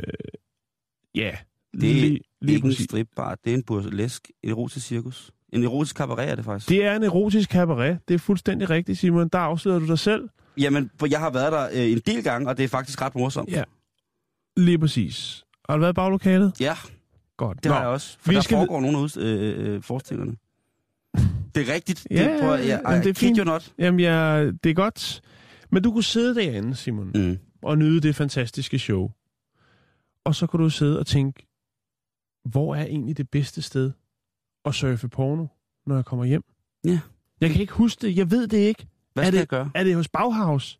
ja, 1.15 1.35
Det 1.81 1.89
er 1.91 1.93
lige, 1.93 2.19
lige 2.41 2.55
ikke 2.55 2.67
en 2.67 2.73
stripbar, 2.73 3.35
det 3.43 3.49
er 3.49 3.57
en 3.57 3.63
burlesk, 3.63 4.31
et 4.43 4.49
erotisk 4.49 4.85
cirkus. 4.85 5.31
En 5.53 5.63
erotisk 5.63 5.95
cabaret 5.95 6.29
er 6.29 6.35
det 6.35 6.45
faktisk. 6.45 6.69
Det 6.69 6.85
er 6.85 6.95
en 6.95 7.03
erotisk 7.03 7.49
cabaret. 7.51 7.99
Det 8.07 8.13
er 8.13 8.17
fuldstændig 8.17 8.69
rigtigt, 8.69 8.97
Simon. 8.99 9.27
Der 9.29 9.39
afslører 9.39 9.79
du 9.79 9.87
dig 9.87 9.99
selv. 9.99 10.29
Jamen, 10.57 10.89
jeg 11.09 11.19
har 11.19 11.29
været 11.29 11.51
der 11.51 11.69
øh, 11.73 11.91
en 11.91 11.99
del 12.05 12.23
gange, 12.23 12.49
og 12.49 12.57
det 12.57 12.63
er 12.63 12.67
faktisk 12.67 13.01
ret 13.01 13.15
morsomt. 13.15 13.49
Ja. 13.49 13.63
Lige 14.57 14.79
præcis. 14.79 15.43
Har 15.69 15.75
du 15.75 15.81
været 15.81 15.93
i 15.93 15.95
baglokalet? 15.95 16.53
Ja, 16.59 16.73
Godt. 17.37 17.63
det 17.63 17.71
har 17.71 17.79
jeg 17.79 17.87
også. 17.89 18.17
For 18.19 18.29
vi 18.29 18.35
der 18.35 18.41
skal- 18.41 18.55
foregår 18.57 18.81
nogle 18.81 18.97
af 18.97 19.17
øh, 19.17 19.73
øh, 19.75 19.81
forestillingerne. 19.83 20.37
Det 21.55 21.69
er 21.69 21.73
rigtigt. 21.73 22.07
Ja, 22.11 22.31
det, 22.33 22.39
prøver, 22.39 22.55
jeg, 22.57 22.81
jamen, 22.85 23.01
I 23.01 23.03
det 23.03 23.09
er 23.09 23.13
fint. 23.13 23.45
not. 23.45 23.73
Jamen, 23.79 23.99
ja, 23.99 24.45
det 24.63 24.69
er 24.69 24.73
godt. 24.73 25.21
Men 25.71 25.83
du 25.83 25.91
kunne 25.91 26.03
sidde 26.03 26.35
derinde, 26.35 26.75
Simon. 26.75 27.11
Mm. 27.15 27.37
og 27.61 27.77
nyde 27.77 28.01
det 28.01 28.15
fantastiske 28.15 28.79
show. 28.79 29.11
Og 30.23 30.35
så 30.35 30.47
kan 30.47 30.59
du 30.59 30.69
sidde 30.69 30.99
og 30.99 31.07
tænke, 31.07 31.46
hvor 32.47 32.75
er 32.75 32.85
egentlig 32.85 33.17
det 33.17 33.29
bedste 33.29 33.61
sted 33.61 33.91
at 34.65 34.75
surfe 34.75 35.07
porno, 35.09 35.45
når 35.85 35.95
jeg 35.95 36.05
kommer 36.05 36.25
hjem? 36.25 36.43
Ja. 36.85 36.99
Jeg 37.41 37.49
kan 37.49 37.61
ikke 37.61 37.73
huske 37.73 38.07
det. 38.07 38.17
Jeg 38.17 38.31
ved 38.31 38.47
det 38.47 38.57
ikke. 38.57 38.87
Hvad 39.13 39.23
Er 39.23 39.27
skal 39.27 39.33
det- 39.33 39.39
jeg 39.39 39.47
gøre? 39.47 39.71
Er 39.75 39.83
det 39.83 39.95
hos 39.95 40.07
Bauhaus? 40.07 40.79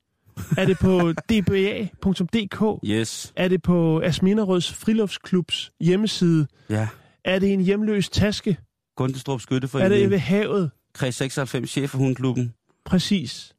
er 0.58 0.66
det 0.66 0.78
på 0.80 1.12
dba.dk? 1.30 2.80
Yes. 2.86 3.34
Er 3.36 3.48
det 3.48 3.62
på 3.62 4.02
Asminerøds 4.02 4.74
Friluftsklubs 4.74 5.72
hjemmeside? 5.82 6.48
Ja. 6.70 6.88
Er 7.26 7.40
det 7.40 7.54
en 7.54 7.62
hjemløs 7.62 8.10
taske? 8.10 8.58
Gundestrup 8.96 9.34
Er 9.34 9.38
det 9.38 9.42
Skytteforening. 9.44 10.10
ved 10.12 10.18
havet? 10.18 10.72
Kreds 10.94 11.16
96, 11.16 11.70
chef 11.70 11.90
for 11.90 11.98
Hundklubben. 11.98 12.54
Præcis. 12.86 13.54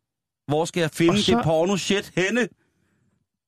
Hvor 0.47 0.65
skal 0.65 0.81
jeg 0.81 0.91
finde 0.91 1.11
Og 1.13 1.19
så- 1.19 1.37
det 1.37 1.45
porno 1.45 1.77
shit 1.77 2.13
henne? 2.17 2.49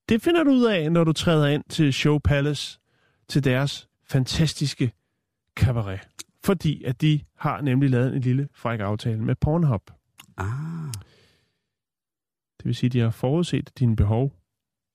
Det 0.09 0.23
finder 0.23 0.45
du 0.45 0.51
ud 0.51 0.65
af, 0.65 0.93
når 0.93 1.05
du 1.05 1.13
træder 1.13 1.47
ind 1.47 1.65
til 1.71 1.93
Show 1.93 2.19
Palace, 2.19 2.79
til 3.29 3.45
deres 3.45 3.89
fantastiske 4.11 4.93
cabaret. 5.57 6.09
Fordi 6.45 6.85
at 6.85 7.01
de 7.01 7.21
har 7.37 7.61
nemlig 7.61 7.91
lavet 7.91 8.17
en 8.17 8.21
lille 8.21 8.49
fræk 8.55 8.81
aftale 8.81 9.25
med 9.25 9.35
Pornhub. 9.35 9.91
Ah. 10.37 10.47
Det 12.59 12.65
vil 12.65 12.75
sige, 12.75 12.89
at 12.89 12.93
de 12.93 13.01
har 13.01 13.11
forudset 13.11 13.71
dine 13.79 13.97
behov 13.97 14.33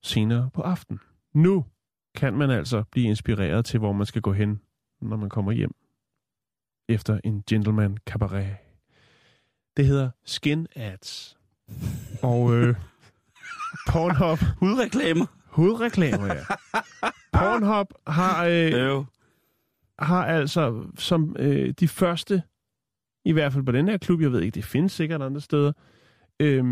senere 0.02 0.50
på 0.54 0.62
aftenen. 0.62 1.00
Nu 1.34 1.64
kan 2.14 2.34
man 2.34 2.50
altså 2.50 2.84
blive 2.90 3.06
inspireret 3.06 3.64
til, 3.64 3.78
hvor 3.78 3.92
man 3.92 4.06
skal 4.06 4.22
gå 4.22 4.32
hen, 4.32 4.60
når 5.00 5.16
man 5.16 5.28
kommer 5.28 5.52
hjem 5.52 5.72
efter 6.88 7.20
en 7.24 7.42
gentleman 7.50 7.96
cabaret. 8.06 8.56
Det 9.76 9.86
hedder 9.86 10.10
Skin 10.24 10.66
Ads. 10.76 11.38
Og 12.22 12.54
øh, 12.54 12.76
Pornhub, 13.90 14.38
Hudreklamer. 14.58 15.26
hovedreklamer, 15.46 16.26
ja. 16.34 16.42
Pornhub 17.36 17.86
har, 18.06 18.44
øh, 18.44 18.72
Øh. 18.74 19.04
har 19.98 20.24
altså 20.26 20.82
som 20.98 21.36
øh, 21.38 21.74
de 21.80 21.88
første, 21.88 22.42
i 23.24 23.32
hvert 23.32 23.52
fald 23.52 23.64
på 23.64 23.72
den 23.72 23.88
her 23.88 23.96
klub, 23.98 24.20
jeg 24.20 24.32
ved 24.32 24.40
ikke, 24.42 24.54
det 24.54 24.64
findes 24.64 24.92
sikkert 24.92 25.22
andre 25.22 25.40
steder, 25.40 25.72
øh, 26.40 26.64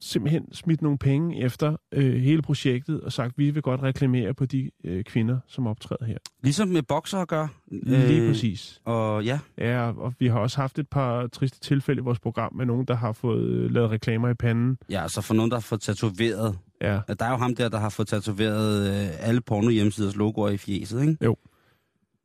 simpelthen 0.00 0.54
smidt 0.54 0.82
nogle 0.82 0.98
penge 0.98 1.40
efter 1.42 1.76
øh, 1.92 2.14
hele 2.14 2.42
projektet 2.42 3.00
og 3.00 3.12
sagt, 3.12 3.38
vi 3.38 3.50
vil 3.50 3.62
godt 3.62 3.82
reklamere 3.82 4.34
på 4.34 4.46
de 4.46 4.70
øh, 4.84 5.04
kvinder, 5.04 5.38
som 5.46 5.66
optræder 5.66 6.04
her. 6.04 6.18
Ligesom 6.42 6.68
med 6.68 6.82
bokser 6.82 7.18
at 7.18 7.28
gøre. 7.28 7.48
Lige 7.70 8.28
præcis. 8.28 8.80
Og 8.84 9.24
ja, 9.24 9.38
Ja, 9.58 9.92
og 9.92 10.14
vi 10.18 10.26
har 10.26 10.38
også 10.38 10.60
haft 10.60 10.78
et 10.78 10.88
par 10.88 11.26
triste 11.26 11.60
tilfælde 11.60 12.00
i 12.00 12.02
vores 12.02 12.20
program 12.20 12.54
med 12.54 12.66
nogen, 12.66 12.86
der 12.86 12.94
har 12.94 13.12
fået 13.12 13.44
øh, 13.44 13.70
lavet 13.70 13.90
reklamer 13.90 14.28
i 14.28 14.34
panden. 14.34 14.78
ja, 14.90 15.08
så 15.08 15.20
for 15.20 15.34
nogen, 15.34 15.50
der 15.50 15.56
har 15.56 15.60
fået 15.60 15.80
tatoveret. 15.80 16.58
Ja, 16.82 17.00
Der 17.18 17.24
er 17.24 17.30
jo 17.30 17.36
ham 17.36 17.54
der, 17.54 17.68
der 17.68 17.78
har 17.78 17.88
fået 17.88 18.08
tatoveret 18.08 18.88
øh, 18.88 19.28
alle 19.28 19.40
porno 19.40 19.68
hjemmesiders 19.68 20.16
logoer 20.16 20.50
i 20.50 20.56
fjeset, 20.56 21.00
ikke? 21.00 21.16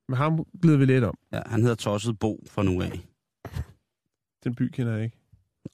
men 0.09 0.17
ham 0.17 0.45
glider 0.61 0.77
vi 0.77 0.85
lidt 0.85 1.03
om. 1.03 1.13
Ja, 1.33 1.41
han 1.45 1.61
hedder 1.61 1.75
Tosset 1.75 2.19
Bo 2.19 2.43
fra 2.49 2.63
nu 2.63 2.81
af. 2.81 2.99
Den 4.43 4.55
by 4.55 4.69
kender 4.69 4.93
jeg 4.93 5.03
ikke. 5.03 5.17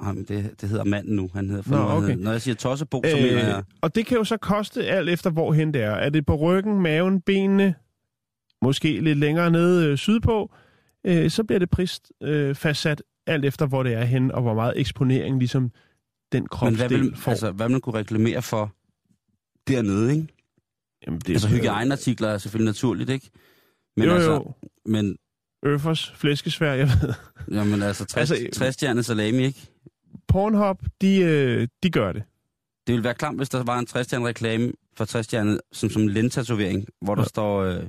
Nej, 0.02 0.14
men 0.14 0.24
det, 0.24 0.62
det 0.62 0.70
hedder 0.70 0.84
manden 0.84 1.16
nu. 1.16 1.30
Han 1.34 1.50
hedder, 1.50 1.64
for 1.64 1.72
Nå, 1.72 1.78
okay. 1.78 2.08
hedder, 2.08 2.24
når 2.24 2.32
jeg 2.32 2.42
siger 2.42 2.56
Tosset 2.56 2.90
Bo, 2.90 3.02
så 3.06 3.16
mener 3.16 3.48
jeg... 3.48 3.64
og 3.82 3.96
det 3.96 4.06
kan 4.06 4.18
jo 4.18 4.24
så 4.24 4.38
koste 4.38 4.88
alt 4.88 5.10
efter, 5.10 5.30
hvorhen 5.30 5.74
det 5.74 5.82
er. 5.82 5.92
Er 5.92 6.10
det 6.10 6.26
på 6.26 6.36
ryggen, 6.36 6.82
maven, 6.82 7.22
benene, 7.22 7.76
måske 8.62 9.00
lidt 9.00 9.18
længere 9.18 9.52
nede 9.52 9.88
øh, 9.88 9.98
sydpå, 9.98 10.54
øh, 11.04 11.30
så 11.30 11.44
bliver 11.44 11.60
det 11.60 11.70
prist 11.70 12.12
øh, 12.22 12.56
fastsat 12.56 13.04
alt 13.28 13.46
efter, 13.46 13.66
hvor 13.66 13.84
det 13.84 13.94
er 13.94 14.04
henne, 14.04 14.36
og 14.36 14.42
hvor 14.42 14.54
meget 14.54 14.74
eksponering 14.76 15.40
ligesom 15.40 15.72
den 16.34 16.48
Men 16.62 16.76
hvad 16.76 16.78
kropsdel 16.90 17.02
vil, 17.02 17.16
får. 17.18 17.32
altså, 17.32 17.52
hvad 17.52 17.70
man 17.70 17.82
kunne 17.82 17.96
reklamere 18.00 18.42
for 18.42 18.74
dernede, 19.68 20.12
ikke? 20.16 20.28
Jamen, 21.08 21.20
det, 21.20 21.30
Altså 21.30 21.48
hygiejneartikler 21.48 22.28
er 22.28 22.38
selvfølgelig 22.38 22.66
naturligt, 22.70 23.10
ikke? 23.10 23.30
Men 23.98 24.06
jo, 24.06 24.14
altså, 24.14 24.32
jo. 24.32 24.54
men, 24.86 25.18
Øffers, 25.66 26.12
flæskesvær, 26.16 26.74
jeg 26.74 26.88
ved. 26.88 27.14
jamen, 27.58 27.82
altså, 27.82 28.06
60, 28.06 28.18
Altså, 28.32 28.46
altså 28.46 28.60
60 28.60 28.74
stjernet 28.74 29.06
salami, 29.06 29.44
ikke? 29.44 29.70
Pornhub, 30.28 30.82
de, 31.02 31.20
øh, 31.22 31.68
de 31.84 31.90
gør 31.90 32.12
det. 32.12 32.24
Det 32.88 32.94
ville 32.94 33.04
være 33.04 33.14
klamt, 33.14 33.40
hvis 33.40 33.50
der 33.50 33.64
var 33.64 33.80
en 33.80 33.86
60 33.86 34.06
stjernet 34.08 34.28
reklame 34.28 34.72
for 34.98 35.06
60 35.06 35.26
stjernet 35.26 35.62
som, 35.72 35.90
som 35.90 36.08
lentatovering, 36.08 36.86
hvor 37.02 37.16
der 37.16 37.22
Ja. 37.22 37.28
står 37.28 37.62
øh, 37.64 37.84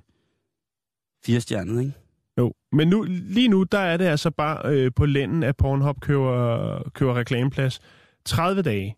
4 1.24 1.40
stjernet, 1.40 1.80
ikke? 1.80 1.92
Jo, 2.38 2.52
men 2.72 2.88
nu, 2.88 3.02
lige 3.08 3.48
nu, 3.48 3.62
der 3.62 3.78
er 3.78 3.96
det 3.96 4.04
altså 4.04 4.30
bare 4.30 4.74
øh, 4.74 4.90
på 4.96 5.06
lænden, 5.06 5.42
at 5.42 5.56
Pornhub 5.56 6.00
køber, 6.00 6.90
køber 6.94 7.14
reklameplads. 7.14 7.80
30 8.24 8.62
dage. 8.62 8.96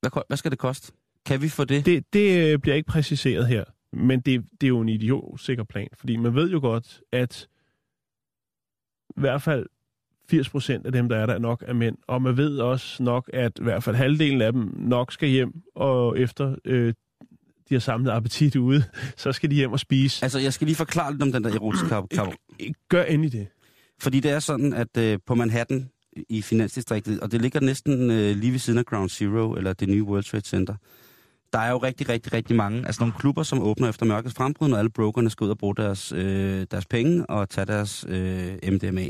Hvad, 0.00 0.22
hvad 0.26 0.36
skal 0.36 0.50
det 0.50 0.58
koste? 0.58 0.92
Kan 1.26 1.42
vi 1.42 1.48
få 1.48 1.64
det? 1.64 1.86
Det, 1.86 2.12
det 2.12 2.52
øh, 2.52 2.58
bliver 2.58 2.74
ikke 2.74 2.86
præciseret 2.86 3.46
her, 3.46 3.64
men 3.92 4.20
det, 4.20 4.44
det 4.60 4.66
er 4.66 4.68
jo 4.68 4.80
en 4.80 4.88
idiotsikker 4.88 5.64
plan, 5.64 5.88
fordi 5.94 6.16
man 6.16 6.34
ved 6.34 6.50
jo 6.50 6.60
godt, 6.60 7.00
at 7.12 7.48
i 9.16 9.20
hvert 9.20 9.42
fald 9.42 9.66
80 10.30 10.48
procent 10.48 10.86
af 10.86 10.92
dem, 10.92 11.08
der 11.08 11.16
er 11.16 11.26
der, 11.26 11.38
nok 11.38 11.64
er 11.66 11.72
mænd. 11.72 11.96
Og 12.06 12.22
man 12.22 12.36
ved 12.36 12.58
også 12.58 13.02
nok, 13.02 13.30
at 13.32 13.52
i 13.60 13.62
hvert 13.62 13.82
fald 13.82 13.96
halvdelen 13.96 14.42
af 14.42 14.52
dem 14.52 14.72
nok 14.76 15.12
skal 15.12 15.28
hjem, 15.28 15.62
og 15.74 16.18
efter 16.18 16.56
øh, 16.64 16.94
de 17.68 17.74
har 17.74 17.78
samlet 17.78 18.10
appetit 18.10 18.56
ude, 18.56 18.84
så 19.16 19.32
skal 19.32 19.50
de 19.50 19.54
hjem 19.54 19.72
og 19.72 19.80
spise. 19.80 20.24
Altså, 20.24 20.38
jeg 20.38 20.52
skal 20.52 20.66
lige 20.66 20.76
forklare 20.76 21.12
lidt 21.12 21.22
om 21.22 21.32
den 21.32 21.44
der 21.44 21.50
erotiske 21.54 21.86
kap- 21.88 22.34
Gør 22.88 23.04
endelig 23.04 23.32
det. 23.32 23.48
Fordi 24.00 24.20
det 24.20 24.30
er 24.30 24.38
sådan, 24.38 24.72
at 24.72 24.96
øh, 24.96 25.18
på 25.26 25.34
Manhattan 25.34 25.90
i 26.28 26.42
Finansdistriktet, 26.42 27.20
og 27.20 27.32
det 27.32 27.42
ligger 27.42 27.60
næsten 27.60 28.10
øh, 28.10 28.36
lige 28.36 28.52
ved 28.52 28.58
siden 28.58 28.78
af 28.78 28.84
Ground 28.84 29.10
Zero, 29.10 29.52
eller 29.52 29.72
det 29.72 29.88
nye 29.88 30.02
World 30.02 30.24
Trade 30.24 30.46
Center, 30.46 30.74
der 31.52 31.58
er 31.58 31.70
jo 31.70 31.78
rigtig, 31.78 32.08
rigtig, 32.08 32.32
rigtig 32.32 32.56
mange, 32.56 32.86
altså 32.86 33.00
nogle 33.00 33.14
klubber, 33.18 33.42
som 33.42 33.62
åbner 33.62 33.88
efter 33.88 34.06
mørkets 34.06 34.34
frembrud, 34.34 34.68
når 34.68 34.76
alle 34.76 34.90
brokerne 34.90 35.30
skal 35.30 35.44
ud 35.44 35.50
og 35.50 35.58
bruge 35.58 35.76
deres, 35.76 36.12
øh, 36.12 36.66
deres 36.70 36.86
penge 36.86 37.26
og 37.26 37.50
tage 37.50 37.64
deres 37.64 38.06
øh, 38.08 38.56
MDMA. 38.72 39.06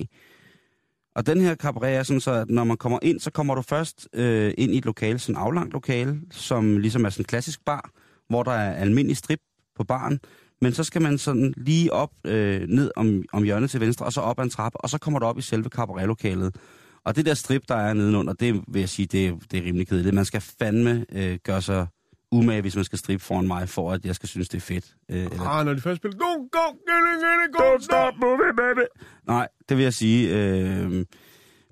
Og 1.14 1.26
den 1.26 1.40
her 1.40 1.54
cabaret 1.54 1.96
er 1.96 2.02
sådan 2.02 2.20
så, 2.20 2.32
at 2.32 2.50
når 2.50 2.64
man 2.64 2.76
kommer 2.76 2.98
ind, 3.02 3.20
så 3.20 3.30
kommer 3.30 3.54
du 3.54 3.62
først 3.62 4.08
øh, 4.12 4.54
ind 4.58 4.74
i 4.74 4.78
et 4.78 4.84
lokale, 4.84 5.18
sådan 5.18 5.36
aflangt 5.40 5.72
lokale, 5.72 6.20
som 6.30 6.78
ligesom 6.78 7.04
er 7.04 7.10
sådan 7.10 7.20
en 7.22 7.26
klassisk 7.26 7.64
bar, 7.64 7.90
hvor 8.28 8.42
der 8.42 8.52
er 8.52 8.74
almindelig 8.74 9.16
strip 9.16 9.40
på 9.76 9.84
baren, 9.84 10.20
men 10.60 10.72
så 10.72 10.84
skal 10.84 11.02
man 11.02 11.18
sådan 11.18 11.54
lige 11.56 11.92
op, 11.92 12.10
øh, 12.24 12.68
ned 12.68 12.90
om, 12.96 13.22
om 13.32 13.42
hjørnet 13.42 13.70
til 13.70 13.80
venstre, 13.80 14.06
og 14.06 14.12
så 14.12 14.20
op 14.20 14.38
ad 14.38 14.44
en 14.44 14.50
trappe, 14.50 14.80
og 14.80 14.90
så 14.90 14.98
kommer 14.98 15.18
du 15.18 15.26
op 15.26 15.38
i 15.38 15.42
selve 15.42 15.68
cabaretlokalet. 15.68 16.56
Og 17.04 17.16
det 17.16 17.26
der 17.26 17.34
strip, 17.34 17.62
der 17.68 17.74
er 17.74 17.92
nedenunder, 17.94 18.32
det 18.32 18.54
vil 18.68 18.80
jeg 18.80 18.88
sige, 18.88 19.06
det, 19.06 19.26
er- 19.26 19.36
det 19.50 19.58
er 19.58 19.62
rimelig 19.64 19.88
kedeligt. 19.88 20.14
Man 20.14 20.24
skal 20.24 20.40
fandme 20.40 21.06
øh, 21.12 21.38
gøre 21.44 21.62
sig 21.62 21.86
umage, 22.32 22.60
hvis 22.60 22.76
man 22.76 22.84
skal 22.84 22.98
strippe 22.98 23.24
foran 23.24 23.46
mig, 23.46 23.68
for 23.68 23.92
at 23.92 24.04
jeg 24.04 24.14
skal 24.14 24.28
synes, 24.28 24.48
det 24.48 24.56
er 24.56 24.60
fedt. 24.60 24.94
Øh, 25.08 25.22
eller, 25.22 25.40
Ah, 25.40 25.66
når 25.66 25.74
de 25.74 25.80
først 25.80 25.96
spiller, 26.00 26.18
go, 26.18 26.24
go, 26.52 26.66
get 26.70 27.48
it, 27.48 27.56
go, 27.56 27.62
Don't 27.62 27.82
stop 27.84 28.14
moving, 28.20 28.56
baby. 28.56 28.86
Nej, 29.26 29.48
det 29.68 29.76
vil 29.76 29.82
jeg 29.82 29.94
sige. 29.94 30.34
Øh, 30.36 31.04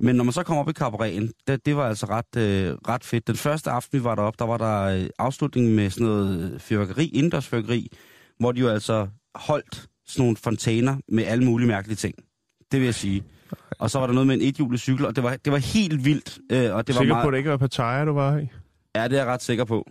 men 0.01 0.17
når 0.17 0.25
man 0.25 0.33
så 0.33 0.43
kommer 0.43 0.63
op 0.63 0.69
i 0.69 0.73
cabareten, 0.73 1.33
det, 1.47 1.67
det 1.67 1.77
var 1.77 1.89
altså 1.89 2.07
ret, 2.07 2.37
øh, 2.37 2.75
ret 2.89 3.05
fedt. 3.05 3.27
Den 3.27 3.37
første 3.37 3.71
aften, 3.71 3.99
vi 3.99 4.05
var 4.05 4.15
deroppe, 4.15 4.37
der 4.39 4.45
var 4.45 4.57
der 4.59 4.83
øh, 5.03 5.07
afslutning 5.19 5.69
med 5.75 5.91
sådan 5.91 6.07
noget 6.07 6.63
fyrværkeri, 6.63 7.07
indendørs 7.07 7.47
fyrværkeri, 7.47 7.91
hvor 8.39 8.53
de 8.53 8.61
jo 8.61 8.69
altså 8.69 9.09
holdt 9.35 9.87
sådan 10.07 10.23
nogle 10.23 10.37
fontæner 10.37 10.97
med 11.09 11.25
alle 11.25 11.45
mulige 11.45 11.69
mærkelige 11.69 11.97
ting. 11.97 12.15
Det 12.73 12.81
vil 12.81 12.85
jeg 12.85 12.95
sige. 12.95 13.25
Og 13.79 13.91
så 13.91 13.99
var 13.99 14.07
der 14.07 14.15
noget 14.15 14.27
med 14.27 14.35
en 14.35 14.43
ethjulet 14.43 14.81
cykel, 14.81 15.07
og 15.07 15.17
det 15.17 15.25
var, 15.25 15.37
det 15.37 15.53
var 15.53 15.59
helt 15.59 16.05
vildt. 16.05 16.39
Øh, 16.53 16.75
og 16.75 16.87
det 16.87 16.95
var 16.95 17.01
Sikker 17.01 17.15
meget, 17.15 17.25
på, 17.25 17.29
at 17.29 17.33
det 17.33 17.39
ikke 17.39 17.51
var 17.51 17.57
Pattaya, 17.57 18.05
du 18.05 18.13
var 18.13 18.39
i? 18.39 18.49
Ja, 18.95 19.05
det 19.05 19.13
er 19.13 19.17
jeg 19.17 19.27
ret 19.27 19.43
sikker 19.43 19.65
på. 19.65 19.91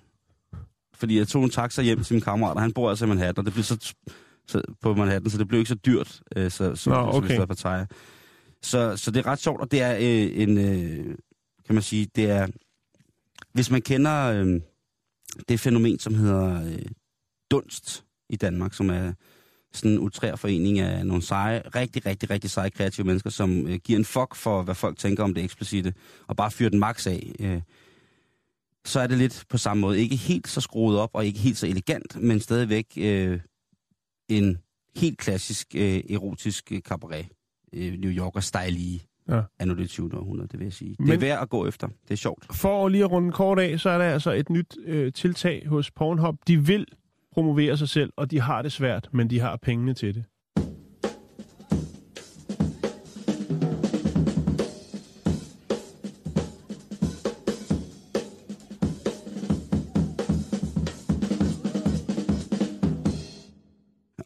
Fordi 0.93 1.17
jeg 1.17 1.27
tog 1.27 1.43
en 1.43 1.49
taxa 1.49 1.81
hjem 1.81 2.03
til 2.03 2.13
min 2.13 2.21
kammerat, 2.21 2.55
og 2.55 2.61
han 2.61 2.71
bor 2.73 2.89
altså 2.89 3.05
i 3.05 3.07
Manhattan, 3.07 3.37
og 3.37 3.45
det 3.45 3.53
blev 3.53 3.63
så, 3.63 3.93
så 4.47 4.61
på 4.81 4.93
Manhattan, 4.93 5.29
så 5.29 5.37
det 5.37 5.47
blev 5.47 5.59
ikke 5.59 5.69
så 5.69 5.75
dyrt, 5.75 6.21
øh, 6.35 6.51
så, 6.51 6.75
så, 6.75 6.89
Nå, 6.89 6.95
okay. 6.95 7.11
som 7.13 7.21
hvis 7.21 7.31
det 7.31 7.39
var 7.39 7.45
Pattaya. 7.45 7.85
Så, 8.61 8.97
så 8.97 9.11
det 9.11 9.19
er 9.25 9.27
ret 9.27 9.39
sjovt, 9.39 9.61
og 9.61 9.71
det 9.71 9.81
er 9.81 9.95
øh, 9.95 10.41
en, 10.41 10.57
øh, 10.57 11.15
kan 11.65 11.75
man 11.75 11.81
sige, 11.81 12.07
det 12.15 12.29
er, 12.29 12.47
hvis 13.53 13.71
man 13.71 13.81
kender 13.81 14.31
øh, 14.31 14.61
det 15.49 15.59
fænomen, 15.59 15.99
som 15.99 16.15
hedder 16.15 16.65
øh, 16.65 16.85
dunst 17.51 18.05
i 18.29 18.35
Danmark, 18.35 18.73
som 18.73 18.89
er 18.89 19.13
sådan 19.75 19.91
en 19.91 19.99
utrær 19.99 20.35
forening 20.35 20.79
af 20.79 21.05
nogle 21.05 21.23
seje, 21.23 21.61
rigtig, 21.75 22.05
rigtig, 22.05 22.29
rigtig 22.29 22.49
seje 22.49 22.69
kreative 22.69 23.07
mennesker, 23.07 23.29
som 23.29 23.67
øh, 23.67 23.79
giver 23.83 23.99
en 23.99 24.05
fuck 24.05 24.35
for, 24.35 24.63
hvad 24.63 24.75
folk 24.75 24.97
tænker 24.97 25.23
om 25.23 25.33
det 25.33 25.43
eksplicite, 25.43 25.93
og 26.27 26.35
bare 26.35 26.51
fyrer 26.51 26.69
den 26.69 26.79
max 26.79 27.07
af. 27.07 27.31
Øh, 27.39 27.61
så 28.85 28.99
er 28.99 29.07
det 29.07 29.17
lidt 29.17 29.45
på 29.49 29.57
samme 29.57 29.81
måde. 29.81 29.99
Ikke 29.99 30.15
helt 30.15 30.47
så 30.47 30.61
skruet 30.61 30.99
op, 30.99 31.09
og 31.13 31.25
ikke 31.25 31.39
helt 31.39 31.57
så 31.57 31.67
elegant, 31.67 32.21
men 32.21 32.39
stadigvæk 32.39 32.85
øh, 32.97 33.39
en 34.29 34.57
helt 34.95 35.17
klassisk 35.17 35.67
øh, 35.75 36.01
erotisk 36.09 36.71
øh, 36.71 36.79
cabaret. 36.79 37.25
Øh, 37.73 37.93
New 37.93 38.11
Yorker-style 38.11 38.99
Ja. 39.29 39.35
ja. 39.35 39.41
anno 39.59 39.73
det 39.75 39.89
20. 39.89 40.17
århundrede, 40.17 40.47
det 40.47 40.59
vil 40.59 40.65
jeg 40.65 40.73
sige. 40.73 40.95
Men... 40.99 41.07
Det 41.07 41.13
er 41.13 41.19
værd 41.19 41.41
at 41.41 41.49
gå 41.49 41.67
efter. 41.67 41.87
Det 41.87 42.11
er 42.11 42.15
sjovt. 42.15 42.55
For 42.55 42.89
lige 42.89 43.03
at 43.03 43.11
runde 43.11 43.31
kort 43.31 43.59
af, 43.59 43.79
så 43.79 43.89
er 43.89 43.97
der 43.97 44.05
altså 44.05 44.31
et 44.31 44.49
nyt 44.49 44.77
øh, 44.85 45.13
tiltag 45.13 45.67
hos 45.67 45.91
Pornhub. 45.91 46.35
De 46.47 46.65
vil 46.65 46.85
promovere 47.35 47.77
sig 47.77 47.89
selv, 47.89 48.13
og 48.17 48.31
de 48.31 48.41
har 48.41 48.61
det 48.61 48.71
svært, 48.71 49.09
men 49.11 49.29
de 49.29 49.39
har 49.39 49.55
pengene 49.57 49.93
til 49.93 50.15
det. 50.15 50.23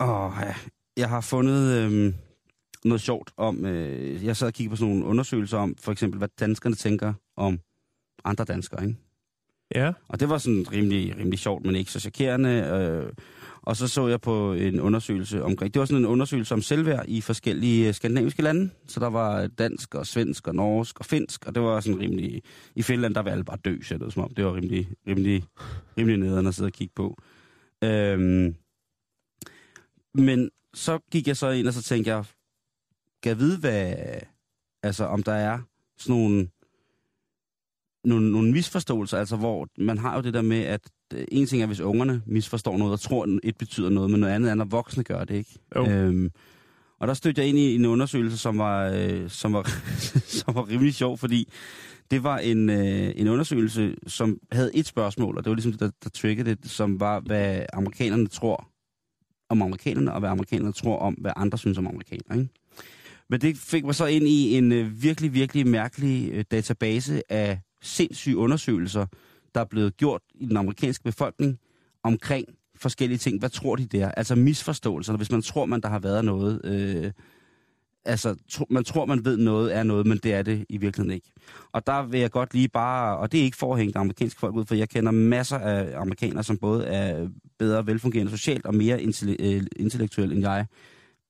Åh, 0.02 0.32
ja. 0.42 0.56
Jeg 0.98 1.10
har 1.10 1.22
fundet 1.22 1.78
øh, 1.78 2.14
noget 2.86 3.02
sjovt 3.02 3.32
om... 3.38 3.66
Øh, 3.66 4.26
jeg 4.26 4.38
sad 4.38 4.48
og 4.48 4.54
kiggede 4.54 4.70
på 4.70 4.76
sådan 4.76 4.94
nogle 4.94 5.06
undersøgelser 5.06 5.58
om, 5.58 5.76
for 5.80 5.92
eksempel, 5.92 6.18
hvad 6.18 6.30
danskerne 6.40 6.76
tænker 6.76 7.14
om 7.38 7.60
andre 8.26 8.46
danskere, 8.46 8.88
ikke? 8.88 9.09
Ja. 9.76 9.92
Og 10.08 10.20
det 10.20 10.30
var 10.30 10.38
sådan 10.38 10.66
rimelig, 10.72 11.18
rimelig 11.18 11.40
sjovt, 11.40 11.66
men 11.66 11.76
ikke 11.76 11.92
så 11.92 12.00
chokerende. 12.00 12.50
Øh, 12.50 13.14
Og 13.62 13.76
så 13.78 13.88
så 13.88 14.08
jeg 14.08 14.22
på 14.22 14.54
en 14.54 14.80
undersøgelse 14.80 15.44
omkring, 15.44 15.74
det 15.74 15.80
var 15.80 15.86
sådan 15.86 16.04
en 16.04 16.10
undersøgelse 16.10 16.54
om 16.54 16.62
selvværd 16.62 17.06
i 17.08 17.22
forskellige 17.22 17.88
øh, 17.88 17.94
skandinaviske 17.94 18.42
lande. 18.42 18.70
Så 18.88 19.00
der 19.00 19.08
var 19.10 19.48
dansk 19.48 19.96
og 19.96 20.08
svensk 20.08 20.48
og 20.48 20.56
norsk 20.56 21.00
og 21.00 21.06
finsk, 21.06 21.46
og 21.48 21.56
det 21.56 21.64
var 21.64 21.80
sådan 21.80 22.00
rimelig, 22.00 22.44
i 22.76 22.82
Finland 22.82 23.16
der 23.16 23.22
var 23.22 23.32
alle 23.32 23.44
bare 23.44 23.58
dø, 23.66 23.82
så 23.82 23.98
det 23.98 24.14
som 24.14 24.24
om. 24.24 24.34
Det 24.34 24.46
var 24.46 24.56
rimelig, 24.56 24.90
rimelig, 25.08 25.44
rimelig 25.98 26.18
nederen 26.18 26.48
at 26.48 26.56
sidde 26.56 26.68
og 26.68 26.74
kigge 26.74 26.94
på. 26.96 27.18
Øhm, 27.84 28.56
men 30.14 30.50
så 30.74 31.00
gik 31.12 31.28
jeg 31.28 31.38
så 31.38 31.50
ind, 31.50 31.68
og 31.68 31.74
så 31.74 31.82
tænkte 31.84 32.12
jeg, 32.12 32.24
kan 33.24 33.30
jeg 33.30 33.40
vide, 33.40 33.58
hvad, 33.60 33.94
altså 34.84 35.06
om 35.06 35.24
der 35.24 35.34
er 35.34 35.60
sådan 35.98 36.16
nogle, 36.22 36.48
nogle, 38.04 38.32
nogle 38.32 38.52
misforståelser, 38.52 39.18
altså 39.18 39.36
hvor 39.36 39.68
man 39.78 39.98
har 39.98 40.16
jo 40.16 40.22
det 40.22 40.34
der 40.34 40.42
med, 40.42 40.62
at 40.64 40.82
øh, 41.14 41.26
en 41.32 41.46
ting 41.46 41.62
er, 41.62 41.68
hvis 41.68 41.80
ungerne 41.80 42.22
misforstår 42.26 42.78
noget 42.78 42.94
og 42.94 43.00
tror, 43.00 43.24
at 43.24 43.30
et 43.44 43.58
betyder 43.58 43.90
noget, 43.90 44.12
men 44.12 44.20
noget 44.20 44.34
andet 44.34 44.52
er, 44.52 44.56
når 44.56 44.66
voksne 44.66 45.04
gør 45.04 45.24
det, 45.24 45.36
ikke? 45.36 45.60
Jo. 45.76 45.90
Øhm, 45.90 46.32
og 47.00 47.08
der 47.08 47.14
stødte 47.14 47.42
jeg 47.42 47.50
ind 47.50 47.58
i 47.58 47.76
en 47.76 47.86
undersøgelse, 47.86 48.38
som 48.38 48.58
var, 48.58 48.92
øh, 48.96 49.30
som 49.30 49.54
var, 49.54 49.64
som 50.40 50.56
var 50.56 50.70
rimelig 50.70 50.94
sjov, 50.94 51.18
fordi 51.18 51.50
det 52.12 52.24
var 52.24 52.38
en, 52.38 52.70
øh, 52.70 53.12
en 53.16 53.28
undersøgelse, 53.28 53.96
som 54.08 54.38
havde 54.52 54.76
et 54.76 54.86
spørgsmål, 54.86 55.38
og 55.38 55.44
det 55.44 55.50
var 55.50 55.56
ligesom 55.56 55.72
det, 55.72 55.80
der, 55.82 55.90
der 56.04 56.10
triggede 56.10 56.56
det, 56.56 56.70
som 56.70 57.00
var, 57.00 57.20
hvad 57.20 57.66
amerikanerne 57.74 58.28
tror 58.28 58.70
om 59.50 59.62
amerikanerne, 59.62 60.14
og 60.14 60.20
hvad 60.20 60.30
amerikanerne 60.30 60.74
tror 60.74 60.98
om, 60.98 61.14
hvad 61.14 61.32
andre 61.36 61.58
synes 61.58 61.78
om 61.78 61.88
amerikanere. 61.88 62.40
Ikke? 62.40 62.50
Men 63.30 63.42
det 63.42 63.58
fik 63.58 63.86
mig 63.86 63.96
så 63.96 64.06
ind 64.06 64.28
i 64.28 64.58
en 64.58 64.72
øh, 64.72 65.04
virkelig, 65.04 65.34
virkelig 65.34 65.68
mærkelig 65.68 66.30
øh, 66.34 66.46
database 66.52 67.32
af 67.32 67.60
sindssyge 67.82 68.38
undersøgelser, 68.38 69.06
der 69.56 69.62
er 69.62 69.66
blevet 69.66 69.98
gjort 69.98 70.22
i 70.36 70.46
den 70.46 70.58
amerikanske 70.58 71.04
befolkning 71.04 71.60
omkring 72.04 72.46
forskellige 72.76 73.18
ting. 73.18 73.40
Hvad 73.40 73.50
tror 73.50 73.76
de 73.76 73.86
der? 73.86 74.12
Altså 74.12 74.36
misforståelser, 74.36 75.18
hvis 75.18 75.32
man 75.32 75.42
tror, 75.42 75.66
man 75.66 75.82
der 75.82 75.90
har 75.90 76.00
været 76.00 76.26
noget. 76.26 76.62
Øh, 76.64 77.12
altså, 78.06 78.36
tro, 78.50 78.66
man 78.70 78.84
tror, 78.84 79.06
man 79.06 79.26
ved 79.26 79.38
noget 79.38 79.76
er 79.76 79.84
noget, 79.84 80.08
men 80.08 80.18
det 80.18 80.34
er 80.34 80.42
det 80.42 80.66
i 80.70 80.78
virkeligheden 80.78 81.16
ikke. 81.16 81.32
Og 81.72 81.88
der 81.88 82.04
vil 82.04 82.20
jeg 82.20 82.32
godt 82.32 82.54
lige 82.54 82.68
bare, 82.68 83.18
og 83.18 83.32
det 83.32 83.40
er 83.40 83.44
ikke 83.44 83.58
for 83.58 83.74
at 83.74 83.80
hænge 83.80 83.94
det 83.94 84.00
amerikanske 84.00 84.40
folk 84.40 84.56
ud, 84.56 84.66
for 84.66 84.76
jeg 84.76 84.90
kender 84.90 85.12
masser 85.12 85.58
af 85.58 86.02
amerikanere, 86.02 86.44
som 86.44 86.58
både 86.58 86.86
er 86.86 87.28
bedre 87.60 87.88
velfungerende 87.88 88.32
socialt 88.32 88.66
og 88.66 88.76
mere 88.76 89.02
intelle- 89.02 89.36
øh, 89.40 89.64
intellektuelle 89.76 90.36
end 90.36 90.44
jeg. 90.44 90.66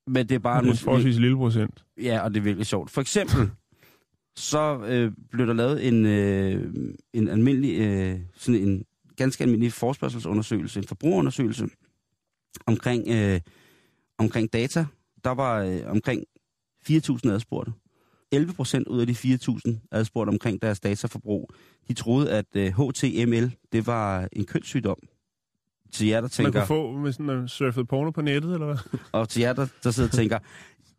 Men 0.08 0.30
det 0.30 0.36
er 0.36 0.40
bare... 0.40 0.62
Det 0.62 0.68
er 0.68 0.72
en 0.72 0.78
forholdsvis 0.78 1.18
lille 1.18 1.38
procent. 1.38 1.84
Ja, 2.02 2.20
og 2.20 2.32
det 2.32 2.38
er 2.38 2.44
virkelig 2.44 2.66
sjovt. 2.66 2.92
For 2.92 3.02
eksempel, 3.02 3.50
så 4.40 4.80
øh, 4.86 5.12
blev 5.32 5.48
der 5.48 5.54
lavet 5.54 5.88
en, 5.88 6.06
øh, 6.06 6.74
en 7.14 7.28
almindelig, 7.28 7.80
øh, 7.80 8.20
sådan 8.36 8.62
en 8.62 8.86
ganske 9.16 9.44
almindelig 9.44 9.74
forspørgselsundersøgelse, 9.74 10.80
en 10.80 10.88
forbrugerundersøgelse 10.88 11.68
omkring, 12.66 13.08
øh, 13.08 13.42
omkring 14.18 14.54
data. 14.54 14.86
Der 15.24 15.30
var 15.30 15.62
øh, 15.64 15.82
omkring 15.86 16.24
4.000 16.90 17.30
adspurgte. 17.32 17.72
11 18.32 18.54
procent 18.54 18.88
ud 18.88 19.02
af 19.02 19.08
de 19.08 19.14
4.000 19.14 19.88
adspurgte 19.92 20.30
omkring 20.30 20.62
deres 20.62 20.80
dataforbrug, 20.80 21.50
de 21.88 21.94
troede, 21.94 22.32
at 22.32 22.46
øh, 22.56 22.68
HTML, 22.68 23.56
det 23.72 23.88
var 23.88 24.30
en 24.32 24.46
kønssygdom. 24.46 24.98
Til 25.92 26.08
jer, 26.08 26.16
der 26.16 26.22
Man 26.22 26.30
tænker... 26.30 26.52
kunne 26.52 26.68
få 26.68 26.98
med 26.98 27.12
sådan 27.12 27.30
en 27.30 27.48
surfet 27.48 27.88
porno 27.88 28.12
på 28.12 28.22
nettet, 28.22 28.54
eller 28.54 28.66
hvad? 28.66 29.00
Og 29.12 29.30
til 29.30 29.40
jer, 29.40 29.54
der, 29.54 29.68
der 29.84 29.92
sidder 29.92 30.10
og 30.10 30.16
tænker, 30.16 30.40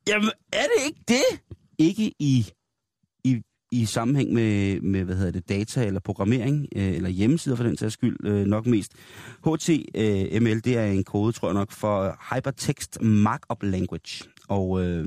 jamen 0.08 0.30
er 0.52 0.62
det 0.62 0.86
ikke 0.86 1.00
det? 1.08 1.40
Ikke 1.78 2.12
i, 2.18 2.46
i, 3.70 3.84
sammenhæng 3.84 4.32
med, 4.32 4.80
med, 4.80 5.04
hvad 5.04 5.16
hedder 5.16 5.30
det, 5.30 5.48
data 5.48 5.86
eller 5.86 6.00
programmering, 6.00 6.68
øh, 6.76 6.92
eller 6.92 7.08
hjemmesider 7.08 7.56
for 7.56 7.64
den 7.64 7.76
sags 7.76 7.92
skyld, 7.94 8.16
øh, 8.26 8.46
nok 8.46 8.66
mest. 8.66 8.92
HTML, 9.38 10.60
det 10.64 10.76
er 10.76 10.86
en 10.86 11.04
kode, 11.04 11.32
tror 11.32 11.48
jeg 11.48 11.54
nok, 11.54 11.72
for 11.72 12.18
Hypertext 12.34 13.02
Markup 13.02 13.62
Language. 13.62 14.24
Og 14.48 14.82
øh, 14.84 15.04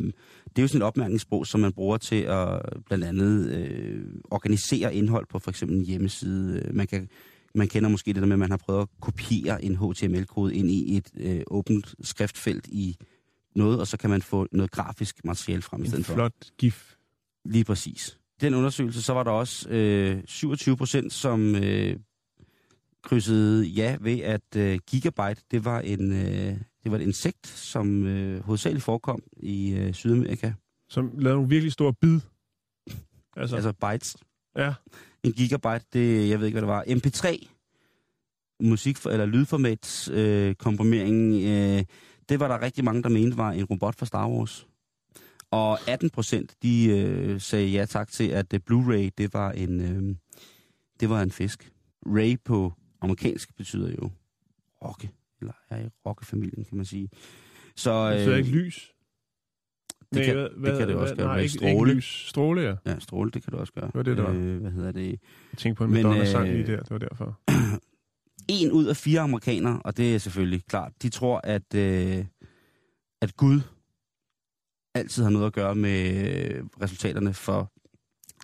det 0.49 0.57
er 0.57 0.61
jo 0.61 0.68
sådan 0.68 0.82
et 0.82 0.86
opmærkningssprog, 0.86 1.47
som 1.47 1.59
man 1.59 1.74
bruger 1.74 1.97
til 1.97 2.22
at 2.22 2.61
blandt 2.86 3.03
andet 3.03 3.49
øh, 3.49 4.05
organisere 4.32 4.95
indhold 4.95 5.26
på 5.30 5.39
for 5.39 5.49
eksempel 5.49 5.78
en 5.78 5.86
hjemmeside. 5.86 6.70
Man 6.74 6.88
kan 6.88 7.09
man 7.55 7.68
kender 7.68 7.89
måske 7.89 8.14
det 8.14 8.22
der 8.22 8.26
med, 8.26 8.34
at 8.34 8.39
man 8.39 8.49
har 8.49 8.57
prøvet 8.57 8.82
at 8.82 8.88
kopiere 9.01 9.64
en 9.64 9.76
HTML-kode 9.76 10.55
ind 10.55 10.72
i 10.72 10.97
et 10.97 11.11
øh, 11.16 11.41
åbent 11.47 11.95
skriftfelt 12.01 12.68
i 12.68 12.97
noget, 13.55 13.80
og 13.80 13.88
så 13.88 13.97
kan 13.97 14.09
man 14.09 14.22
få 14.22 14.47
noget 14.51 14.72
grafisk 14.72 15.26
materiale 15.26 15.61
frem 15.61 15.82
i 15.82 15.84
En 15.84 15.89
stedet 15.89 16.05
for. 16.05 16.14
flot 16.14 16.34
gif. 16.57 16.93
Lige 17.45 17.64
præcis. 17.64 18.18
Den 18.43 18.53
undersøgelse, 18.53 19.01
så 19.01 19.13
var 19.13 19.23
der 19.23 19.31
også 19.31 19.69
øh, 19.69 20.23
27 20.25 20.77
procent, 20.77 21.13
som 21.13 21.55
øh, 21.55 21.97
krydsede 23.03 23.65
ja 23.65 23.97
ved, 24.01 24.19
at 24.19 24.55
øh, 24.55 24.79
gigabyte, 24.87 25.41
det 25.51 25.65
var, 25.65 25.79
en, 25.79 26.11
øh, 26.13 26.57
det 26.83 26.91
var 26.91 26.95
et 26.97 27.01
insekt, 27.01 27.47
som 27.47 28.05
øh, 28.05 28.43
hovedsageligt 28.43 28.83
forekom 28.83 29.23
i 29.37 29.73
øh, 29.73 29.93
Sydamerika. 29.93 30.53
Som 30.89 31.11
lavede 31.17 31.35
nogle 31.35 31.49
virkelig 31.49 31.71
store 31.71 31.93
bid. 31.93 32.19
Altså, 33.37 33.55
Altså 33.55 33.73
bytes. 33.73 34.17
ja. 34.57 34.73
En 35.23 35.31
gigabyte, 35.33 35.85
det, 35.93 36.29
jeg 36.29 36.39
ved 36.39 36.47
ikke, 36.47 36.59
hvad 36.59 36.61
det 36.61 36.75
var. 36.75 36.83
MP3, 36.83 37.47
musik 38.59 38.97
eller 39.05 39.25
lydformats 39.25 40.09
øh, 40.13 40.55
komprimering, 40.55 41.33
øh, 41.33 41.83
det 42.29 42.39
var 42.39 42.47
der 42.47 42.61
rigtig 42.61 42.83
mange, 42.83 43.03
der 43.03 43.09
mente 43.09 43.37
var 43.37 43.51
en 43.51 43.65
robot 43.65 43.95
fra 43.95 44.05
Star 44.05 44.29
Wars. 44.29 44.67
Og 45.53 45.89
18 45.89 46.09
procent, 46.09 46.55
de 46.63 46.85
øh, 46.89 47.41
sagde 47.41 47.67
ja 47.69 47.85
tak 47.85 48.11
til, 48.11 48.27
at 48.29 48.53
øh, 48.53 48.59
Blu-ray, 48.71 49.09
det 49.17 49.33
var 49.33 49.51
en, 49.51 49.81
øh, 49.81 50.15
det 50.99 51.09
var 51.09 51.21
en 51.21 51.31
fisk. 51.31 51.71
Ray 52.05 52.35
på 52.45 52.73
amerikansk 53.01 53.55
betyder 53.57 53.91
jo 54.01 54.11
rocke, 54.85 55.09
eller 55.41 55.53
er 55.69 55.85
i 55.85 55.89
rockefamilien, 56.05 56.65
kan 56.65 56.77
man 56.77 56.85
sige. 56.85 57.09
Så, 57.75 58.09
Det 58.11 58.27
er 58.27 58.35
ikke 58.35 58.49
lys. 58.49 58.91
det, 59.99 60.07
Nej, 60.11 60.25
kan, 60.25 60.33
hvad- 60.35 60.43
det 60.49 60.57
hvad- 60.57 60.77
kan 60.79 60.87
det 60.87 60.95
også 60.95 61.15
hvad- 61.15 61.25
gøre. 61.25 61.33
Nej, 61.35 61.41
ikke, 61.41 61.53
stråle. 61.53 61.71
ikke 61.71 61.93
lys. 61.93 62.25
Stråle, 62.29 62.61
ja. 62.61 62.75
Ja, 62.85 62.99
stråle, 62.99 63.31
det 63.31 63.43
kan 63.43 63.51
det 63.51 63.59
også 63.59 63.73
gøre. 63.73 63.91
var 63.93 64.03
det, 64.03 64.17
var. 64.17 64.29
Øh, 64.29 64.57
hvad 64.61 64.71
hedder 64.71 64.91
det? 64.91 65.09
Jeg 65.51 65.57
tænkte 65.57 65.77
på 65.77 65.83
en 65.83 65.91
Madonna-sang 65.91 66.47
øh, 66.47 66.53
lige 66.55 66.67
der, 66.67 66.77
det 66.79 66.89
var 66.91 66.97
derfor. 66.97 67.39
en 68.49 68.71
ud 68.71 68.85
af 68.85 68.97
fire 68.97 69.19
amerikanere, 69.21 69.81
og 69.85 69.97
det 69.97 70.15
er 70.15 70.17
selvfølgelig 70.19 70.65
klart, 70.65 70.91
de 71.01 71.09
tror, 71.09 71.41
at, 71.43 71.75
øh, 71.75 72.25
at 73.21 73.35
Gud 73.35 73.61
altid 74.93 75.23
har 75.23 75.29
noget 75.29 75.45
at 75.45 75.53
gøre 75.53 75.75
med 75.75 76.27
øh, 76.27 76.65
resultaterne 76.81 77.33
for 77.33 77.71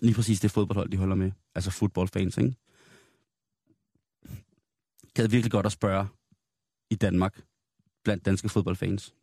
lige 0.02 0.16
præcis 0.16 0.40
det 0.40 0.52
fodboldhold, 0.52 0.90
de 0.90 0.98
holder 0.98 1.16
med. 1.16 1.32
Altså 1.56 1.72
fodboldfans, 1.72 2.38
ikke? 2.38 2.56
Gad 5.14 5.28
virkelig 5.28 5.52
godt 5.52 5.66
at 5.66 5.72
spørge 5.72 6.08
i 6.90 6.96
Danmark, 6.96 7.42
blandt 8.04 8.26
danske 8.26 8.50
fodboldfans. 8.50 9.16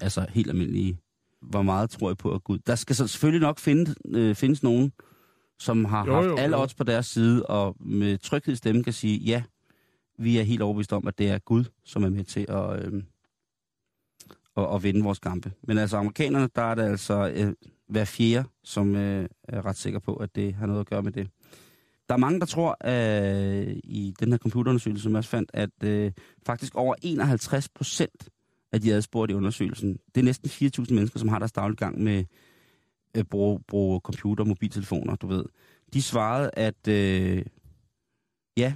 Altså 0.00 0.26
helt 0.28 0.50
almindelige. 0.50 0.98
Hvor 1.42 1.62
meget 1.62 1.90
tror 1.90 2.10
I 2.10 2.14
på 2.14 2.34
at 2.34 2.44
Gud? 2.44 2.58
Der 2.58 2.74
skal 2.74 2.96
så 2.96 3.06
selvfølgelig 3.06 3.40
nok 3.40 3.58
finde, 3.58 3.94
øh, 4.08 4.34
findes 4.34 4.62
nogen, 4.62 4.92
som 5.58 5.84
har 5.84 6.06
Jo, 6.06 6.14
haft 6.14 6.26
jo, 6.26 6.36
alle 6.36 6.56
odds 6.56 6.74
på 6.74 6.84
deres 6.84 7.06
side, 7.06 7.46
og 7.46 7.76
med 7.80 8.18
tryghed 8.18 8.52
i 8.52 8.56
stemmen 8.56 8.84
kan 8.84 8.92
sige, 8.92 9.18
ja, 9.18 9.42
vi 10.18 10.38
er 10.38 10.42
helt 10.42 10.62
overbevist 10.62 10.92
om, 10.92 11.06
at 11.06 11.18
det 11.18 11.28
er 11.28 11.38
Gud, 11.38 11.64
som 11.84 12.04
er 12.04 12.08
med 12.08 12.24
til 12.24 12.46
at, 12.48 12.86
øh, 12.86 13.02
at, 14.56 14.74
at 14.74 14.82
vinde 14.82 15.02
vores 15.04 15.18
kampe. 15.18 15.52
Men 15.62 15.78
altså 15.78 15.96
amerikanerne, 15.96 16.48
der 16.56 16.62
er 16.62 16.74
det 16.74 16.82
altså 16.82 17.32
øh, 17.34 17.52
hver 17.88 18.04
fjerde, 18.04 18.48
som 18.64 18.96
øh, 18.96 19.28
er 19.42 19.66
ret 19.66 19.76
sikker 19.76 19.98
på, 19.98 20.16
at 20.16 20.36
det 20.36 20.54
har 20.54 20.66
noget 20.66 20.80
at 20.80 20.86
gøre 20.86 21.02
med 21.02 21.12
det. 21.12 21.28
Der 22.08 22.14
er 22.14 22.18
mange, 22.18 22.40
der 22.40 22.46
tror 22.46 22.76
øh, 22.84 23.76
i 23.84 24.14
den 24.20 24.30
her 24.30 24.38
computerundersøgelse, 24.38 25.02
som 25.02 25.12
jeg 25.12 25.18
også 25.18 25.30
fandt, 25.30 25.50
at 25.54 25.84
øh, 25.84 26.12
faktisk 26.46 26.74
over 26.74 26.94
51 27.02 27.68
procent 27.68 28.28
af 28.72 28.80
de 28.80 28.94
adspurgte 28.94 29.32
i 29.32 29.36
undersøgelsen, 29.36 29.98
det 30.14 30.20
er 30.20 30.24
næsten 30.24 30.50
4.000 30.50 30.94
mennesker, 30.94 31.18
som 31.18 31.28
har 31.28 31.38
deres 31.38 31.52
daglige 31.52 31.76
gang 31.76 32.02
med 32.02 32.24
at 33.14 33.20
øh, 33.20 33.24
bruge, 33.24 33.60
bruge 33.68 34.00
computer 34.00 34.44
og 34.44 34.48
mobiltelefoner, 34.48 35.16
du 35.16 35.26
ved. 35.26 35.44
De 35.92 36.02
svarede, 36.02 36.50
at 36.52 36.88
øh, 36.88 37.44
ja, 38.56 38.74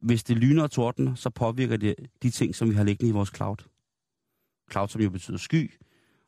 hvis 0.00 0.24
det 0.24 0.36
lyner 0.36 0.62
og 0.62 0.70
tordner, 0.70 1.14
så 1.14 1.30
påvirker 1.30 1.76
det 1.76 1.94
de 2.22 2.30
ting, 2.30 2.54
som 2.54 2.70
vi 2.70 2.74
har 2.74 2.84
liggende 2.84 3.08
i 3.08 3.12
vores 3.12 3.32
cloud. 3.36 3.56
Cloud, 4.72 4.88
som 4.88 5.00
jo 5.00 5.10
betyder 5.10 5.38
sky. 5.38 5.72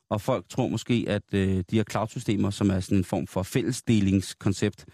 Og 0.09 0.21
folk 0.21 0.49
tror 0.49 0.67
måske, 0.67 1.05
at 1.07 1.33
øh, 1.33 1.63
de 1.69 1.75
her 1.75 1.83
cloud-systemer, 1.91 2.49
som 2.49 2.69
er 2.69 2.79
sådan 2.79 2.97
en 2.97 3.03
form 3.03 3.27
for 3.27 3.43
fællesdelingskoncept, 3.43 4.85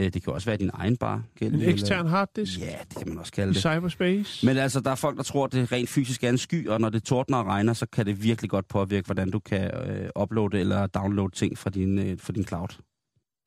øh, 0.00 0.12
det 0.12 0.22
kan 0.22 0.32
også 0.32 0.46
være 0.46 0.56
din 0.56 0.70
egen 0.74 0.96
bare. 0.96 1.22
En 1.40 1.62
ekstern 1.62 2.06
harddisk 2.06 2.60
Ja, 2.60 2.78
det 2.88 2.96
kan 2.98 3.08
man 3.08 3.18
også 3.18 3.32
kalde 3.32 3.50
i 3.50 3.54
det. 3.54 3.62
cyberspace. 3.62 4.46
Men 4.46 4.56
altså, 4.56 4.80
der 4.80 4.90
er 4.90 4.94
folk, 4.94 5.16
der 5.16 5.22
tror, 5.22 5.44
at 5.44 5.52
det 5.52 5.72
rent 5.72 5.88
fysisk 5.88 6.24
er 6.24 6.28
en 6.28 6.38
sky, 6.38 6.68
og 6.68 6.80
når 6.80 6.88
det 6.88 7.02
tordner 7.02 7.38
og 7.38 7.46
regner, 7.46 7.72
så 7.72 7.86
kan 7.86 8.06
det 8.06 8.22
virkelig 8.22 8.50
godt 8.50 8.68
påvirke, 8.68 9.06
hvordan 9.06 9.30
du 9.30 9.38
kan 9.38 9.70
øh, 9.88 10.10
uploade 10.22 10.60
eller 10.60 10.86
downloade 10.86 11.34
ting 11.34 11.58
fra 11.58 11.70
din, 11.70 11.98
øh, 11.98 12.18
fra 12.18 12.32
din 12.32 12.46
cloud. 12.46 12.68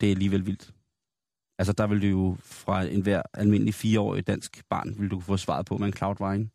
Det 0.02 0.08
er 0.08 0.12
alligevel 0.12 0.46
vildt. 0.46 0.72
Altså, 1.60 1.74
der 1.74 1.88
vil 1.88 2.02
du 2.02 2.08
jo 2.08 2.38
fra 2.42 2.84
enhver 2.84 3.22
almindelig 3.34 3.74
fireårig 3.74 4.28
dansk 4.28 4.64
barn, 4.70 4.96
vil 5.00 5.10
du 5.12 5.16
kunne 5.16 5.24
få 5.24 5.38
svaret 5.38 5.66
på 5.66 5.78
med 5.78 5.88
en 5.88 5.94
cloud 5.94 6.16
var, 6.20 6.34
ikke? 6.34 6.50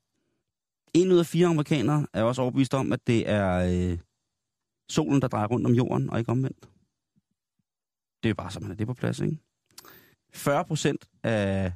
En 0.95 1.13
ud 1.13 1.19
af 1.19 1.27
fire 1.27 1.47
amerikanere 1.47 2.07
er 2.13 2.23
også 2.23 2.43
overbevist 2.43 2.75
om, 2.75 2.93
at 2.93 3.01
det 3.07 3.31
er 3.31 3.91
øh, 3.91 3.99
solen, 4.89 5.23
der 5.23 5.29
drejer 5.29 5.47
rundt 5.47 5.67
om 5.67 5.73
jorden, 5.73 6.11
og 6.11 6.19
ikke 6.19 6.33
omvendt. 6.33 6.69
Det 8.23 8.29
er 8.29 8.29
jo 8.29 8.35
bare, 8.35 8.51
så 8.51 8.61
man 8.61 8.71
er 8.71 8.75
det 8.75 8.87
på 8.87 8.95
plads, 8.95 9.21
ikke? 9.21 9.39
40 10.35 10.65
procent 10.65 11.09
af 11.23 11.73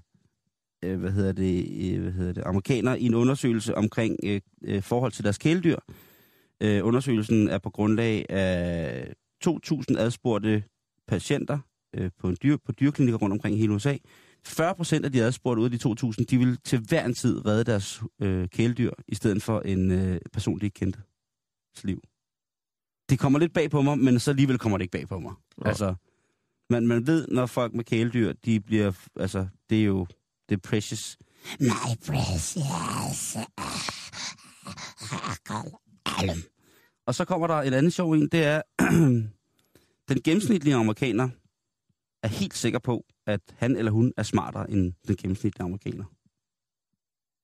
øh, 0.84 1.00
hvad 1.00 1.10
hedder 1.10 1.32
det, 1.32 1.92
øh, 1.94 2.02
hvad 2.02 2.12
hedder 2.12 2.32
det, 2.32 2.42
amerikanere 2.46 3.00
i 3.00 3.06
en 3.06 3.14
undersøgelse 3.14 3.74
omkring 3.74 4.16
øh, 4.24 4.40
øh, 4.64 4.82
forhold 4.82 5.12
til 5.12 5.24
deres 5.24 5.38
kæledyr. 5.38 5.76
Øh, 6.60 6.86
undersøgelsen 6.86 7.48
er 7.48 7.58
på 7.58 7.70
grundlag 7.70 8.26
af 8.30 9.14
2.000 9.46 9.98
adspurgte 9.98 10.64
patienter 11.08 11.58
øh, 11.94 12.10
på, 12.18 12.28
en 12.28 12.36
dyr, 12.42 12.56
på 12.64 12.72
dyrklinikker 12.72 13.18
rundt 13.18 13.32
omkring 13.32 13.56
i 13.56 13.58
hele 13.58 13.72
USA. 13.72 13.96
40 14.44 14.74
procent 14.74 15.04
af 15.04 15.12
de 15.12 15.22
adspurgte 15.22 15.60
ud 15.60 15.64
af 15.64 15.70
de 15.70 15.88
2.000, 15.88 16.24
de 16.30 16.38
vil 16.38 16.58
til 16.64 16.78
hver 16.78 17.04
en 17.04 17.14
tid 17.14 17.46
redde 17.46 17.64
deres 17.64 18.02
øh, 18.22 18.48
kæledyr, 18.48 18.90
i 19.08 19.14
stedet 19.14 19.42
for 19.42 19.60
en 19.60 19.90
øh, 19.90 20.20
person, 20.32 20.60
de 20.60 20.64
ikke 20.64 20.74
kendte 20.74 20.98
liv. 21.84 22.00
Det 23.10 23.18
kommer 23.18 23.38
lidt 23.38 23.52
bag 23.52 23.70
på 23.70 23.82
mig, 23.82 23.98
men 23.98 24.18
så 24.18 24.30
alligevel 24.30 24.58
kommer 24.58 24.78
det 24.78 24.82
ikke 24.82 24.92
bag 24.92 25.08
på 25.08 25.18
mig. 25.18 25.32
Ja. 25.64 25.68
Altså, 25.68 25.94
man, 26.70 26.86
man 26.86 27.06
ved, 27.06 27.28
når 27.28 27.46
folk 27.46 27.74
med 27.74 27.84
kæledyr, 27.84 28.32
de 28.32 28.60
bliver, 28.60 28.92
altså, 29.16 29.46
det 29.70 29.80
er 29.80 29.84
jo, 29.84 30.06
det 30.48 30.54
er 30.54 30.60
precious. 30.68 31.18
My 31.60 31.68
precious. 32.06 33.36
Og 37.06 37.14
så 37.14 37.24
kommer 37.24 37.46
der 37.46 37.54
et 37.54 37.74
andet 37.74 37.92
sjov 37.92 38.12
en, 38.12 38.28
det 38.28 38.44
er, 38.44 38.62
den 40.08 40.22
gennemsnitlige 40.24 40.74
amerikaner 40.74 41.28
er 42.22 42.28
helt 42.28 42.54
sikker 42.56 42.78
på, 42.78 43.04
at 43.26 43.40
han 43.56 43.76
eller 43.76 43.92
hun 43.92 44.12
er 44.16 44.22
smartere 44.22 44.70
end 44.70 44.92
den 45.08 45.16
gennemsnitlige 45.16 45.64
amerikaner. 45.64 46.04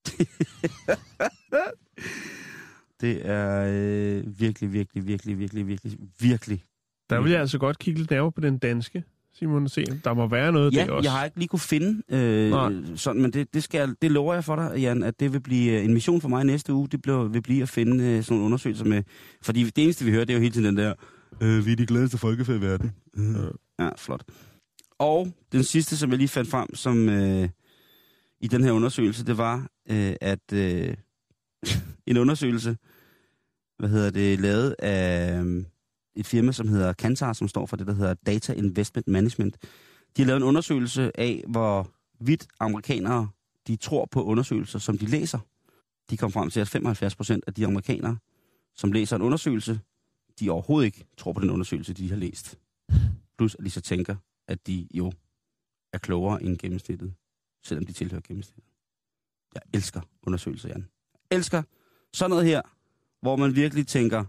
det 3.01 3.27
er 3.29 3.67
øh, 3.69 4.41
virkelig, 4.41 4.73
virkelig, 4.73 5.07
virkelig, 5.07 5.39
virkelig, 5.39 5.67
virkelig, 5.67 5.99
virkelig. 6.21 6.65
Der 7.11 7.21
vil 7.21 7.31
jeg 7.31 7.41
altså 7.41 7.59
godt 7.59 7.79
kigge 7.79 8.01
lidt 8.01 8.11
nærmere 8.11 8.33
på 8.33 8.41
den 8.41 8.59
danske, 8.59 9.05
Simon, 9.33 9.65
og 9.65 9.71
se, 9.71 9.85
der 10.05 10.15
må 10.15 10.27
være 10.29 10.53
noget 10.53 10.75
Ja, 10.75 10.85
der 10.87 10.93
også. 10.93 11.07
jeg 11.07 11.13
har 11.13 11.25
ikke 11.25 11.39
lige 11.39 11.49
kunne 11.49 11.61
finde 11.61 12.03
øh, 12.09 12.51
Nej. 12.51 12.73
sådan, 12.97 13.23
men 13.23 13.33
det, 13.33 13.55
det, 13.55 13.63
skal, 13.63 13.79
jeg- 13.79 13.95
det 14.03 14.11
lover 14.11 14.35
jeg 14.35 14.45
for 14.45 14.57
dig, 14.57 14.79
Jan, 14.81 15.03
at 15.03 15.21
det 15.21 15.33
vil 15.33 15.41
blive 15.41 15.79
øh, 15.79 15.85
en 15.85 15.95
mission 15.95 16.21
for 16.21 16.29
mig 16.29 16.45
næste 16.45 16.73
uge. 16.73 16.89
Det 16.89 17.03
bliver, 17.03 17.25
vil 17.29 17.43
blive 17.43 17.63
at 17.63 17.69
finde 17.69 18.05
øh, 18.05 18.23
sådan 18.23 18.35
nogle 18.35 18.45
undersøgelser 18.47 18.85
med, 18.85 19.03
fordi 19.43 19.65
det 19.65 19.85
eneste, 19.85 20.05
vi 20.05 20.11
hører, 20.11 20.25
det 20.25 20.33
er 20.33 20.37
jo 20.37 20.41
hele 20.43 20.53
tiden 20.53 20.67
den 20.67 20.77
der, 20.77 20.95
øh, 21.41 21.67
vi 21.67 21.73
er 21.73 21.77
de 21.77 21.87
gladeste 21.87 22.19
folkefærd 22.19 22.57
i 22.57 22.61
verden. 22.61 22.93
Øh. 23.17 23.51
Ja, 23.79 23.91
flot. 23.97 24.23
Og 24.99 25.33
den 25.53 25.65
sidste, 25.65 25.97
som 25.97 26.11
jeg 26.11 26.19
lige 26.19 26.29
fandt 26.29 26.51
frem, 26.51 26.75
som 26.75 27.09
øh, 27.09 27.49
i 28.41 28.49
den 28.49 28.65
her 28.65 28.73
undersøgelse, 28.73 29.27
det 29.27 29.39
var, 29.39 29.69
øh, 29.91 30.15
at 30.21 30.53
øh, 30.53 30.95
en 32.07 32.17
undersøgelse, 32.17 32.77
hvad 33.79 33.89
hedder 33.89 34.11
det, 34.11 34.41
lavet 34.41 34.77
af 34.79 35.41
øh, 35.41 35.65
et 36.17 36.27
firma, 36.27 36.53
som 36.53 36.69
hedder 36.69 36.93
Kantar, 36.93 37.33
som 37.33 37.49
står 37.49 37.67
for 37.67 37.77
det, 37.77 37.87
der 37.87 37.93
hedder 37.93 38.15
Data 38.15 38.53
Investment 38.53 39.09
Management. 39.09 39.57
De 40.17 40.23
har 40.23 40.27
lavet 40.27 40.41
en 40.41 40.47
undersøgelse 40.47 41.21
af, 41.21 41.45
hvor 41.49 41.91
vidt 42.21 42.47
amerikanere, 42.61 43.29
de 43.67 43.77
tror 43.77 44.09
på 44.11 44.25
undersøgelser, 44.25 44.79
som 44.79 44.99
de 44.99 45.07
læser. 45.07 45.39
De 46.11 46.17
kom 46.17 46.33
frem 46.33 46.51
til, 46.51 46.61
at 46.61 46.69
75 46.69 47.17
procent 47.17 47.45
af 47.47 47.55
de 47.55 47.67
amerikanere, 47.67 48.17
som 48.77 48.93
læser 48.93 49.17
en 49.17 49.23
undersøgelse, 49.23 49.81
de 50.41 50.51
overhovedet 50.51 50.87
ikke 50.87 51.07
tror 51.17 51.33
på 51.33 51.41
den 51.41 51.51
undersøgelse, 51.51 51.95
de 51.95 52.09
har 52.09 52.17
læst. 52.17 52.59
Plus 53.39 53.55
at 53.55 53.65
de 53.65 53.71
så 53.71 53.81
tænker, 53.81 54.17
at 54.49 54.67
de 54.67 54.89
jo 54.95 55.13
er 55.93 55.99
klogere 55.99 56.43
end 56.43 56.59
gennemsnittet, 56.59 57.15
selvom 57.65 57.87
de 57.87 57.93
tilhører 57.93 58.23
gennemsnittet. 58.23 58.73
Jeg 59.55 59.63
elsker 59.75 60.01
undersøgelser, 60.23 60.69
Jan. 60.69 60.89
Jeg 61.31 61.37
elsker 61.37 61.63
sådan 62.13 62.31
noget 62.31 62.47
her, 62.47 62.63
hvor 63.21 63.37
man 63.37 63.55
virkelig 63.55 63.87
tænker, 63.87 64.25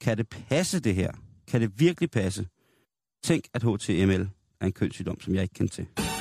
kan 0.00 0.18
det 0.18 0.28
passe 0.28 0.80
det 0.80 0.94
her? 0.94 1.12
Kan 1.46 1.60
det 1.60 1.80
virkelig 1.80 2.10
passe? 2.10 2.48
Tænk, 3.22 3.44
at 3.54 3.62
HTML 3.62 4.28
er 4.60 4.66
en 4.66 4.72
kønssygdom, 4.72 5.20
som 5.20 5.34
jeg 5.34 5.42
ikke 5.42 5.54
kendte 5.54 5.74
til. 5.74 6.15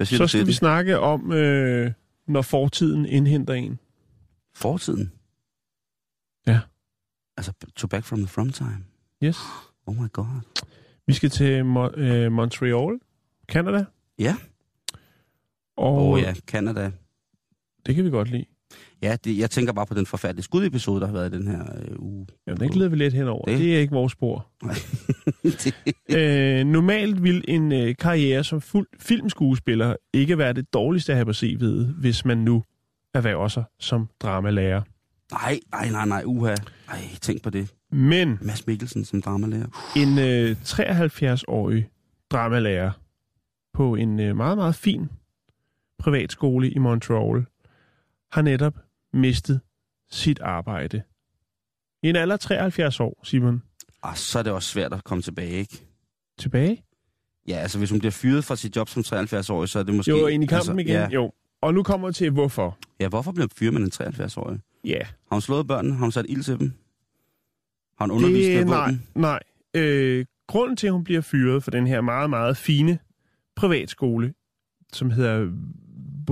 Hvad 0.00 0.06
siger 0.06 0.16
så 0.18 0.24
du 0.24 0.28
skal 0.28 0.40
vi 0.40 0.46
det? 0.46 0.54
snakke 0.56 0.98
om, 0.98 1.32
øh, 1.32 1.92
når 2.26 2.42
fortiden 2.42 3.06
indhenter 3.06 3.54
en. 3.54 3.78
Fortiden? 4.54 5.12
Ja. 6.46 6.60
Altså, 7.36 7.52
to 7.76 7.86
back 7.86 8.04
from 8.04 8.18
the 8.18 8.28
from 8.28 8.50
time. 8.52 8.84
Yes. 9.24 9.38
Oh 9.86 9.96
my 9.96 10.12
god. 10.12 10.26
Vi 11.06 11.12
skal 11.12 11.30
til 11.30 11.60
Mo- 11.60 11.98
øh, 12.00 12.32
Montreal, 12.32 12.98
Canada. 13.48 13.84
Ja. 14.18 14.36
Og 15.76 16.08
oh, 16.08 16.20
ja, 16.20 16.34
Canada. 16.34 16.90
det 17.86 17.94
kan 17.94 18.04
vi 18.04 18.10
godt 18.10 18.30
lide. 18.30 18.44
Ja, 19.02 19.16
det, 19.24 19.38
jeg 19.38 19.50
tænker 19.50 19.72
bare 19.72 19.86
på 19.86 19.94
den 19.94 20.06
forfærdelige 20.06 20.44
skudepisode, 20.44 21.00
der 21.00 21.06
har 21.06 21.12
været 21.12 21.34
i 21.34 21.38
den 21.38 21.46
her 21.48 21.62
øh, 21.76 21.96
uge. 21.98 22.26
Ja, 22.46 22.54
den 22.54 22.68
glider 22.70 22.88
vi 22.88 22.96
lidt 22.96 23.14
henover. 23.14 23.44
Det- 23.44 23.58
Det, 23.58 23.76
er 23.76 23.80
ikke 23.80 23.92
vores 23.92 24.12
spor. 24.12 24.46
det, 25.42 25.74
Øh, 26.16 26.64
normalt 26.66 27.22
vil 27.22 27.44
en 27.48 27.72
øh, 27.72 27.94
karriere 27.96 28.44
som 28.44 28.60
fuld 28.60 28.86
filmskuespiller 29.00 29.96
ikke 30.12 30.38
være 30.38 30.52
det 30.52 30.74
dårligste 30.74 31.12
at 31.12 31.16
have 31.16 31.24
på 31.26 31.30
CV'et, 31.30 32.00
hvis 32.00 32.24
man 32.24 32.38
nu 32.38 32.62
erhverver 33.14 33.48
sig 33.48 33.64
som 33.80 34.08
dramalærer. 34.20 34.82
nej, 35.32 35.60
nej, 35.72 35.90
nej, 35.90 36.06
nej, 36.06 36.22
uha. 36.26 36.54
Ej, 36.88 36.98
tænk 37.20 37.42
på 37.42 37.50
det. 37.50 37.74
Men 37.92 38.38
Mads 38.42 38.66
Mikkelsen 38.66 39.04
som 39.04 39.22
dramalærer. 39.22 39.92
en 39.96 40.18
øh, 40.18 40.56
73-årig 40.64 41.88
dramalærer 42.30 42.90
på 43.74 43.94
en 43.94 44.20
øh, 44.20 44.36
meget, 44.36 44.58
meget 44.58 44.74
fin 44.74 45.08
privatskole 45.98 46.70
i 46.70 46.78
Montreal 46.78 47.44
har 48.32 48.42
netop 48.42 48.74
mistet 49.12 49.60
sit 50.10 50.40
arbejde. 50.40 51.02
I 52.02 52.08
en 52.08 52.16
alder 52.16 52.34
af 52.34 52.40
73 52.40 53.00
år, 53.00 53.20
Simon. 53.24 53.62
Ah, 54.02 54.16
så 54.16 54.38
er 54.38 54.42
det 54.42 54.52
også 54.52 54.68
svært 54.68 54.92
at 54.92 55.04
komme 55.04 55.22
tilbage, 55.22 55.50
ikke? 55.50 55.86
Tilbage? 56.38 56.84
Ja, 57.48 57.56
altså 57.56 57.78
hvis 57.78 57.90
hun 57.90 57.98
bliver 57.98 58.12
fyret 58.12 58.44
fra 58.44 58.56
sit 58.56 58.76
job 58.76 58.88
som 58.88 59.02
73-årig, 59.06 59.68
så 59.68 59.78
er 59.78 59.82
det 59.82 59.94
måske... 59.94 60.10
Jo, 60.10 60.26
ind 60.26 60.44
i 60.44 60.46
kampen 60.46 60.78
altså, 60.78 60.92
igen. 60.92 61.00
Ja, 61.02 61.08
Jo. 61.08 61.32
Og 61.62 61.74
nu 61.74 61.82
kommer 61.82 62.10
til, 62.10 62.30
hvorfor. 62.30 62.78
ja, 63.00 63.08
hvorfor 63.08 63.32
bliver 63.32 63.44
hun 63.46 63.50
fyret 63.56 63.74
med 63.74 63.80
en 63.82 63.90
73-årig? 64.24 64.60
Ja, 64.84 64.98
Har 65.04 65.34
hun 65.36 65.40
slået 65.40 65.66
børnene? 65.66 65.94
Har 65.94 66.00
hun 66.00 66.12
sat 66.12 66.26
ild 66.28 66.42
til 66.42 66.58
dem? 66.58 66.72
Har 67.98 68.04
hun 68.04 68.10
undervist 68.10 68.48
det, 68.48 68.56
med 68.56 68.64
nej, 68.64 68.86
våben? 68.86 69.06
nej. 69.14 69.40
Øh, 69.74 70.24
grunden 70.48 70.76
til, 70.76 70.86
at 70.86 70.92
hun 70.92 71.04
bliver 71.04 71.20
fyret 71.20 71.62
for 71.64 71.70
den 71.70 71.86
her 71.86 72.00
meget, 72.00 72.30
meget 72.30 72.56
fine 72.56 72.98
privatskole, 73.56 74.34
som 74.92 75.10
hedder 75.10 75.52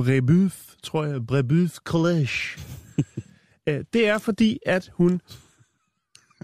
Brebeuf, 0.03 0.75
tror 0.83 1.05
jeg, 1.05 1.27
Brebeuf 1.27 1.77
College, 1.77 2.29
øh, 3.69 3.85
det 3.93 4.09
er 4.09 4.19
fordi, 4.19 4.59
at 4.67 4.91
hun 4.95 5.21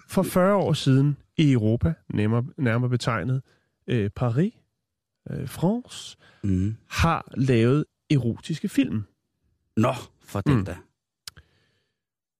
for 0.09 0.23
40 0.23 0.55
år 0.55 0.73
siden 0.73 1.17
i 1.37 1.53
Europa, 1.53 1.95
nærmere, 2.15 2.45
nærmere 2.59 2.91
betegnet 2.91 3.43
øh, 3.87 4.11
Paris, 4.11 4.53
øh, 5.31 5.49
France, 5.49 6.17
Mm. 6.43 6.77
har 6.91 7.33
lavet 7.37 7.85
erotiske 8.11 8.69
film. 8.69 9.03
Nå, 9.77 9.93
for 10.25 10.41
den 10.41 10.57
Mm. 10.57 10.65
da. 10.65 10.77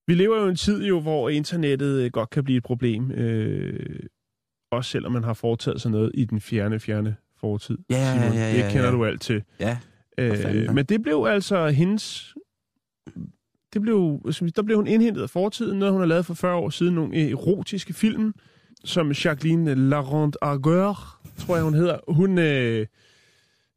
Vi 0.07 0.13
lever 0.13 0.41
jo 0.41 0.47
en 0.47 0.55
tid, 0.55 0.83
jo, 0.85 0.99
hvor 1.01 1.29
internettet 1.29 2.01
øh, 2.03 2.11
godt 2.11 2.29
kan 2.29 2.43
blive 2.43 2.57
et 2.57 2.63
problem. 2.63 3.11
Øh, 3.11 3.99
også 4.71 4.91
selvom 4.91 5.11
man 5.11 5.23
har 5.23 5.33
foretaget 5.33 5.81
sig 5.81 5.91
noget 5.91 6.11
i 6.13 6.25
den 6.25 6.41
fjerne, 6.41 6.79
fjerne 6.79 7.15
fortid. 7.39 7.77
Ja, 7.89 7.95
ja, 7.95 8.13
Simon. 8.21 8.33
ja, 8.37 8.51
ja, 8.51 8.63
Det 8.63 8.71
kender 8.71 8.85
ja. 8.85 8.91
du 8.91 9.05
alt 9.05 9.21
til. 9.21 9.43
Ja. 9.59 9.77
Øh, 10.17 10.73
men 10.73 10.85
det 10.85 11.01
blev 11.01 11.25
altså 11.29 11.67
hendes... 11.67 12.35
Det 13.73 13.81
blev, 13.81 14.21
der 14.55 14.61
blev 14.61 14.77
hun 14.77 14.87
indhentet 14.87 15.21
af 15.21 15.29
fortiden, 15.29 15.79
noget 15.79 15.91
hun 15.91 16.01
har 16.01 16.07
lavet 16.07 16.25
for 16.25 16.33
40 16.33 16.55
år 16.55 16.69
siden, 16.69 16.95
nogle 16.95 17.29
erotiske 17.29 17.93
film, 17.93 18.33
som 18.83 19.11
Jacqueline 19.11 19.75
Laurent 19.75 20.37
Argueur, 20.41 21.19
tror 21.37 21.55
jeg 21.55 21.63
hun 21.63 21.73
hedder. 21.73 21.97
Hun, 22.07 22.37
øh, 22.37 22.85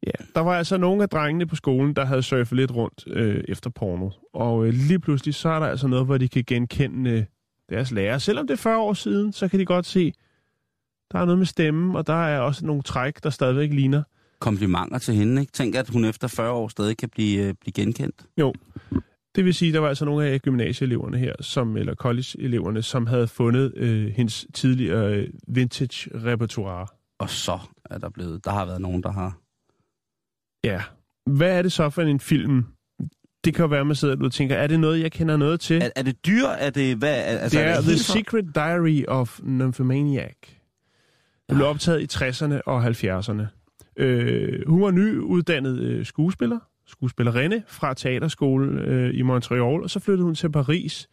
ja, 0.07 0.25
der 0.35 0.41
var 0.41 0.55
altså 0.55 0.77
nogle 0.77 1.03
af 1.03 1.09
drengene 1.09 1.47
på 1.47 1.57
skolen, 1.57 1.97
der 1.97 2.05
havde 2.05 2.23
surfet 2.23 2.57
lidt 2.57 2.75
rundt 2.75 3.05
øh, 3.07 3.45
efter 3.49 3.71
porno. 3.71 4.11
Og 4.35 4.67
øh, 4.67 4.73
lige 4.73 4.99
pludselig, 4.99 5.35
så 5.35 5.49
er 5.49 5.59
der 5.59 5.67
altså 5.67 5.87
noget, 5.87 6.07
hvor 6.07 6.19
de 6.19 6.29
kan 6.29 6.45
genkende 6.47 7.11
øh, 7.11 7.25
deres 7.71 7.91
lærer. 7.91 8.19
Selvom 8.19 8.47
det 8.47 8.55
er 8.55 8.59
40 8.59 8.79
år 8.79 8.93
siden, 8.93 9.33
så 9.33 9.49
kan 9.49 9.61
de 9.61 9.65
godt 9.65 9.87
se, 9.87 10.13
der 11.13 11.19
er 11.19 11.25
noget 11.25 11.39
med 11.39 11.47
stemmen, 11.47 11.97
og 11.97 12.07
der 12.07 12.27
er 12.27 12.41
også 12.41 12.67
nogle 12.67 12.83
træk, 12.83 13.23
der 13.23 13.31
stadigvæk 13.31 13.73
ligner. 13.73 14.03
Komplimenter 14.41 14.99
til 14.99 15.15
hende, 15.15 15.41
ikke? 15.41 15.53
Tænk, 15.53 15.75
at 15.75 15.89
hun 15.89 16.05
efter 16.05 16.29
40 16.29 16.51
år 16.51 16.69
stadig 16.69 16.97
kan 16.97 17.09
blive, 17.09 17.43
øh, 17.43 17.55
blive 17.61 17.73
genkendt. 17.73 18.27
Det 19.35 19.45
vil 19.45 19.55
sige, 19.55 19.73
der 19.73 19.79
var 19.79 19.89
altså 19.89 20.05
nogle 20.05 20.27
af 20.27 20.41
gymnasieeleverne 20.41 21.19
her, 21.19 21.33
som, 21.41 21.77
eller 21.77 21.95
college-eleverne, 21.95 22.83
som 22.83 23.07
havde 23.07 23.29
fundet 23.29 23.73
øh, 23.77 24.13
hendes 24.17 24.47
tidligere 24.55 25.15
øh, 25.15 25.29
vintage-repertoire. 25.49 26.87
Og 27.19 27.31
så 27.31 27.59
er 27.85 27.99
der 27.99 28.09
blevet... 28.09 28.45
Der 28.45 28.51
har 28.51 28.65
været 28.67 28.81
nogen, 28.81 29.03
der 29.03 29.13
har... 29.13 29.39
Ja. 30.65 30.83
Hvad 31.27 31.59
er 31.59 31.63
det 31.63 31.73
så 31.73 31.91
for 31.91 32.03
en 32.03 32.21
film, 32.21 32.65
det 33.45 33.55
kan 33.55 33.63
jo 33.63 33.69
være, 33.69 33.81
at 33.81 33.87
man 33.87 33.97
sidder 33.97 34.25
og 34.25 34.33
tænker, 34.33 34.57
er 34.57 34.67
det 34.67 34.81
noget, 34.81 35.01
jeg 35.03 35.13
kender 35.13 35.37
noget 35.37 35.61
til? 35.61 35.83
Er, 35.83 35.91
er 35.97 36.03
det 36.03 36.27
dyr? 36.27 36.47
Er 36.47 36.71
det... 36.71 36.97
Hvad, 36.97 37.15
altså, 37.15 37.59
det 37.59 37.67
er, 37.67 37.75
det 37.77 37.85
The 37.85 37.99
Secret 37.99 38.55
Diary 38.55 39.05
of 39.09 39.41
Nymphomaniac. 39.43 40.37
Det 41.49 41.57
blev 41.57 41.67
optaget 41.67 42.01
i 42.01 42.25
60'erne 42.25 42.61
og 42.67 42.87
70'erne. 42.87 43.58
Øh, 43.99 44.69
hun 44.69 44.83
var 44.83 44.91
nyuddannet 44.91 45.79
øh, 45.79 46.07
skuespiller, 46.07 46.59
skuespillerinde 46.87 47.63
fra 47.67 47.95
teaterskole 47.95 48.81
øh, 48.83 49.19
i 49.19 49.23
Montreal, 49.23 49.83
og 49.83 49.91
så 49.91 50.01
flyttede 50.01 50.25
hun 50.25 50.35
til 50.35 50.51
Paris 50.53 51.09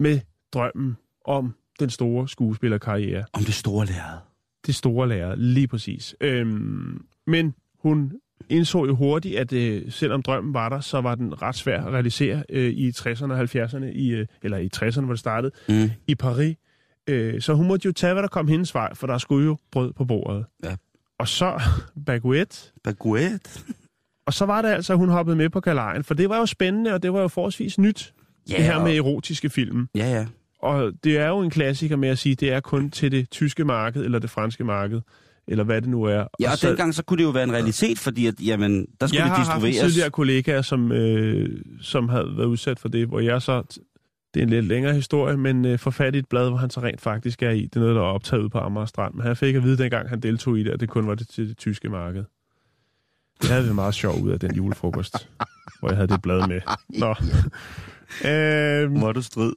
med 0.00 0.20
drømmen 0.54 0.96
om 1.24 1.54
den 1.80 1.90
store 1.90 2.28
skuespillerkarriere. 2.28 3.24
Om 3.32 3.44
det 3.44 3.54
store 3.54 3.86
lærred. 3.86 4.18
Det 4.66 4.74
store 4.74 5.08
lærer, 5.08 5.34
lige 5.34 5.68
præcis. 5.68 6.14
Øhm, 6.20 7.04
men 7.26 7.54
hun 7.78 8.12
indså 8.48 8.84
jo 8.84 8.94
hurtigt, 8.94 9.38
at 9.38 9.52
øh, 9.52 9.90
selvom 9.92 10.22
drømmen 10.22 10.54
var 10.54 10.68
der, 10.68 10.80
så 10.80 11.00
var 11.00 11.14
den 11.14 11.42
ret 11.42 11.54
svær 11.54 11.82
at 11.84 11.92
realisere 11.92 12.44
øh, 12.48 12.70
i 12.70 12.90
60'erne 12.90 13.32
og 13.32 13.40
70'erne, 13.40 13.84
i, 13.84 14.08
øh, 14.10 14.26
eller 14.42 14.58
i 14.58 14.68
60'erne, 14.76 15.00
hvor 15.00 15.12
det 15.12 15.20
startede, 15.20 15.52
Mm. 15.68 15.90
i 16.06 16.14
Paris. 16.14 16.56
Øh, 17.08 17.40
så 17.40 17.54
hun 17.54 17.68
måtte 17.68 17.86
jo 17.86 17.92
tage, 17.92 18.12
hvad 18.12 18.22
der 18.22 18.28
kom 18.28 18.48
hendes 18.48 18.74
vej, 18.74 18.94
for 18.94 19.06
der 19.06 19.18
skulle 19.18 19.46
jo 19.46 19.56
brød 19.70 19.92
på 19.92 20.04
bordet. 20.04 20.44
Ja. 20.64 20.76
Og 21.18 21.28
så 21.28 21.60
baguette. 22.06 22.56
Baguette. 22.84 23.50
Og 24.26 24.34
så 24.34 24.46
var 24.46 24.62
det 24.62 24.68
altså, 24.68 24.92
at 24.92 24.98
hun 24.98 25.08
hoppede 25.08 25.36
med 25.36 25.50
på 25.50 25.60
galejen, 25.60 26.04
for 26.04 26.14
det 26.14 26.28
var 26.28 26.38
jo 26.38 26.46
spændende, 26.46 26.92
og 26.94 27.02
det 27.02 27.12
var 27.12 27.20
jo 27.20 27.28
forholdsvis 27.28 27.78
nyt, 27.78 28.14
Ja, 28.50 28.56
det 28.56 28.64
her 28.64 28.76
og- 28.76 28.82
med 28.84 28.96
erotiske 28.96 29.50
film. 29.50 29.88
Ja, 29.94 30.10
ja. 30.10 30.26
Og 30.58 30.92
det 31.04 31.16
er 31.18 31.28
jo 31.28 31.40
en 31.40 31.50
klassiker 31.50 31.96
med 31.96 32.08
at 32.08 32.18
sige, 32.18 32.32
at 32.32 32.40
det 32.40 32.52
er 32.52 32.60
kun 32.60 32.90
til 32.90 33.12
det 33.12 33.30
tyske 33.30 33.64
marked, 33.64 34.04
eller 34.04 34.18
det 34.18 34.30
franske 34.30 34.64
marked, 34.64 35.00
eller 35.48 35.64
hvad 35.64 35.80
det 35.80 35.88
nu 35.90 36.02
er. 36.04 36.24
Ja, 36.40 36.50
og 36.50 36.58
så, 36.58 36.68
dengang 36.68 36.94
så 36.94 37.02
kunne 37.04 37.18
det 37.18 37.24
jo 37.24 37.30
være 37.30 37.44
en 37.44 37.52
realitet, 37.52 37.98
fordi 37.98 38.26
at, 38.26 38.34
jamen, 38.40 38.86
der 39.00 39.06
skulle 39.06 39.20
jeg 39.24 39.30
det 39.30 39.36
har 39.36 39.44
haft 39.44 39.48
en 39.48 39.66
distribueres. 39.66 39.92
tidligere 39.92 40.10
kollegaer, 40.10 40.62
som, 40.62 40.92
øh, 40.92 41.60
som 41.80 42.08
havde 42.08 42.32
været 42.36 42.46
udsat 42.46 42.78
for 42.78 42.88
det, 42.88 43.06
hvor 43.06 43.20
jeg 43.20 43.42
så... 43.42 43.62
Det 44.34 44.40
er 44.40 44.44
en 44.44 44.50
lidt 44.50 44.64
længere 44.64 44.94
historie, 44.94 45.36
men 45.36 45.64
øh, 45.64 45.78
forfat 45.78 46.14
i 46.14 46.18
et 46.18 46.28
blad, 46.28 46.48
hvor 46.48 46.58
han 46.58 46.70
så 46.70 46.80
rent 46.82 47.00
faktisk 47.00 47.42
er 47.42 47.50
i. 47.50 47.62
Det 47.62 47.76
er 47.76 47.80
noget, 47.80 47.94
der 47.94 48.00
er 48.02 48.06
optaget 48.06 48.40
ude 48.40 48.50
på 48.50 48.58
Amager 48.58 48.86
Strand. 48.86 49.14
Men 49.14 49.26
han 49.26 49.36
fik 49.36 49.54
at 49.54 49.62
vide, 49.62 49.78
dengang 49.78 50.08
han 50.08 50.20
deltog 50.20 50.58
i 50.58 50.62
det, 50.64 50.70
at 50.70 50.80
det 50.80 50.88
kun 50.88 51.06
var 51.06 51.14
det 51.14 51.28
til 51.28 51.48
det 51.48 51.58
tyske 51.58 51.88
marked. 51.88 52.24
Det 53.42 53.50
havde 53.50 53.64
vi 53.68 53.72
meget 53.74 53.94
sjov 53.94 54.20
ud 54.22 54.30
af 54.30 54.40
den 54.40 54.54
julefrokost, 54.54 55.28
hvor 55.80 55.88
jeg 55.88 55.96
havde 55.96 56.08
det 56.08 56.22
blad 56.22 56.48
med. 56.48 56.60
Nå. 56.88 57.08
øhm, 58.30 58.98
Hvor 58.98 59.08
er 59.08 59.12
du 59.12 59.22
strid. 59.22 59.52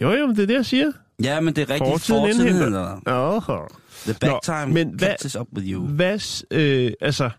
jo, 0.00 0.10
jo, 0.10 0.28
det 0.28 0.38
er 0.38 0.46
det, 0.46 0.54
jeg 0.54 0.66
siger. 0.66 0.92
Ja, 1.22 1.40
men 1.40 1.56
det 1.56 1.62
er 1.62 1.70
rigtigt. 1.74 1.90
Fortiden 1.90 2.20
Fortiden, 2.22 2.46
indhenter. 2.48 3.00
Oh. 3.06 3.66
The 4.04 4.14
back 4.20 4.32
Nå, 4.32 4.40
time 4.44 4.66
men 4.74 4.88
hvad- 4.94 5.08
catches 5.08 5.36
up 5.36 5.46
with 5.56 5.68
you. 5.70 5.86
Hvad, 5.86 6.44
øh, 6.50 6.92
altså, 7.00 7.30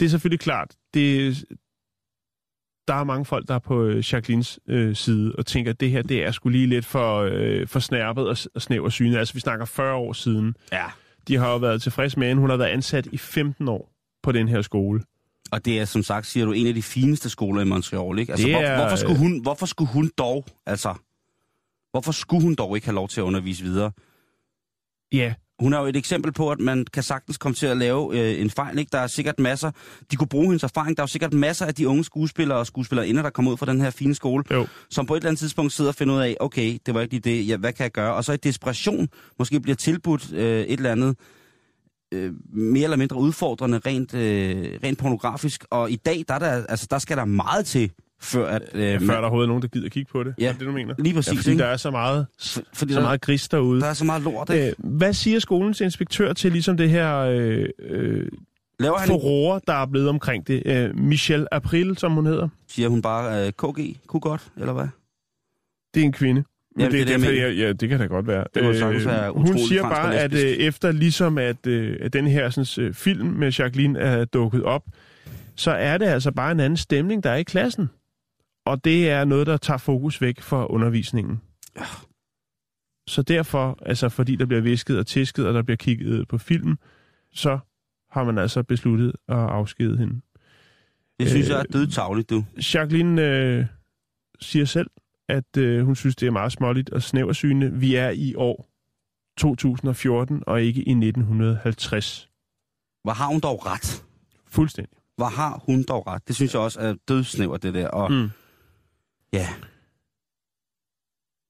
det 0.00 0.06
er 0.06 0.10
selvfølgelig 0.10 0.40
klart, 0.40 0.76
det, 0.94 1.44
der 2.88 2.94
er 2.94 3.04
mange 3.04 3.24
folk, 3.24 3.48
der 3.48 3.54
er 3.54 3.58
på 3.58 3.84
øh, 3.84 4.12
Jacquelines 4.12 4.58
øh, 4.68 4.96
side 4.96 5.34
og 5.38 5.46
tænker, 5.46 5.70
at 5.70 5.80
det 5.80 5.90
her, 5.90 6.02
det 6.02 6.24
er 6.24 6.30
sgu 6.30 6.48
lige 6.48 6.66
lidt 6.66 6.84
for, 6.86 7.28
øh, 7.32 7.66
for 7.68 7.80
snærpet 7.80 8.28
og, 8.28 8.36
og 8.54 8.62
snæver 8.62 8.88
syne. 8.88 9.18
Altså, 9.18 9.34
vi 9.34 9.40
snakker 9.40 9.64
40 9.66 9.94
år 9.94 10.12
siden. 10.12 10.54
Ja. 10.72 10.84
De 11.28 11.36
har 11.36 11.50
jo 11.50 11.56
været 11.56 11.82
tilfredse 11.82 12.18
med 12.18 12.28
hende. 12.28 12.40
Hun 12.40 12.50
har 12.50 12.56
været 12.56 12.68
ansat 12.68 13.06
i 13.12 13.16
15 13.18 13.68
år 13.68 13.92
på 14.22 14.32
den 14.32 14.48
her 14.48 14.62
skole. 14.62 15.02
Og 15.52 15.64
det 15.64 15.80
er, 15.80 15.84
som 15.84 16.02
sagt, 16.02 16.26
siger 16.26 16.46
du, 16.46 16.52
en 16.52 16.66
af 16.66 16.74
de 16.74 16.82
fineste 16.82 17.28
skoler 17.30 17.60
i 17.60 17.64
Montreal, 17.64 18.18
ikke? 18.18 18.32
Altså, 18.32 18.46
Det 18.46 18.54
hvor, 18.54 18.62
er- 18.62 18.76
hvorfor, 18.80 18.96
skulle 18.96 19.18
hun, 19.18 19.42
hvorfor 19.42 19.66
skulle 19.66 19.90
hun 19.92 20.10
dog, 20.18 20.44
altså, 20.66 20.94
hvorfor 21.90 22.12
skulle 22.12 22.42
hun 22.42 22.54
dog 22.54 22.76
ikke 22.76 22.86
have 22.86 22.94
lov 22.94 23.08
til 23.08 23.20
at 23.20 23.24
undervise 23.24 23.62
videre? 23.64 23.90
Ja, 25.12 25.34
Hun 25.62 25.72
er 25.72 25.78
jo 25.78 25.86
et 25.86 25.96
eksempel 25.96 26.32
på, 26.32 26.50
at 26.50 26.60
man 26.60 26.84
kan 26.92 27.02
sagtens 27.02 27.38
komme 27.38 27.54
til 27.54 27.66
at 27.66 27.76
lave 27.76 28.18
øh, 28.18 28.40
en 28.40 28.50
fejl, 28.50 28.78
ikke? 28.78 28.90
Der 28.92 28.98
er 28.98 29.06
sikkert 29.06 29.38
masser, 29.38 29.70
de 30.10 30.16
kunne 30.16 30.28
bruge 30.28 30.46
hendes 30.46 30.62
erfaring, 30.62 30.96
der 30.96 31.02
er 31.02 31.04
jo 31.04 31.08
sikkert 31.08 31.32
masser 31.32 31.66
af 31.66 31.74
de 31.74 31.88
unge 31.88 32.04
skuespillere 32.04 32.58
og 32.58 32.66
skuespillerinder, 32.66 33.22
der 33.22 33.30
kommer 33.30 33.52
ud 33.52 33.56
fra 33.56 33.66
den 33.66 33.80
her 33.80 33.90
fine 33.90 34.14
skole, 34.14 34.44
jo. 34.50 34.66
som 34.90 35.06
på 35.06 35.14
et 35.14 35.18
eller 35.18 35.28
andet 35.28 35.38
tidspunkt 35.38 35.72
sidder 35.72 35.90
og 35.90 35.94
finder 35.94 36.14
ud 36.14 36.20
af, 36.20 36.36
okay, 36.40 36.78
det 36.86 36.94
var 36.94 37.00
ikke 37.00 37.14
lige 37.14 37.36
det, 37.38 37.48
ja, 37.48 37.56
hvad 37.56 37.72
kan 37.72 37.82
jeg 37.84 37.92
gøre? 37.92 38.14
Og 38.14 38.24
så 38.24 38.32
i 38.32 38.36
desperation 38.36 39.08
måske 39.38 39.60
bliver 39.60 39.76
tilbudt 39.76 40.32
øh, 40.32 40.60
et 40.60 40.72
eller 40.72 40.92
andet 40.92 41.16
øh, 42.12 42.32
mere 42.52 42.84
eller 42.84 42.96
mindre 42.96 43.16
udfordrende, 43.16 43.80
rent, 43.86 44.14
øh, 44.14 44.78
rent 44.84 44.98
pornografisk. 44.98 45.64
Og 45.70 45.90
i 45.90 45.96
dag, 45.96 46.24
der, 46.28 46.34
er 46.34 46.38
der, 46.38 46.66
altså, 46.68 46.86
der 46.90 46.98
skal 46.98 47.16
der 47.16 47.24
meget 47.24 47.66
til, 47.66 47.90
før 48.22 48.46
at... 48.46 48.62
Øh, 48.74 48.80
Ja, 48.82 48.94
før 48.96 49.00
man- 49.00 49.08
der 49.08 49.16
overhovedet 49.20 49.46
er 49.46 49.48
nogen, 49.48 49.62
der 49.62 49.68
gider 49.68 49.88
kigge 49.88 50.10
på 50.12 50.22
det. 50.24 50.34
Ja, 50.38 50.48
Er 50.48 50.52
det, 50.52 50.60
du 50.60 50.72
mener? 50.72 50.94
lige 50.98 51.14
præcis, 51.14 51.32
Ja, 51.32 51.36
fordi 51.38 51.50
ikke? 51.50 51.62
der 51.62 51.68
er 51.68 51.76
så 51.76 51.90
meget, 51.90 52.26
for, 52.40 52.62
fordi 52.74 52.92
så 52.92 52.98
der, 52.98 53.04
meget 53.06 53.20
gris 53.20 53.48
derude. 53.48 53.80
der 53.80 53.86
er 53.86 53.92
så 53.94 54.04
meget 54.04 54.22
lort, 54.22 54.50
ikke? 54.50 54.66
Øh, 54.66 54.72
hvad 54.78 55.12
siger 55.12 55.38
skolens 55.38 55.80
inspektør 55.80 56.32
til 56.32 56.52
ligesom 56.52 56.76
det 56.76 56.90
her 56.90 57.16
øh, 57.18 57.66
øh, 57.78 58.26
Laver 58.80 58.98
han, 58.98 59.06
furore, 59.08 59.60
der 59.66 59.72
er 59.74 59.86
blevet 59.86 60.08
omkring 60.08 60.46
det? 60.46 60.62
Øh, 60.66 60.96
Michelle 60.98 61.54
April, 61.54 61.98
som 61.98 62.12
hun 62.12 62.26
hedder. 62.26 62.48
siger 62.68 62.88
hun 62.88 63.02
bare, 63.02 63.46
øh, 63.46 63.52
KG, 63.52 63.96
kunne 64.06 64.20
godt, 64.20 64.42
eller 64.60 64.72
hvad? 64.72 64.86
Det 65.94 66.00
er 66.00 66.04
en 66.04 66.12
kvinde. 66.12 66.44
Jamen, 66.78 66.92
det, 66.92 66.98
det 66.98 67.06
det, 67.08 67.20
derfor, 67.20 67.30
jeg 67.32 67.42
jeg, 67.48 67.56
ja, 67.56 67.72
det 67.72 67.88
kan 67.88 67.98
da 67.98 68.06
godt 68.06 68.26
være. 68.26 68.40
Øh, 68.40 68.44
Det 68.54 68.64
må 68.64 68.74
sagtens 68.74 69.06
være 69.06 69.30
hun 69.32 69.58
siger 69.58 69.82
bare, 69.82 70.16
at 70.16 70.32
øh, 70.34 70.40
efter 70.40 70.92
ligesom 70.92 71.38
at, 71.38 71.66
øh, 71.66 71.96
at 72.00 72.12
den 72.12 72.26
her 72.26 72.50
sådan, 72.50 72.84
øh, 72.86 72.94
film 72.94 73.26
med 73.28 73.52
Jacqueline 73.52 73.98
er 73.98 74.24
dukket 74.24 74.62
op, 74.62 74.82
så 75.56 75.70
er 75.70 75.98
det 75.98 76.06
altså 76.06 76.30
bare 76.30 76.52
en 76.52 76.60
anden 76.60 76.76
stemning, 76.76 77.24
der 77.24 77.30
er 77.30 77.36
i 77.36 77.42
klassen. 77.42 77.90
Og 78.66 78.84
det 78.84 79.10
er 79.10 79.24
noget, 79.24 79.46
der 79.46 79.56
tager 79.56 79.78
fokus 79.78 80.20
væk 80.20 80.40
fra 80.40 80.66
undervisningen. 80.66 81.40
Så 83.06 83.22
derfor, 83.22 83.78
altså 83.86 84.08
fordi 84.08 84.36
der 84.36 84.46
bliver 84.46 84.60
visket 84.60 84.98
og 84.98 85.06
tisket, 85.06 85.46
og 85.46 85.54
der 85.54 85.62
bliver 85.62 85.76
kigget 85.76 86.28
på 86.28 86.38
film, 86.38 86.78
så 87.32 87.58
har 88.10 88.24
man 88.24 88.38
altså 88.38 88.62
besluttet 88.62 89.12
at 89.28 89.36
afskede 89.36 89.98
hende. 89.98 90.20
Det 91.20 91.28
synes 91.30 91.46
øh, 91.46 91.50
jeg 91.50 91.58
er 91.58 91.62
dødtavligt, 91.72 92.30
du. 92.30 92.44
Jacqueline 92.74 93.22
øh, 93.22 93.66
siger 94.40 94.64
selv, 94.64 94.90
at 95.28 95.56
øh, 95.58 95.84
hun 95.84 95.96
synes, 95.96 96.16
det 96.16 96.26
er 96.26 96.30
meget 96.30 96.52
småligt 96.52 96.90
og 96.90 97.02
snæversyne. 97.02 97.72
Vi 97.72 97.94
er 97.94 98.10
i 98.10 98.34
år 98.34 98.68
2014 99.38 100.42
og 100.46 100.62
ikke 100.62 100.82
i 100.82 100.90
1950. 100.90 102.28
Hvor 103.04 103.12
har 103.12 103.26
hun 103.26 103.40
dog 103.40 103.66
ret? 103.66 104.04
Fuldstændig. 104.46 104.98
Hvor 105.16 105.26
har 105.26 105.62
hun 105.66 105.84
dog 105.88 106.06
ret? 106.06 106.28
Det 106.28 106.36
synes 106.36 106.54
jeg 106.54 106.62
også 106.62 106.80
er 106.80 106.94
dødsnævert, 107.08 107.62
det 107.62 107.74
der. 107.74 107.88
Og 107.88 108.12
Mm. 108.12 108.30
Ja... 109.32 109.48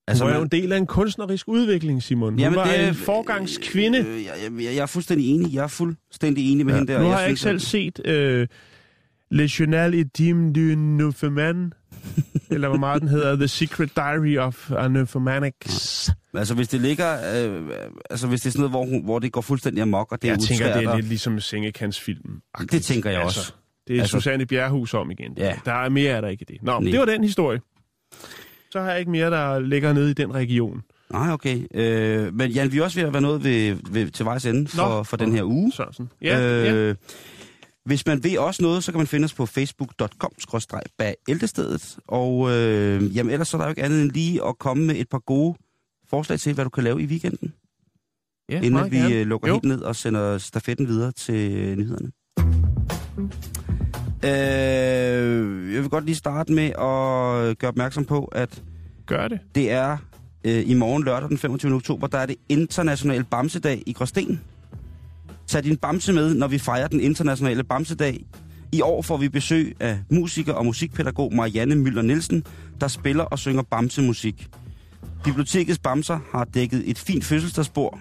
Altså, 0.07 0.23
hun 0.23 0.29
var 0.29 0.35
jo 0.35 0.39
man- 0.39 0.47
en 0.53 0.61
del 0.61 0.71
af 0.71 0.77
en 0.77 0.87
kunstnerisk 0.87 1.47
udvikling, 1.47 2.03
Simon. 2.03 2.33
Hun 2.33 2.39
Jamen, 2.39 2.55
var 2.57 2.65
det 2.65 2.79
er- 2.79 2.87
en 2.87 2.95
forgangskvinde. 2.95 3.99
Øh, 3.99 4.23
jeg, 4.23 4.33
jeg, 4.55 4.63
jeg 4.63 4.75
er 4.81 4.85
fuldstændig 4.85 5.29
enig. 5.35 5.53
Jeg 5.53 5.63
er 5.63 5.67
fuldstændig 5.67 6.51
enig 6.51 6.65
med 6.65 6.73
Ja. 6.73 6.79
hende 6.79 6.93
der. 6.93 6.99
Nu 7.01 7.07
har 7.07 7.19
jeg 7.19 7.29
ikke 7.29 7.41
selv 7.41 7.59
synes, 7.59 7.95
set 7.97 8.07
øh, 8.07 8.47
Le 9.31 9.49
Journal 9.59 9.93
Intime 9.93 10.53
du 10.53 10.59
Nymphomane, 10.75 11.71
eller 12.51 12.67
hvor 12.67 12.77
meget 12.77 13.01
den 13.01 13.09
hedder, 13.09 13.35
The 13.35 13.47
Secret 13.47 13.95
Diary 13.95 14.37
of 14.37 14.71
a 14.71 14.87
Nymphomaniac. 14.87 15.53
at- 15.65 16.09
Altså, 16.33 16.53
hvis 16.55 16.67
det 16.67 16.81
ligger... 16.81 17.13
Øh, 17.13 17.61
altså, 18.09 18.27
hvis 18.27 18.41
det 18.41 18.47
er 18.47 18.51
sådan 18.51 18.59
noget, 18.59 18.71
hvor, 18.71 18.85
hun, 18.85 19.03
hvor 19.03 19.19
det 19.19 19.31
går 19.31 19.41
fuldstændig 19.41 19.81
amok, 19.81 20.11
og 20.11 20.21
det 20.21 20.27
Jeg 20.27 20.33
er 20.33 20.37
tænker, 20.39 20.73
det 20.77 20.83
er 20.85 20.95
lidt 20.95 21.07
ligesom 21.07 21.39
film. 21.93 22.41
og- 22.53 22.71
Det 22.71 22.83
tænker 22.83 23.09
jeg 23.09 23.19
også. 23.21 23.39
Altså, 23.39 23.53
det 23.87 23.95
er 23.97 24.01
Altså- 24.01 24.17
Susanne 24.17 24.45
Bjerrehus 24.45 24.93
om 24.93 25.11
igen. 25.11 25.33
Ja. 25.37 25.53
Der 25.65 25.73
er 25.73 25.89
mere, 25.89 26.11
er 26.11 26.21
der 26.21 26.27
ikke 26.27 26.45
i 26.49 26.53
det. 26.53 26.63
Nå, 26.63 26.79
Nej. 26.79 26.91
det 26.91 26.99
var 26.99 27.05
den 27.05 27.23
historie. 27.23 27.59
Så 28.73 28.79
har 28.81 28.89
jeg 28.91 28.99
ikke 28.99 29.11
mere, 29.11 29.29
der 29.31 29.59
ligger 29.59 29.93
nede 29.93 30.11
i 30.11 30.13
den 30.13 30.33
region. 30.33 30.81
Nej, 31.11 31.31
okay. 31.31 31.67
Øh, 31.73 32.33
men 32.33 32.51
Jan, 32.51 32.71
vi 32.71 32.77
er 32.77 32.83
også 32.83 32.99
ved 32.99 33.07
at 33.07 33.13
være 33.13 33.21
nået 33.21 33.43
ved, 33.43 33.77
ved, 33.91 34.11
til 34.11 34.25
vejs 34.25 34.45
ende 34.45 34.67
for, 34.67 35.03
for 35.03 35.17
den 35.17 35.31
her 35.31 35.43
uge. 35.43 35.71
Sådan. 35.71 36.09
Ja, 36.21 36.71
øh, 36.71 36.87
ja. 36.87 36.93
Hvis 37.85 38.05
man 38.05 38.23
ved 38.23 38.37
også 38.37 38.63
noget, 38.63 38.83
så 38.83 38.91
kan 38.91 38.97
man 38.99 39.07
finde 39.07 39.25
os 39.25 39.33
på 39.33 39.45
facebook.com 39.45 40.31
bag 40.97 41.15
ældrestedet. 41.29 41.97
Og 42.07 42.51
øh, 42.51 43.17
jamen, 43.17 43.31
ellers 43.31 43.47
så 43.47 43.57
er 43.57 43.61
der 43.61 43.65
jo 43.65 43.69
ikke 43.69 43.83
andet 43.83 44.01
end 44.01 44.11
lige 44.11 44.45
at 44.47 44.57
komme 44.59 44.85
med 44.85 44.95
et 44.95 45.09
par 45.09 45.19
gode 45.19 45.55
forslag 46.09 46.39
til, 46.39 46.53
hvad 46.53 46.65
du 46.65 46.69
kan 46.69 46.83
lave 46.83 47.01
i 47.01 47.05
weekenden. 47.05 47.53
ja 48.49 48.61
inden 48.61 48.91
vi 48.91 48.97
gerne. 48.97 49.15
øh, 49.15 49.27
lukker 49.27 49.47
Jo. 49.47 49.53
helt 49.53 49.63
ned 49.63 49.81
og 49.81 49.95
sender 49.95 50.37
stafetten 50.37 50.87
videre 50.87 51.11
til 51.11 51.77
nyhederne. 51.77 52.11
Øh, 54.25 55.73
jeg 55.73 55.81
vil 55.81 55.89
godt 55.89 56.05
lige 56.05 56.15
starte 56.15 56.53
med 56.53 56.65
at 56.65 57.57
gøre 57.57 57.67
opmærksom 57.69 58.05
på, 58.05 58.25
at 58.25 58.63
Gør 59.05 59.27
det. 59.27 59.39
det 59.55 59.71
er 59.71 59.97
øh, 60.43 60.69
i 60.69 60.73
morgen 60.73 61.03
lørdag 61.03 61.29
den 61.29 61.37
25. 61.37 61.73
oktober, 61.73 62.07
der 62.07 62.17
er 62.17 62.25
det 62.25 62.35
internationale 62.49 63.23
Bamsedag 63.23 63.83
i 63.85 63.93
Gråsten. 63.93 64.41
Tag 65.47 65.63
din 65.63 65.77
bamse 65.77 66.13
med, 66.13 66.33
når 66.33 66.47
vi 66.47 66.57
fejrer 66.59 66.87
den 66.87 66.99
internationale 66.99 67.63
Bamsedag. 67.63 68.25
I 68.71 68.81
år 68.81 69.01
får 69.01 69.17
vi 69.17 69.29
besøg 69.29 69.75
af 69.79 69.99
musiker 70.09 70.53
og 70.53 70.65
musikpædagog 70.65 71.33
Marianne 71.35 71.75
Møller 71.75 72.01
Nielsen, 72.01 72.43
der 72.81 72.87
spiller 72.87 73.23
og 73.23 73.39
synger 73.39 73.61
bamsemusik. 73.61 74.47
Bibliotekets 75.23 75.79
Bamser 75.79 76.19
har 76.31 76.43
dækket 76.43 76.89
et 76.89 76.97
fint 76.97 77.23
fødselsdagsbord, 77.25 77.99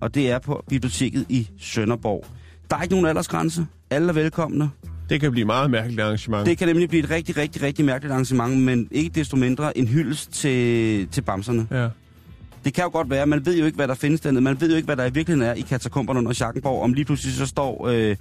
og 0.00 0.14
det 0.14 0.30
er 0.30 0.38
på 0.38 0.64
biblioteket 0.68 1.26
i 1.28 1.48
Sønderborg. 1.58 2.24
Der 2.70 2.76
er 2.76 2.82
ikke 2.82 2.94
nogen 2.94 3.06
aldersgrænse. 3.06 3.66
Alle 3.90 4.08
er 4.08 4.12
velkomne. 4.12 4.70
Det 5.08 5.20
kan 5.20 5.32
blive 5.32 5.46
meget 5.46 5.70
mærkeligt 5.70 6.00
arrangement. 6.00 6.46
Det 6.46 6.58
kan 6.58 6.68
nemlig 6.68 6.88
blive 6.88 7.04
et 7.04 7.10
rigtig, 7.10 7.36
rigtig, 7.36 7.62
rigtig 7.62 7.84
mærkeligt 7.84 8.12
arrangement, 8.12 8.58
men 8.62 8.88
ikke 8.90 9.10
desto 9.14 9.36
mindre 9.36 9.78
en 9.78 9.88
hyldest 9.88 10.32
til, 10.32 11.06
til 11.08 11.20
bamserne. 11.22 11.66
Ja. 11.70 11.88
Det 12.64 12.74
kan 12.74 12.84
jo 12.84 12.90
godt 12.90 13.10
være, 13.10 13.26
man 13.26 13.46
ved 13.46 13.58
jo 13.58 13.66
ikke, 13.66 13.76
hvad 13.76 13.88
der 13.88 13.94
findes 13.94 14.20
dernede. 14.20 14.40
Man 14.40 14.60
ved 14.60 14.70
jo 14.70 14.76
ikke, 14.76 14.86
hvad 14.86 14.96
der 14.96 15.04
i 15.04 15.12
virkeligheden 15.12 15.50
er 15.50 15.54
i 15.54 15.60
katakomberne 15.60 16.18
under 16.18 16.32
Schackenborg. 16.32 16.82
Om 16.82 16.92
lige 16.92 17.04
pludselig 17.04 17.34
så 17.34 17.46
står 17.46 17.88
øh, 17.88 18.16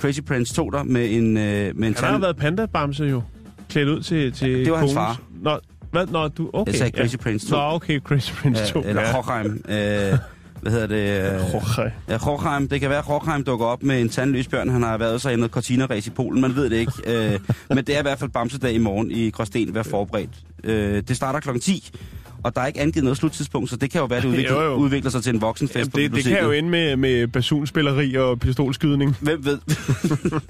Crazy 0.00 0.20
Prince 0.20 0.54
2 0.54 0.70
der 0.70 0.82
med 0.82 1.10
en, 1.10 1.36
øh, 1.36 1.76
med 1.76 1.88
en 1.88 1.94
Han 1.94 2.12
har 2.12 2.18
været 2.18 2.36
panda-bamse 2.36 3.04
jo. 3.04 3.22
Klædt 3.68 3.88
ud 3.88 4.00
til, 4.02 4.32
til 4.32 4.64
Det 4.64 4.72
var 4.72 4.78
hans 4.78 4.94
far. 4.94 5.20
Nå, 5.42 5.58
hvad? 5.90 6.06
Nå, 6.06 6.28
du... 6.28 6.50
Okay. 6.52 6.72
Jeg 6.72 6.78
sagde 6.78 6.98
Crazy 6.98 7.16
Prince 7.16 7.48
2. 7.48 7.56
Nå, 7.56 7.62
okay, 7.62 8.00
Crazy 8.00 8.32
Prince 8.32 8.66
2. 8.66 8.78
Øh, 8.78 8.88
eller 8.88 9.02
ja. 9.02 9.12
Hochheim. 9.12 9.62
Øh, 9.68 10.18
hvad 10.60 10.72
hedder 10.72 10.86
det? 10.86 11.54
Okay. 11.54 11.90
Ja, 12.08 12.18
Hochheim. 12.18 12.68
Det 12.68 12.80
kan 12.80 12.90
være, 12.90 12.98
at 12.98 13.04
Hochheim 13.04 13.44
dukker 13.44 13.66
op 13.66 13.82
med 13.82 14.00
en 14.00 14.08
tandløs 14.08 14.48
bjørn. 14.48 14.68
Han 14.68 14.82
har 14.82 14.98
været 14.98 15.20
sig 15.20 15.32
i 15.32 15.36
noget 15.36 15.50
cortina 15.50 15.94
i 15.94 16.10
Polen. 16.16 16.40
Man 16.40 16.56
ved 16.56 16.70
det 16.70 16.76
ikke. 16.76 16.92
Øh, 17.06 17.40
men 17.68 17.78
det 17.78 17.94
er 17.94 17.98
i 17.98 18.02
hvert 18.02 18.18
fald 18.18 18.30
Bamsedag 18.30 18.72
i 18.72 18.78
morgen 18.78 19.10
i 19.10 19.30
Gråsten. 19.30 19.74
Vær 19.74 19.82
forberedt. 19.82 20.30
Øh, 20.64 21.02
det 21.08 21.16
starter 21.16 21.40
klokken 21.40 21.60
10. 21.60 21.90
Og 22.42 22.54
der 22.54 22.60
er 22.60 22.66
ikke 22.66 22.80
angivet 22.80 23.04
noget 23.04 23.16
sluttidspunkt, 23.18 23.70
så 23.70 23.76
det 23.76 23.90
kan 23.90 24.00
jo 24.00 24.04
være, 24.06 24.16
at 24.16 24.22
det 24.22 24.28
udvikler, 24.28 24.54
Jo, 24.62 24.70
jo. 24.70 24.74
udvikler 24.74 25.10
sig 25.10 25.22
til 25.22 25.34
en 25.34 25.40
voksenfest 25.40 25.76
Jamen, 25.76 25.90
på 25.90 25.96
det, 25.96 26.02
det 26.02 26.10
biblioteket. 26.10 26.38
kan 26.38 26.46
jo 26.46 26.52
ende 26.52 26.70
med, 26.70 26.96
med 26.96 27.26
basunspilleri 27.28 28.14
og 28.14 28.40
pistolskydning. 28.40 29.16
Hvem 29.20 29.44
ved? 29.44 29.58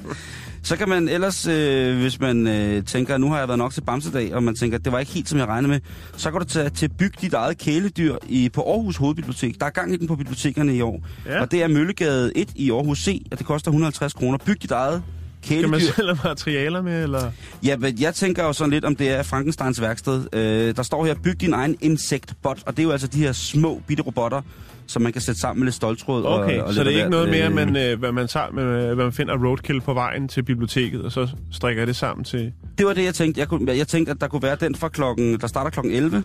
så 0.62 0.76
kan 0.76 0.89
man 0.89 1.09
ellers, 1.09 1.47
øh, 1.47 2.01
hvis 2.01 2.20
man 2.20 2.47
øh, 2.47 2.84
tænker, 2.84 3.18
nu 3.18 3.30
har 3.30 3.39
jeg 3.39 3.49
været 3.49 3.59
nok 3.59 3.72
til 3.72 3.80
Bamsedag, 3.80 4.34
og 4.34 4.43
man 4.43 4.55
tænker, 4.55 4.78
det 4.78 4.93
var 4.93 4.99
ikke 4.99 5.12
helt, 5.12 5.28
som 5.28 5.39
jeg 5.39 5.47
regnede 5.47 5.68
med, 5.72 5.80
så 6.16 6.30
kan 6.30 6.41
du 6.41 6.47
tage 6.47 6.70
til 6.70 6.89
Byg 6.99 7.12
dit 7.20 7.34
eget 7.34 7.59
kæledyr 7.59 8.16
i, 8.28 8.49
på 8.49 8.62
Aarhus 8.62 8.97
Hovedbibliotek. 8.97 9.61
Der 9.61 9.66
er 9.66 9.70
gang 9.70 9.95
i 9.95 9.97
den 9.97 10.07
på 10.07 10.16
bibliotekerne 10.16 10.76
i 10.76 10.80
år. 10.80 11.03
Ja. 11.26 11.41
Og 11.41 11.51
det 11.51 11.62
er 11.62 11.68
Møllegade 11.68 12.32
1 12.36 12.49
i 12.57 12.70
Aarhus 12.70 12.99
C, 12.99 13.22
og 13.32 13.39
det 13.39 13.47
koster 13.47 13.70
150 13.70 14.12
kroner. 14.12 14.39
Byg 14.39 14.62
dit 14.62 14.70
eget 14.70 15.03
Kan 15.49 15.70
man 15.70 15.80
kæledyr. 15.80 15.94
selv 15.94 16.07
have 16.09 16.18
materialer 16.24 16.82
med, 16.82 17.03
eller? 17.03 17.30
Ja, 17.64 17.76
men 17.76 18.01
jeg 18.01 18.14
tænker 18.14 18.44
jo 18.44 18.53
sådan 18.53 18.70
lidt, 18.70 18.84
om 18.84 18.96
det 18.96 19.09
er 19.11 19.22
Frankensteins 19.22 19.80
værksted. 19.80 20.26
Øh, 20.32 20.76
der 20.76 20.82
står 20.82 21.07
her, 21.07 21.14
byg 21.14 21.40
din 21.40 21.53
egen 21.53 21.76
insektbot, 21.80 22.59
og 22.66 22.76
det 22.76 22.82
er 22.82 22.84
jo 22.84 22.90
altså 22.90 23.07
de 23.07 23.18
her 23.18 23.32
små 23.32 23.82
bitte 23.86 24.03
robotter, 24.03 24.42
som 24.86 25.03
man 25.03 25.12
kan 25.12 25.22
sætte 25.22 25.40
sammen 25.40 25.61
med 25.61 25.66
lidt 25.66 25.74
stoltråd. 25.74 26.24
Okay, 26.26 26.59
og, 26.59 26.66
og 26.66 26.74
så 26.74 26.80
det 26.80 26.86
er 26.86 26.90
ikke 26.90 27.05
af 27.05 27.11
noget 27.11 27.28
mere, 27.28 27.46
Øh, 27.46 27.55
man, 27.55 27.76
øh, 27.76 27.99
hvad 27.99 28.12
man, 28.12 28.28
tager, 28.28 28.51
med, 28.53 28.94
hvad 28.94 29.05
man 29.05 29.12
finder 29.12 29.46
roadkill 29.46 29.80
på 29.80 29.94
vejen 29.94 30.28
til 30.28 30.42
biblioteket, 30.42 31.03
og 31.03 31.12
så 31.12 31.28
strikker 31.53 31.84
det 31.84 31.96
sammen 31.96 32.24
til... 32.24 32.53
Det 32.78 32.86
var 32.86 32.92
det, 32.92 33.05
jeg 33.05 33.14
tænkte. 33.14 33.40
Jeg, 33.40 33.49
kunne, 33.49 33.72
jeg 33.72 33.88
tænkte, 33.88 34.12
at 34.12 34.20
der 34.20 34.28
kunne 34.28 34.42
være 34.42 34.57
den 34.61 34.74
fra 34.74 34.88
klokken, 34.88 35.40
der 35.40 35.46
starter 35.46 35.70
klokken 35.70 35.92
11, 35.94 36.22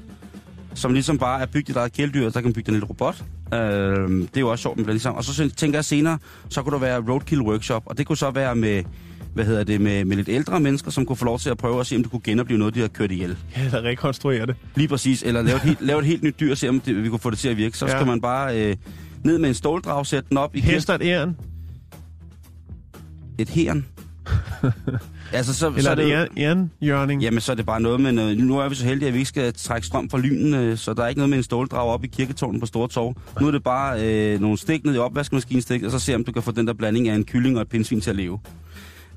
som 0.73 0.93
ligesom 0.93 1.17
bare 1.17 1.41
er 1.41 1.45
bygget 1.45 1.75
i 1.75 1.79
eget 1.79 1.93
kæledyr, 1.93 2.23
der 2.23 2.31
kan 2.31 2.43
man 2.43 2.53
bygge 2.53 2.69
en 2.69 2.73
lille 2.73 2.87
robot. 2.89 3.23
Øh, 3.53 3.59
det 3.59 4.29
er 4.35 4.39
jo 4.39 4.49
også 4.49 4.61
sjovt, 4.61 4.77
man 4.77 4.83
bliver 4.85 4.93
ligesom. 4.93 5.15
Og 5.15 5.23
så 5.23 5.49
tænker 5.57 5.77
jeg 5.77 5.85
senere, 5.85 6.17
så 6.49 6.61
kunne 6.61 6.73
der 6.73 6.79
være 6.79 7.03
roadkill 7.09 7.41
workshop, 7.41 7.83
og 7.85 7.97
det 7.97 8.07
kunne 8.07 8.17
så 8.17 8.31
være 8.31 8.55
med, 8.55 8.83
hvad 9.33 9.45
hedder 9.45 9.63
det, 9.63 9.81
med, 9.81 10.05
med 10.05 10.15
lidt 10.17 10.29
ældre 10.29 10.59
mennesker, 10.59 10.91
som 10.91 11.05
kunne 11.05 11.15
få 11.15 11.25
lov 11.25 11.39
til 11.39 11.49
at 11.49 11.57
prøve 11.57 11.79
at 11.79 11.87
se, 11.87 11.95
om 11.95 12.01
det 12.03 12.11
kunne 12.11 12.21
genopleve 12.23 12.59
noget, 12.59 12.75
de 12.75 12.79
har 12.79 12.87
kørt 12.87 13.11
ihjel. 13.11 13.37
Ja, 13.57 13.69
der 13.71 13.81
rekonstruerer 13.83 14.45
det. 14.45 14.55
Lige 14.75 14.87
præcis. 14.87 15.23
Eller 15.23 15.41
lave 15.41 15.55
et 15.55 15.61
helt, 15.61 15.81
lave 15.81 15.99
et 15.99 16.05
helt 16.05 16.23
nyt 16.23 16.39
dyr, 16.39 16.51
og 16.51 16.57
se 16.57 16.69
om 16.69 16.79
det, 16.79 17.03
vi 17.03 17.09
kunne 17.09 17.19
få 17.19 17.29
det 17.29 17.37
til 17.39 17.49
at 17.49 17.57
virke. 17.57 17.77
Så 17.77 17.85
Ja. 17.85 17.91
skal 17.91 18.07
man 18.07 18.21
bare 18.21 18.61
øh, 18.69 18.75
ned 19.23 19.37
med 19.37 19.49
en 19.49 19.55
ståldrag, 19.55 20.05
sætte 20.05 20.29
den 20.29 20.37
op 20.37 20.55
i 20.55 20.59
Hest 20.59 20.89
og 20.89 20.95
et 20.95 21.01
æren, 21.01 21.37
et 23.37 23.49
heren. 23.49 23.85
altså, 25.33 25.53
så, 25.53 25.59
så 25.59 25.73
eller 25.77 25.91
er 25.91 25.95
det, 25.95 26.11
æren, 26.11 26.27
ærenhjørning. 26.37 27.21
Jamen, 27.21 27.41
så 27.41 27.51
er 27.51 27.55
det 27.55 27.65
bare 27.65 27.81
noget 27.81 27.99
med 28.01 28.11
noget. 28.11 28.37
Nu 28.37 28.57
er 28.59 28.69
vi 28.69 28.75
så 28.75 28.85
heldige, 28.85 29.07
at 29.07 29.13
vi 29.13 29.19
ikke 29.19 29.29
skal 29.29 29.53
trække 29.53 29.87
strøm 29.87 30.09
fra 30.09 30.17
lynen, 30.19 30.53
øh, 30.53 30.77
så 30.77 30.93
der 30.93 31.03
er 31.03 31.07
ikke 31.07 31.19
noget 31.19 31.29
med 31.29 31.37
en 31.37 31.43
ståldrag 31.43 31.87
op 31.89 32.03
i 32.03 32.07
kirketårnen 32.07 32.59
på 32.59 32.65
Store 32.65 32.87
Torv. 32.87 33.15
Nu 33.41 33.47
er 33.47 33.51
det 33.51 33.63
bare 33.63 34.01
øh, 34.33 34.41
nogle 34.41 34.57
stik 34.57 34.85
ned 34.85 34.95
i 34.95 34.97
opvaskemaskinestik, 34.97 35.83
og 35.83 35.91
så 35.91 35.99
se, 35.99 36.15
om 36.15 36.23
du 36.23 36.31
kan 36.31 36.43
få 36.43 36.51
den 36.51 36.67
der 36.67 36.73
blanding 36.73 37.07
af 37.09 37.15
en 37.15 37.23
kylling 37.23 37.55
og 37.55 37.61
et 37.61 37.69
pindsvin 37.69 38.01
til 38.01 38.09
at 38.09 38.15
leve. 38.15 38.39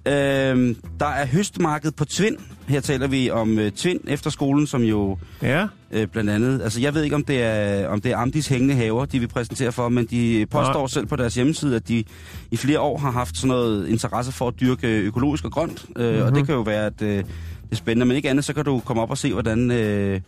Øh, 0.06 0.74
der 1.00 1.06
er 1.06 1.26
høstmarked 1.26 1.92
på 1.92 2.04
Tvind. 2.04 2.36
Her 2.68 2.80
taler 2.80 3.06
vi 3.06 3.30
om 3.30 3.58
øh, 3.58 3.72
Tvind 3.72 4.00
efter 4.08 4.30
skolen, 4.30 4.66
som 4.66 4.82
jo 4.82 5.18
Ja, 5.42 5.66
øh, 5.90 6.06
blandt 6.06 6.30
andet... 6.30 6.62
Altså, 6.62 6.80
jeg 6.80 6.94
ved 6.94 7.02
ikke, 7.02 7.16
om 7.16 7.24
det 7.24 7.42
er, 7.42 7.88
om 7.88 8.00
det 8.00 8.12
er 8.12 8.16
Amdis 8.16 8.48
hængende 8.48 8.74
haver, 8.74 9.04
de 9.04 9.18
vil 9.18 9.28
præsentere 9.28 9.72
for, 9.72 9.88
men 9.88 10.06
de 10.06 10.46
påstår 10.50 10.80
Nej. 10.80 10.86
selv 10.86 11.06
på 11.06 11.16
deres 11.16 11.34
hjemmeside, 11.34 11.76
at 11.76 11.88
de 11.88 12.04
i 12.50 12.56
flere 12.56 12.80
år 12.80 12.98
har 12.98 13.10
haft 13.10 13.36
sådan 13.36 13.48
noget 13.48 13.88
interesse 13.88 14.32
for 14.32 14.48
at 14.48 14.54
dyrke 14.60 14.86
økologisk 14.86 15.44
og 15.44 15.52
grønt. 15.52 15.86
Øh, 15.96 16.08
mm-hmm. 16.08 16.26
Og 16.26 16.34
det 16.34 16.46
kan 16.46 16.54
jo 16.54 16.60
være, 16.60 16.86
at 16.86 17.02
øh, 17.02 17.08
det 17.08 17.26
er 17.72 17.76
spændende. 17.76 18.06
Men 18.06 18.16
ikke 18.16 18.30
andet, 18.30 18.44
så 18.44 18.52
kan 18.52 18.64
du 18.64 18.82
komme 18.84 19.02
op 19.02 19.10
og 19.10 19.18
se, 19.18 19.32
hvordan... 19.32 19.70
Øh, 19.70 20.20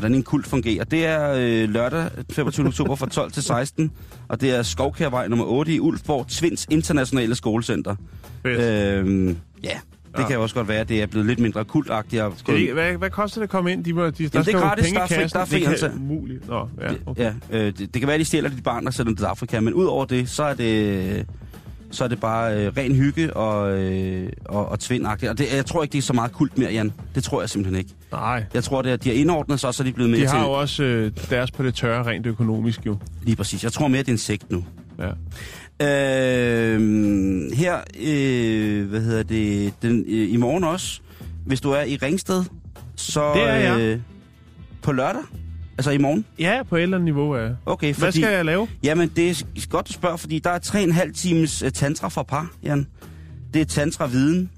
hvordan 0.00 0.14
en 0.14 0.22
kult 0.22 0.46
fungerer. 0.46 0.84
Det 0.84 1.06
er 1.06 1.32
øh, 1.36 1.68
lørdag 1.68 2.10
25. 2.32 2.66
oktober 2.66 2.94
fra 2.96 3.08
12 3.08 3.32
til 3.32 3.42
16, 3.42 3.90
og 4.28 4.40
det 4.40 4.50
er 4.50 4.62
Skovkærvej 4.62 5.28
nummer 5.28 5.44
8 5.44 5.72
i 5.72 5.80
Ulfborg, 5.80 6.26
Tvinds 6.28 6.66
Internationale 6.70 7.34
Skolecenter. 7.34 7.94
fedt. 8.42 8.60
Øh, 8.60 9.26
ja, 9.64 9.68
det 10.16 10.22
Ja. 10.22 10.26
kan 10.26 10.36
jo 10.36 10.42
også 10.42 10.54
godt 10.54 10.68
være, 10.68 10.78
at 10.80 10.88
det 10.88 11.02
er 11.02 11.06
blevet 11.06 11.26
lidt 11.26 11.38
mindre 11.38 11.64
kultagtigt. 11.64 12.22
og 12.22 12.32
Skal 12.36 12.54
de, 12.66 12.72
hvad, 12.72 12.92
hvad 12.92 13.10
koster 13.10 13.40
det 13.40 13.42
at 13.42 13.50
komme 13.50 13.72
ind? 13.72 13.84
De 13.84 13.92
må, 13.92 14.04
de, 14.10 14.28
der 14.28 14.42
det 14.42 14.54
er 14.54 14.58
gratis. 14.60 14.92
Der 14.92 15.00
er 15.00 15.06
fri- 15.06 15.26
der 15.32 15.38
er 15.40 15.44
fri 15.44 15.56
Det 15.56 15.62
kan 15.62 15.72
ansat. 15.72 15.92
umuligt. 15.94 16.48
Nå, 16.48 16.68
ja, 16.80 16.88
okay. 17.06 17.22
Ja, 17.22 17.32
øh, 17.58 17.66
det, 17.66 17.78
det 17.78 17.92
kan 17.92 18.06
være, 18.06 18.14
at 18.14 18.20
de 18.20 18.24
stjæler 18.24 18.48
dit 18.48 18.62
barn 18.64 18.86
og 18.86 18.94
sender 18.94 19.10
det 19.12 19.18
til 19.18 19.24
Afrika, 19.24 19.60
men 19.60 19.74
udover 19.74 20.04
det, 20.04 20.28
så 20.28 20.42
er 20.42 20.54
det, 20.54 21.26
så 21.90 22.04
er 22.04 22.08
det 22.08 22.20
bare 22.20 22.54
øh, 22.66 22.72
ren 22.76 22.94
hygge 22.94 23.36
og, 23.36 23.78
øh, 23.78 24.28
og, 24.44 24.68
og 24.68 24.80
tvindagtigt. 24.80 25.30
Og 25.30 25.38
det, 25.38 25.46
jeg 25.54 25.66
tror 25.66 25.82
ikke, 25.82 25.92
det 25.92 25.98
er 25.98 26.02
så 26.02 26.12
meget 26.12 26.32
kult 26.32 26.58
mere, 26.58 26.72
Jan. 26.72 26.92
Det 27.14 27.24
tror 27.24 27.42
jeg 27.42 27.50
simpelthen 27.50 27.78
ikke. 27.78 27.90
Nej, 28.16 28.44
Jeg 28.54 28.64
tror, 28.64 28.82
det 28.82 28.92
er, 28.92 28.96
de 28.96 29.08
har 29.08 29.16
indordnet 29.16 29.60
sig, 29.60 29.74
så 29.74 29.82
er 29.82 29.84
de 29.84 29.92
blevet 29.92 30.10
mere 30.10 30.20
de 30.20 30.26
til... 30.26 30.38
har 30.38 30.46
jo 30.46 30.52
også 30.52 30.82
øh, 30.82 31.12
deres 31.30 31.50
på 31.50 31.62
det 31.62 31.74
tørre 31.74 32.02
rent 32.06 32.26
økonomisk 32.26 32.86
jo. 32.86 32.98
Lige 33.22 33.36
præcis. 33.36 33.64
Jeg 33.64 33.72
tror 33.72 33.88
mere, 33.88 34.00
det 34.02 34.08
er 34.08 34.12
en 34.12 34.18
sekt 34.18 34.50
nu. 34.50 34.64
Ja. 34.98 35.10
Øh, 35.86 37.52
her, 37.52 37.76
øh, 38.00 38.88
hvad 38.88 39.00
hedder 39.00 39.22
det, 39.22 39.72
den, 39.82 40.04
øh, 40.08 40.32
i 40.32 40.36
morgen 40.36 40.64
også, 40.64 41.00
hvis 41.46 41.60
du 41.60 41.70
er 41.70 41.82
i 41.82 41.96
Ringsted, 41.96 42.44
så 42.96 43.32
Det 43.34 43.42
er 43.42 43.54
jeg. 43.54 43.80
øh, 43.80 43.98
på 44.82 44.92
lørdag, 44.92 45.22
altså 45.78 45.90
i 45.90 45.98
morgen. 45.98 46.24
ja, 46.38 46.62
på 46.68 46.76
et 46.76 46.82
eller 46.82 46.96
andet 46.96 47.04
niveau. 47.04 47.36
Ja. 47.36 47.48
Okay, 47.66 47.94
Hvad 47.94 48.12
skal 48.12 48.32
jeg 48.32 48.44
lave? 48.44 48.68
Jamen, 48.82 49.10
det 49.16 49.30
er 49.30 49.66
godt, 49.70 49.88
du 49.88 49.92
spørger, 49.92 50.16
fordi 50.16 50.38
der 50.38 50.50
er 50.50 50.58
3,5 50.58 51.12
times 51.12 51.62
uh, 51.62 51.68
tantra 51.68 52.08
for 52.08 52.22
par, 52.22 52.50
Jan. 52.62 52.86
Det 53.54 53.60
er 53.60 53.64
tantra-viden, 53.66 54.50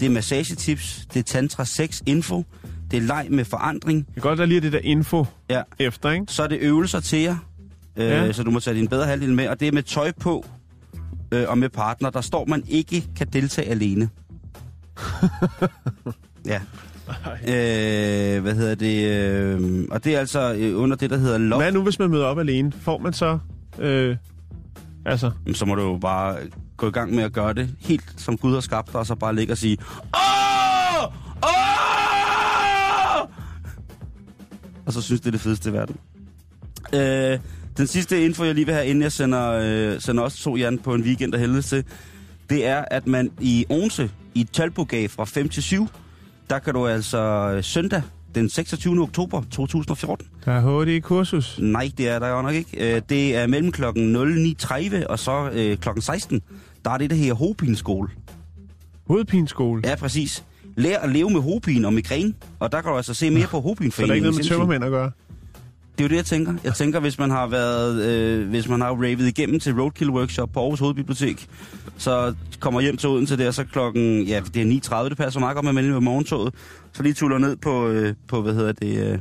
det 0.00 0.06
er 0.06 0.10
massagetips, 0.10 1.06
det 1.14 1.18
er 1.20 1.22
tantra-sex-info, 1.22 2.44
det 2.94 3.02
er 3.02 3.06
leg 3.06 3.26
med 3.30 3.44
forandring, 3.44 4.06
Det 4.08 4.16
er 4.16 4.20
godt, 4.20 4.38
der 4.38 4.46
lige 4.46 4.60
det 4.60 4.72
der 4.72 4.78
info 4.82 5.24
ja. 5.50 5.62
efter, 5.78 6.10
ikke? 6.10 6.24
så 6.28 6.42
er 6.42 6.46
det 6.46 6.58
øvelser 6.60 7.00
til 7.00 7.18
jer, 7.20 7.36
øh, 7.96 8.06
Ja. 8.06 8.32
så 8.32 8.42
du 8.42 8.50
må 8.50 8.60
tage 8.60 8.76
din 8.76 8.88
bedre 8.88 9.06
halvdel 9.06 9.34
med, 9.34 9.48
og 9.48 9.60
det 9.60 9.68
er 9.68 9.72
med 9.72 9.82
tøj 9.82 10.12
på 10.20 10.46
øh, 11.32 11.44
og 11.48 11.58
med 11.58 11.68
partner. 11.68 12.10
Der 12.10 12.20
står, 12.20 12.44
man 12.46 12.62
ikke 12.68 13.04
kan 13.16 13.26
deltage 13.32 13.68
alene. 13.70 14.08
ja. 16.52 16.60
Øh, 17.46 18.42
hvad 18.42 18.54
hedder 18.54 18.74
det? 18.74 19.08
Øh, 19.10 19.84
og 19.90 20.04
det 20.04 20.14
er 20.14 20.18
altså 20.20 20.54
øh, 20.58 20.78
under 20.80 20.96
det, 20.96 21.10
der 21.10 21.16
hedder 21.16 21.38
love. 21.38 21.62
Hvad 21.62 21.72
nu, 21.72 21.82
hvis 21.82 21.98
man 21.98 22.10
møder 22.10 22.26
op 22.26 22.38
alene? 22.38 22.72
Får 22.72 22.98
man 22.98 23.12
så... 23.12 23.38
Øh, 23.78 24.16
altså, 25.06 25.30
så 25.54 25.64
må 25.66 25.74
du 25.74 25.82
jo 25.82 25.98
bare 25.98 26.36
gå 26.76 26.88
i 26.88 26.90
gang 26.90 27.14
med 27.14 27.24
at 27.24 27.32
gøre 27.32 27.54
det 27.54 27.70
helt 27.80 28.14
som 28.16 28.38
Gud 28.38 28.54
har 28.54 28.60
skabt 28.60 28.92
dig, 28.92 29.00
og 29.00 29.06
så 29.06 29.14
bare 29.14 29.34
ligge 29.34 29.52
og 29.52 29.58
sige, 29.58 29.78
Åh! 30.14 31.04
Åh! 31.42 31.73
Og 34.86 34.92
så 34.92 35.00
synes 35.02 35.20
det 35.20 35.26
er 35.26 35.30
det 35.30 35.40
fedeste 35.40 35.70
i 35.70 35.72
verden. 35.72 35.96
Øh, 36.94 37.38
den 37.76 37.86
sidste 37.86 38.24
info, 38.24 38.44
jeg 38.44 38.54
lige 38.54 38.64
vil 38.66 38.74
have, 38.74 38.86
inden 38.86 39.02
jeg 39.02 39.12
sender, 39.12 39.50
øh, 39.52 40.00
sender 40.00 40.22
også 40.22 40.38
to 40.38 40.56
Jan 40.56 40.78
på 40.78 40.94
en 40.94 41.02
weekend 41.02 41.34
af 41.34 41.40
helvede 41.40 41.62
til, 41.62 41.84
det 42.50 42.66
er, 42.66 42.84
at 42.90 43.06
man 43.06 43.30
i 43.40 43.66
Odense, 43.68 44.10
i 44.34 44.44
Tølbogade 44.52 45.08
fra 45.08 45.24
5 45.24 45.48
til 45.48 45.62
7, 45.62 45.86
der 46.50 46.58
kan 46.58 46.74
du 46.74 46.86
altså 46.86 47.52
øh, 47.56 47.64
søndag 47.64 48.02
den 48.34 48.48
26. 48.50 49.00
oktober 49.02 49.42
2014, 49.50 50.26
der 50.44 50.52
er 50.52 50.60
HD-kursus. 50.84 51.58
Nej, 51.62 51.90
det 51.98 52.08
er 52.08 52.18
der 52.18 52.28
jo 52.28 52.42
nok 52.42 52.54
ikke. 52.54 52.96
Øh, 52.96 53.02
Det 53.08 53.36
er 53.36 53.46
mellem 53.46 53.72
klokken 53.72 54.16
09.30 54.62 55.06
og 55.06 55.18
så 55.18 55.50
øh, 55.52 55.76
klokken 55.76 56.02
16. 56.02 56.42
Der 56.84 56.90
er 56.90 56.98
det, 56.98 57.10
der 57.10 57.16
hedder 57.16 57.34
Hopinskole. 57.34 58.08
Hovedpineskole. 59.06 59.82
Ja, 59.84 59.94
præcis. 59.94 60.44
Lær 60.76 60.98
at 60.98 61.10
leve 61.10 61.30
med 61.30 61.40
hopin 61.40 61.84
og 61.84 61.92
migræne. 61.92 62.34
Og 62.58 62.72
der 62.72 62.80
kan 62.80 62.90
du 62.90 62.96
altså 62.96 63.14
se 63.14 63.30
mere 63.30 63.46
på 63.46 63.60
Så 63.90 64.02
der 64.02 64.08
er 64.08 64.14
ikke 64.14 64.24
noget 64.26 64.36
med 64.36 64.44
tømmermænd 64.44 64.84
at 64.84 64.90
gøre. 64.90 65.10
Det 65.98 66.00
er 66.00 66.04
jo 66.04 66.08
det, 66.08 66.16
jeg 66.16 66.24
tænker. 66.24 66.54
Jeg 66.64 66.74
tænker, 66.74 67.00
hvis 67.00 67.18
man 67.18 67.30
har 67.30 67.46
været, 67.46 68.02
øh, 68.02 68.48
hvis 68.48 68.68
man 68.68 68.80
har 68.80 68.90
ravet 68.90 69.28
igennem 69.28 69.60
til 69.60 69.80
Roadkill 69.80 70.10
Workshop 70.10 70.52
på 70.52 70.60
Aarhus 70.60 70.80
Hovedbibliotek, 70.80 71.46
så 71.96 72.34
kommer 72.60 72.80
hjem 72.80 72.96
til 72.96 73.08
Odense 73.08 73.36
der, 73.36 73.50
så 73.50 73.64
klokken, 73.64 74.22
ja, 74.22 74.40
det 74.54 74.62
er 74.62 75.02
9.30, 75.04 75.08
det 75.08 75.16
passer 75.16 75.40
meget 75.40 75.54
godt 75.54 75.64
med 75.64 75.72
med 75.82 76.00
morgentoget. 76.00 76.54
Så 76.92 77.02
lige 77.02 77.14
tuller 77.14 77.38
ned 77.38 77.56
på, 77.56 77.88
øh, 77.88 78.14
på 78.28 78.42
hvad 78.42 78.54
hedder 78.54 78.72
det, 78.72 79.12
øh, 79.12 79.18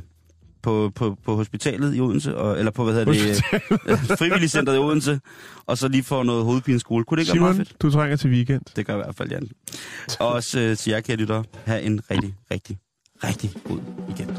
på, 0.64 0.92
på, 0.96 1.18
på 1.26 1.36
hospitalet 1.36 1.96
i 1.96 2.00
Odense, 2.00 2.38
og, 2.38 2.60
eller 2.60 2.72
på, 2.72 2.84
hvad 2.84 2.94
hedder 2.94 3.12
det, 3.14 3.44
øh, 3.88 3.98
frivilligcenteret 4.18 4.76
i 4.76 4.80
Odense, 4.80 5.20
og 5.66 5.78
så 5.78 5.88
lige 5.88 6.04
få 6.04 6.24
noget 6.24 6.44
hovedpineskole. 6.44 7.06
Kunne 7.06 7.18
det 7.18 7.22
ikke 7.22 7.34
være 7.34 7.40
meget 7.40 7.56
Simon, 7.56 7.66
fedt? 7.66 7.82
du 7.82 7.92
trænger 7.92 8.18
til 8.18 8.30
weekend. 8.30 8.62
Det 8.76 8.86
gør 8.86 8.94
i 8.94 8.98
hvert 8.98 9.16
fald, 9.16 9.32
Jan. 9.32 9.48
Og 10.20 10.28
også 10.28 10.60
øh, 10.60 10.78
til 10.78 10.92
jer, 10.92 11.02
kære 11.02 11.18
lyttere, 11.18 11.44
have 11.66 11.82
en 11.82 12.02
rigtig, 12.12 12.36
rigtig, 12.52 12.78
rigtig 13.24 13.52
god 13.64 13.80
weekend. 14.08 14.30